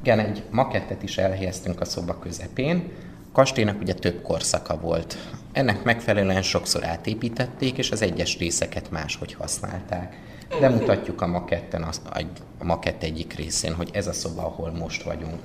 Igen, 0.00 0.18
egy 0.18 0.42
makettet 0.50 1.02
is 1.02 1.18
elhelyeztünk 1.18 1.80
a 1.80 1.84
szoba 1.84 2.18
közepén. 2.18 2.90
Kastélynak 3.34 3.80
ugye 3.80 3.94
több 3.94 4.22
korszaka 4.22 4.78
volt. 4.78 5.16
Ennek 5.52 5.82
megfelelően 5.82 6.42
sokszor 6.42 6.84
átépítették, 6.84 7.78
és 7.78 7.90
az 7.90 8.02
egyes 8.02 8.38
részeket 8.38 8.90
máshogy 8.90 9.34
használták. 9.34 10.18
Bemutatjuk 10.60 11.20
a 11.20 11.26
maketten, 11.26 11.82
a 11.82 12.64
makett 12.64 13.02
egyik 13.02 13.32
részén, 13.32 13.74
hogy 13.74 13.90
ez 13.92 14.06
a 14.06 14.12
szoba, 14.12 14.42
ahol 14.42 14.70
most 14.70 15.02
vagyunk, 15.02 15.40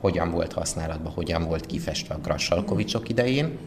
hogyan 0.00 0.30
volt 0.30 0.52
használatban, 0.52 1.12
hogyan 1.12 1.44
volt 1.44 1.66
kifestve 1.66 2.14
a 2.14 2.20
Grassalkovicsok 2.20 3.08
idején, 3.08 3.58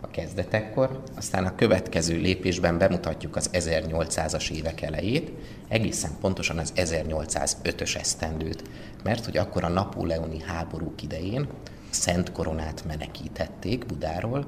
a 0.00 0.10
kezdetekkor, 0.10 1.02
aztán 1.16 1.44
a 1.44 1.54
következő 1.54 2.16
lépésben 2.16 2.78
bemutatjuk 2.78 3.36
az 3.36 3.50
1800-as 3.52 4.50
évek 4.50 4.82
elejét, 4.82 5.32
egészen 5.68 6.10
pontosan 6.20 6.58
az 6.58 6.72
1805-ös 6.76 7.96
esztendőt, 7.96 8.62
mert 9.02 9.24
hogy 9.24 9.36
akkor 9.36 9.64
a 9.64 9.68
napóleoni 9.68 10.40
háborúk 10.40 11.02
idején 11.02 11.48
Szent 11.96 12.32
Koronát 12.32 12.84
menekítették 12.86 13.86
Budáról, 13.86 14.46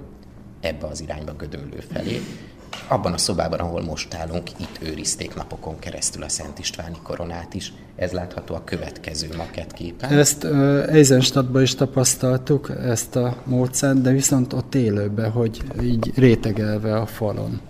ebbe 0.61 0.87
az 0.87 1.01
irányba 1.01 1.33
gödöllő 1.33 1.83
felé. 1.93 2.21
Abban 2.89 3.13
a 3.13 3.19
szobában, 3.19 3.59
ahol 3.59 3.83
most 3.83 4.15
állunk, 4.15 4.51
itt 4.61 4.79
őrizték 4.83 5.35
napokon 5.35 5.79
keresztül 5.79 6.23
a 6.23 6.29
Szent 6.29 6.59
Istváni 6.59 6.97
koronát 7.03 7.55
is. 7.55 7.73
Ez 7.97 8.13
látható 8.13 8.55
a 8.55 8.65
következő 8.65 9.29
makettképen. 9.37 10.11
Ezt 10.11 10.45
uh, 10.45 10.85
Eisenstadtban 10.89 11.63
is 11.63 11.75
tapasztaltuk, 11.75 12.71
ezt 12.85 13.17
a 13.17 13.37
módszert, 13.45 14.01
de 14.01 14.11
viszont 14.11 14.53
ott 14.53 14.75
élőben, 14.75 15.31
hogy 15.31 15.63
így 15.83 16.13
rétegelve 16.15 16.97
a 16.97 17.07
falon. 17.07 17.61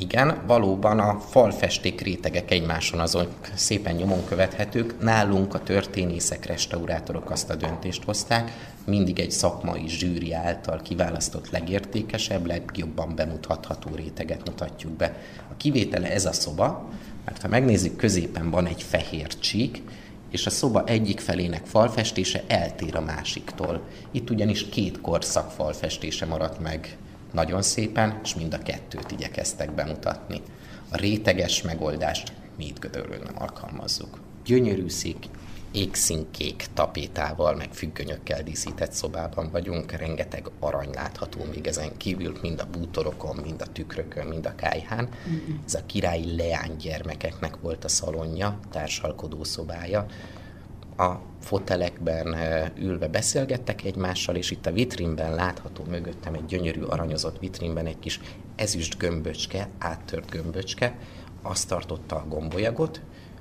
Igen, 0.00 0.42
valóban 0.46 0.98
a 0.98 1.20
falfesték 1.20 2.00
rétegek 2.00 2.50
egymáson 2.50 3.00
azon 3.00 3.26
szépen 3.54 3.94
nyomon 3.94 4.24
követhetők. 4.24 5.02
Nálunk 5.02 5.54
a 5.54 5.62
történészek, 5.62 6.46
restaurátorok 6.46 7.30
azt 7.30 7.50
a 7.50 7.54
döntést 7.54 8.04
hozták, 8.04 8.72
mindig 8.84 9.18
egy 9.18 9.30
szakmai 9.30 9.88
zsűri 9.88 10.32
által 10.32 10.80
kiválasztott 10.82 11.50
legértékesebb, 11.50 12.46
legjobban 12.46 13.14
bemutatható 13.14 13.90
réteget 13.94 14.48
mutatjuk 14.48 14.92
be. 14.92 15.16
A 15.50 15.56
kivétele 15.56 16.12
ez 16.12 16.26
a 16.26 16.32
szoba, 16.32 16.88
mert 17.24 17.42
ha 17.42 17.48
megnézzük, 17.48 17.96
középen 17.96 18.50
van 18.50 18.66
egy 18.66 18.82
fehér 18.82 19.38
csík, 19.38 19.82
és 20.30 20.46
a 20.46 20.50
szoba 20.50 20.84
egyik 20.84 21.20
felének 21.20 21.66
falfestése 21.66 22.44
eltér 22.46 22.96
a 22.96 23.00
másiktól. 23.00 23.82
Itt 24.10 24.30
ugyanis 24.30 24.68
két 24.68 25.00
korszak 25.00 25.50
falfestése 25.50 26.26
maradt 26.26 26.60
meg 26.60 26.96
nagyon 27.32 27.62
szépen, 27.62 28.20
és 28.22 28.34
mind 28.34 28.54
a 28.54 28.58
kettőt 28.58 29.10
igyekeztek 29.10 29.74
bemutatni. 29.74 30.42
A 30.88 30.96
réteges 30.96 31.62
megoldást 31.62 32.32
mi 32.56 32.66
itt 32.66 32.78
Gödöllőn 32.78 33.22
nem 33.24 33.34
alkalmazzuk. 33.38 34.20
Gyönyörű 34.44 34.88
szék, 34.88 35.28
égszínkék 35.72 36.66
tapétával, 36.74 37.54
meg 37.54 37.72
függönyökkel 37.72 38.42
díszített 38.42 38.92
szobában 38.92 39.50
vagyunk, 39.50 39.92
rengeteg 39.92 40.50
arany 40.60 40.90
látható 40.94 41.44
még 41.54 41.66
ezen 41.66 41.96
kívül, 41.96 42.38
mind 42.42 42.60
a 42.60 42.78
bútorokon, 42.78 43.36
mind 43.36 43.62
a 43.62 43.72
tükrökön, 43.72 44.26
mind 44.26 44.46
a 44.46 44.54
kájhán. 44.54 45.08
Ez 45.66 45.74
a 45.74 45.86
királyi 45.86 46.36
leány 46.36 46.76
gyermekeknek 46.76 47.60
volt 47.60 47.84
a 47.84 47.88
szalonja, 47.88 48.58
társalkodó 48.70 49.44
szobája, 49.44 50.06
a 50.98 51.20
fotelekben 51.40 52.36
ülve 52.78 53.08
beszélgettek 53.08 53.84
egymással, 53.84 54.36
és 54.36 54.50
itt 54.50 54.66
a 54.66 54.72
vitrínben 54.72 55.34
látható 55.34 55.84
mögöttem 55.88 56.34
egy 56.34 56.44
gyönyörű 56.44 56.82
aranyozott 56.82 57.38
vitrínben 57.38 57.86
egy 57.86 57.98
kis 57.98 58.20
ezüst 58.56 58.98
gömböcske, 58.98 59.68
áttört 59.78 60.30
gömböcske, 60.30 60.98
azt 61.42 61.68
tartotta 61.68 62.16
a 62.16 62.26
gombolyagot, 62.28 63.00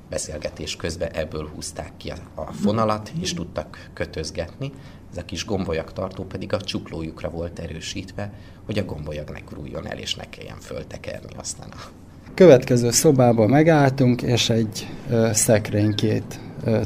beszélgetés 0.10 0.76
közben 0.76 1.12
ebből 1.12 1.50
húzták 1.56 1.92
ki 1.98 2.14
a 2.36 2.52
fonalat, 2.52 3.12
és 3.22 3.34
tudtak 3.34 3.90
kötözgetni. 3.94 4.72
Ez 5.12 5.18
a 5.18 5.26
kis 5.26 5.46
gombolyag 5.46 5.94
tartó 5.94 6.24
pedig 6.24 6.54
a 6.54 6.62
csuklójukra 6.62 7.30
volt 7.30 7.60
erősítve, 7.60 8.34
hogy 8.66 8.78
a 8.78 8.86
gombolyag 8.86 9.30
ne 9.30 9.40
kuruljon 9.44 9.88
el, 9.88 9.98
és 9.98 10.16
ne 10.16 10.30
kelljen 10.30 10.60
föltekerni 10.60 11.36
aztán 11.38 11.70
a 11.70 12.06
Következő 12.34 12.92
szobában 12.92 13.50
megálltunk, 13.50 14.22
és 14.22 14.50
egy 14.50 14.88
ö, 15.10 15.30
szekrénykét 15.34 16.40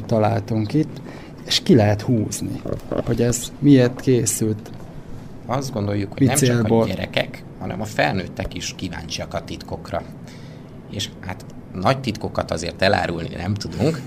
találtunk 0.06 0.72
itt, 0.72 1.00
és 1.44 1.62
ki 1.62 1.74
lehet 1.74 2.02
húzni, 2.02 2.62
hogy 3.04 3.22
ez 3.22 3.52
miért 3.58 4.00
készült. 4.00 4.70
Azt 5.46 5.72
gondoljuk, 5.72 6.12
hogy 6.12 6.26
nem 6.26 6.36
csak 6.36 6.70
a 6.70 6.86
gyerekek, 6.86 7.44
hanem 7.58 7.80
a 7.80 7.84
felnőttek 7.84 8.54
is 8.54 8.74
kíváncsiak 8.76 9.34
a 9.34 9.44
titkokra. 9.44 10.02
És 10.90 11.08
hát 11.20 11.44
nagy 11.74 12.00
titkokat 12.00 12.50
azért 12.50 12.82
elárulni 12.82 13.34
nem 13.36 13.54
tudunk, 13.54 14.00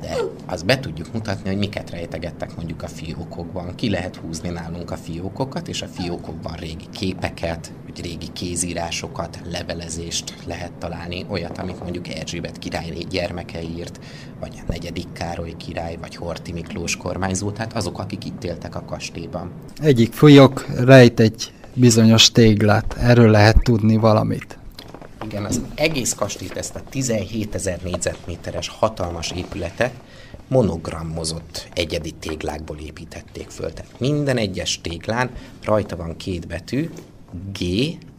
de 0.00 0.16
azt 0.46 0.64
be 0.64 0.78
tudjuk 0.78 1.12
mutatni, 1.12 1.48
hogy 1.48 1.58
miket 1.58 1.90
rejtegettek 1.90 2.56
mondjuk 2.56 2.82
a 2.82 2.86
fiókokban. 2.86 3.74
Ki 3.74 3.90
lehet 3.90 4.16
húzni 4.16 4.48
nálunk 4.48 4.90
a 4.90 4.96
fiókokat, 4.96 5.68
és 5.68 5.82
a 5.82 5.86
fiókokban 5.86 6.52
régi 6.52 6.86
képeket, 6.92 7.72
vagy 7.98 8.06
régi 8.06 8.32
kézírásokat, 8.32 9.38
levelezést 9.50 10.34
lehet 10.46 10.72
találni, 10.72 11.24
olyat, 11.28 11.58
amit 11.58 11.82
mondjuk 11.82 12.08
Erzsébet 12.08 12.58
király 12.58 12.92
gyermeke 13.10 13.62
írt, 13.62 14.00
vagy 14.40 14.52
a 14.56 14.64
negyedik 14.68 15.12
Károly 15.12 15.54
király, 15.56 15.96
vagy 16.00 16.16
Horti 16.16 16.52
Miklós 16.52 16.96
kormányzó, 16.96 17.50
tehát 17.50 17.72
azok, 17.72 17.98
akik 17.98 18.24
itt 18.24 18.44
éltek 18.44 18.74
a 18.74 18.82
kastélyban. 18.84 19.50
Egyik 19.80 20.12
fiók 20.12 20.66
rejt 20.84 21.20
egy 21.20 21.52
bizonyos 21.74 22.30
téglát, 22.30 22.96
erről 23.00 23.30
lehet 23.30 23.62
tudni 23.62 23.96
valamit. 23.96 24.58
Igen, 25.24 25.44
az 25.44 25.60
egész 25.74 26.14
kastélyt, 26.14 26.56
ezt 26.56 26.74
a 26.74 26.82
17 26.90 27.54
ezer 27.54 27.78
négyzetméteres 27.84 28.68
hatalmas 28.68 29.30
épületet 29.30 29.92
monogrammozott 30.48 31.68
egyedi 31.74 32.10
téglákból 32.10 32.78
építették 32.78 33.48
föl. 33.48 33.72
Tehát 33.72 34.00
minden 34.00 34.36
egyes 34.36 34.80
téglán 34.80 35.30
rajta 35.64 35.96
van 35.96 36.16
két 36.16 36.46
betű, 36.46 36.90
G 37.58 37.64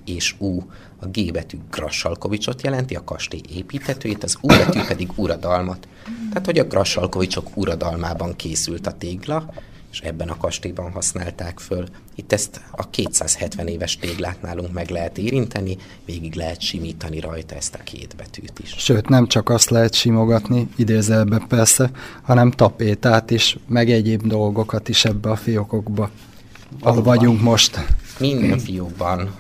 és 0.06 0.36
U. 0.38 0.62
A 1.02 1.06
G 1.06 1.32
betű 1.32 1.58
Grassalkovicsot 1.72 2.62
jelenti, 2.62 2.96
a 2.96 3.04
kastély 3.04 3.42
építetőjét, 3.56 4.24
az 4.24 4.38
U 4.42 4.48
betű 4.48 4.80
pedig 4.88 5.10
uradalmat. 5.16 5.88
Tehát, 6.30 6.46
hogy 6.46 6.60
a 6.60 6.64
Grassalkovicsok 6.64 7.58
uradalmában 7.58 8.36
készült 8.36 8.88
a 8.88 8.92
tégla, 8.92 9.54
és 9.92 10.00
ebben 10.00 10.30
a 10.30 10.38
kastélyban 10.38 10.92
használták 10.92 11.60
föl. 11.60 11.86
Itt 12.16 12.34
ezt 12.34 12.62
a 12.72 12.90
270 12.90 13.68
éves 13.68 13.98
téglát 13.98 14.42
nálunk 14.42 14.74
meg 14.74 14.90
lehet 14.90 15.18
érinteni, 15.18 15.78
végig 16.06 16.36
lehet 16.36 16.62
simítani 16.62 17.20
rajta 17.20 17.56
ezt 17.56 17.76
a 17.76 17.84
két 17.84 18.16
betűt 18.18 18.60
is. 18.64 18.76
Sőt, 18.78 19.10
nem 19.10 19.28
csak 19.28 19.50
azt 19.50 19.70
lehet 19.70 19.94
simogatni, 19.94 20.68
idézelbe 20.76 21.46
persze, 21.48 21.92
hanem 22.22 22.52
tapétát 22.52 23.32
is, 23.32 23.58
meg 23.68 23.90
egyéb 23.90 24.28
dolgokat 24.28 24.90
is 24.90 25.06
ebbe 25.06 25.30
a 25.30 25.36
fiókokba, 25.36 26.10
ahol 26.80 27.04
vagyunk 27.04 27.42
most. 27.42 27.86
Minden 28.20 28.60
fiókban 28.60 29.36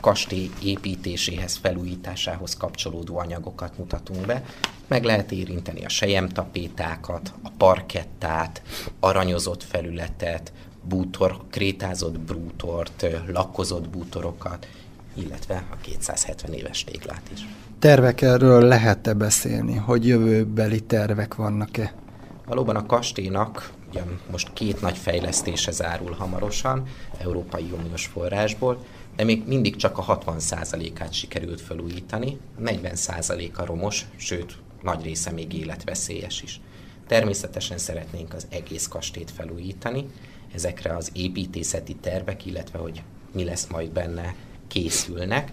kastély 0.00 0.50
építéséhez, 0.62 1.56
felújításához 1.56 2.56
kapcsolódó 2.56 3.18
anyagokat 3.18 3.78
mutatunk 3.78 4.26
be. 4.26 4.44
Meg 4.86 5.04
lehet 5.04 5.32
érinteni 5.32 5.84
a 5.84 5.88
sejemtapétákat, 5.88 7.32
a 7.42 7.50
parkettát, 7.56 8.62
aranyozott 9.00 9.62
felületet, 9.62 10.52
bútor, 10.82 11.40
krétázott 11.50 12.20
bútort, 12.20 13.06
lakkozott 13.26 13.88
bútorokat, 13.88 14.68
illetve 15.14 15.64
a 15.70 15.76
270 15.80 16.52
éves 16.52 16.84
téglát 16.84 17.22
is. 17.32 17.46
Tervekről 17.78 18.62
lehet-e 18.62 19.12
beszélni, 19.12 19.76
hogy 19.76 20.06
jövőbeli 20.06 20.80
tervek 20.80 21.34
vannak-e? 21.34 21.92
Valóban 22.46 22.76
a 22.76 22.86
kastélynak 22.86 23.72
ugyan 23.92 24.20
most 24.30 24.52
két 24.52 24.80
nagy 24.80 24.98
fejlesztése 24.98 25.70
zárul 25.70 26.12
hamarosan, 26.12 26.86
Európai 27.18 27.70
Uniós 27.78 28.06
forrásból, 28.06 28.84
de 29.16 29.24
még 29.24 29.46
mindig 29.46 29.76
csak 29.76 29.98
a 29.98 30.18
60%-át 30.24 31.12
sikerült 31.12 31.60
felújítani, 31.60 32.38
a 32.58 32.60
40%-a 32.60 33.64
romos, 33.64 34.06
sőt, 34.16 34.56
nagy 34.82 35.02
része 35.02 35.30
még 35.30 35.52
életveszélyes 35.52 36.42
is. 36.42 36.60
Természetesen 37.06 37.78
szeretnénk 37.78 38.34
az 38.34 38.46
egész 38.50 38.88
kastét 38.88 39.30
felújítani, 39.30 40.06
ezekre 40.54 40.96
az 40.96 41.10
építészeti 41.12 41.94
tervek, 41.94 42.46
illetve 42.46 42.78
hogy 42.78 43.02
mi 43.32 43.44
lesz 43.44 43.66
majd 43.66 43.90
benne 43.90 44.34
készülnek. 44.68 45.52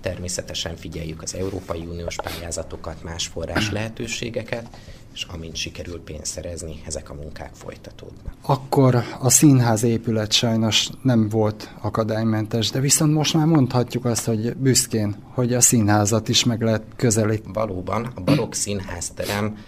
Természetesen 0.00 0.76
figyeljük 0.76 1.22
az 1.22 1.34
Európai 1.34 1.84
Uniós 1.84 2.16
pályázatokat, 2.16 3.02
más 3.02 3.26
forrás 3.26 3.70
lehetőségeket, 3.70 4.68
és 5.18 5.24
amint 5.24 5.56
sikerül 5.56 6.00
pénzt 6.00 6.32
szerezni, 6.32 6.80
ezek 6.86 7.10
a 7.10 7.14
munkák 7.14 7.50
folytatódnak. 7.54 8.34
Akkor 8.42 8.94
a 9.20 9.30
színház 9.30 9.82
épület 9.82 10.32
sajnos 10.32 10.88
nem 11.02 11.28
volt 11.28 11.74
akadálymentes, 11.80 12.70
de 12.70 12.80
viszont 12.80 13.12
most 13.12 13.34
már 13.34 13.46
mondhatjuk 13.46 14.04
azt, 14.04 14.24
hogy 14.24 14.56
büszkén, 14.56 15.16
hogy 15.34 15.54
a 15.54 15.60
színházat 15.60 16.28
is 16.28 16.44
meg 16.44 16.62
lehet 16.62 16.82
közelíteni. 16.96 17.52
Valóban, 17.52 18.12
a 18.14 18.20
barokk 18.20 18.52
színházterem 18.52 19.58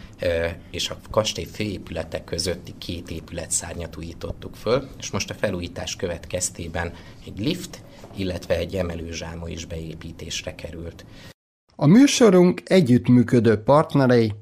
és 0.70 0.90
a 0.90 0.96
kastély 1.10 1.44
főépülete 1.44 2.24
közötti 2.24 2.74
két 2.78 3.10
épületszárnyat 3.10 3.96
újítottuk 3.96 4.54
föl, 4.54 4.88
és 4.98 5.10
most 5.10 5.30
a 5.30 5.34
felújítás 5.34 5.96
következtében 5.96 6.92
egy 7.26 7.38
lift, 7.38 7.82
illetve 8.16 8.56
egy 8.56 8.74
emelőzsámo 8.74 9.46
is 9.46 9.64
beépítésre 9.64 10.54
került. 10.54 11.04
A 11.76 11.86
műsorunk 11.86 12.62
együttműködő 12.64 13.56
partnerei 13.56 14.32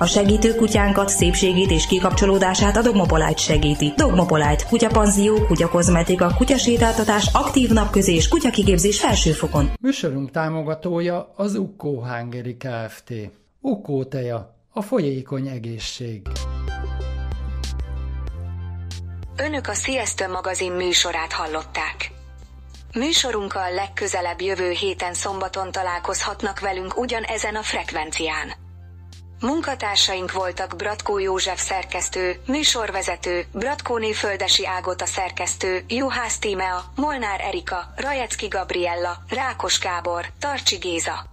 a 0.00 0.06
segítő 0.06 0.54
kutyánkat, 0.54 1.08
szépségét 1.08 1.70
és 1.70 1.86
kikapcsolódását 1.86 2.76
a 2.76 2.82
Dogmopolite 2.82 3.36
segíti. 3.36 3.92
Dogmopolite, 3.96 4.64
kutyapanzió, 4.68 5.46
kutyakozmetika, 5.46 6.34
kutyasétáltatás, 6.36 7.28
aktív 7.32 7.70
napközés, 7.70 8.28
kutyakigépzés 8.28 9.00
felsőfokon. 9.00 9.70
Műsorunk 9.80 10.30
támogatója 10.30 11.32
az 11.36 11.54
Ukkó 11.54 12.04
Hungary 12.04 12.56
Kft. 12.56 13.12
Ukkó 13.60 14.04
teja, 14.04 14.56
a 14.72 14.82
folyékony 14.82 15.48
egészség. 15.48 16.26
Önök 19.36 19.66
a 19.66 19.74
Siesta 19.74 20.28
magazin 20.28 20.72
műsorát 20.72 21.32
hallották. 21.32 22.10
Műsorunkkal 22.94 23.72
legközelebb 23.74 24.40
jövő 24.40 24.70
héten 24.70 25.14
szombaton 25.14 25.72
találkozhatnak 25.72 26.60
velünk 26.60 26.98
ugyanezen 26.98 27.54
a 27.54 27.62
frekvencián. 27.62 28.68
Munkatársaink 29.40 30.32
voltak 30.32 30.76
Bratkó 30.76 31.18
József 31.18 31.60
szerkesztő, 31.60 32.40
műsorvezető, 32.46 33.44
Bratkóné 33.52 34.12
Földesi 34.12 34.66
Ágota 34.66 35.06
szerkesztő, 35.06 35.84
Juhász 35.88 36.38
Tímea, 36.38 36.92
Molnár 36.96 37.40
Erika, 37.40 37.92
Rajecki 37.96 38.46
Gabriella, 38.46 39.16
Rákos 39.28 39.78
Gábor, 39.78 40.26
Tarcsi 40.38 40.76
Géza. 40.76 41.26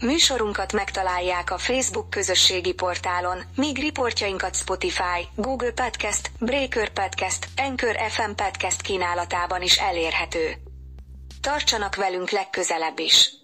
Műsorunkat 0.00 0.72
megtalálják 0.72 1.50
a 1.50 1.58
Facebook 1.58 2.10
közösségi 2.10 2.72
portálon, 2.72 3.38
míg 3.56 3.78
riportjainkat 3.78 4.56
Spotify, 4.56 5.28
Google 5.34 5.72
Podcast, 5.72 6.30
Breaker 6.38 6.88
Podcast, 6.88 7.48
Anchor 7.56 7.96
FM 8.08 8.32
Podcast 8.36 8.80
kínálatában 8.80 9.62
is 9.62 9.78
elérhető. 9.78 10.56
Tartsanak 11.40 11.94
velünk 11.94 12.30
legközelebb 12.30 12.98
is! 12.98 13.41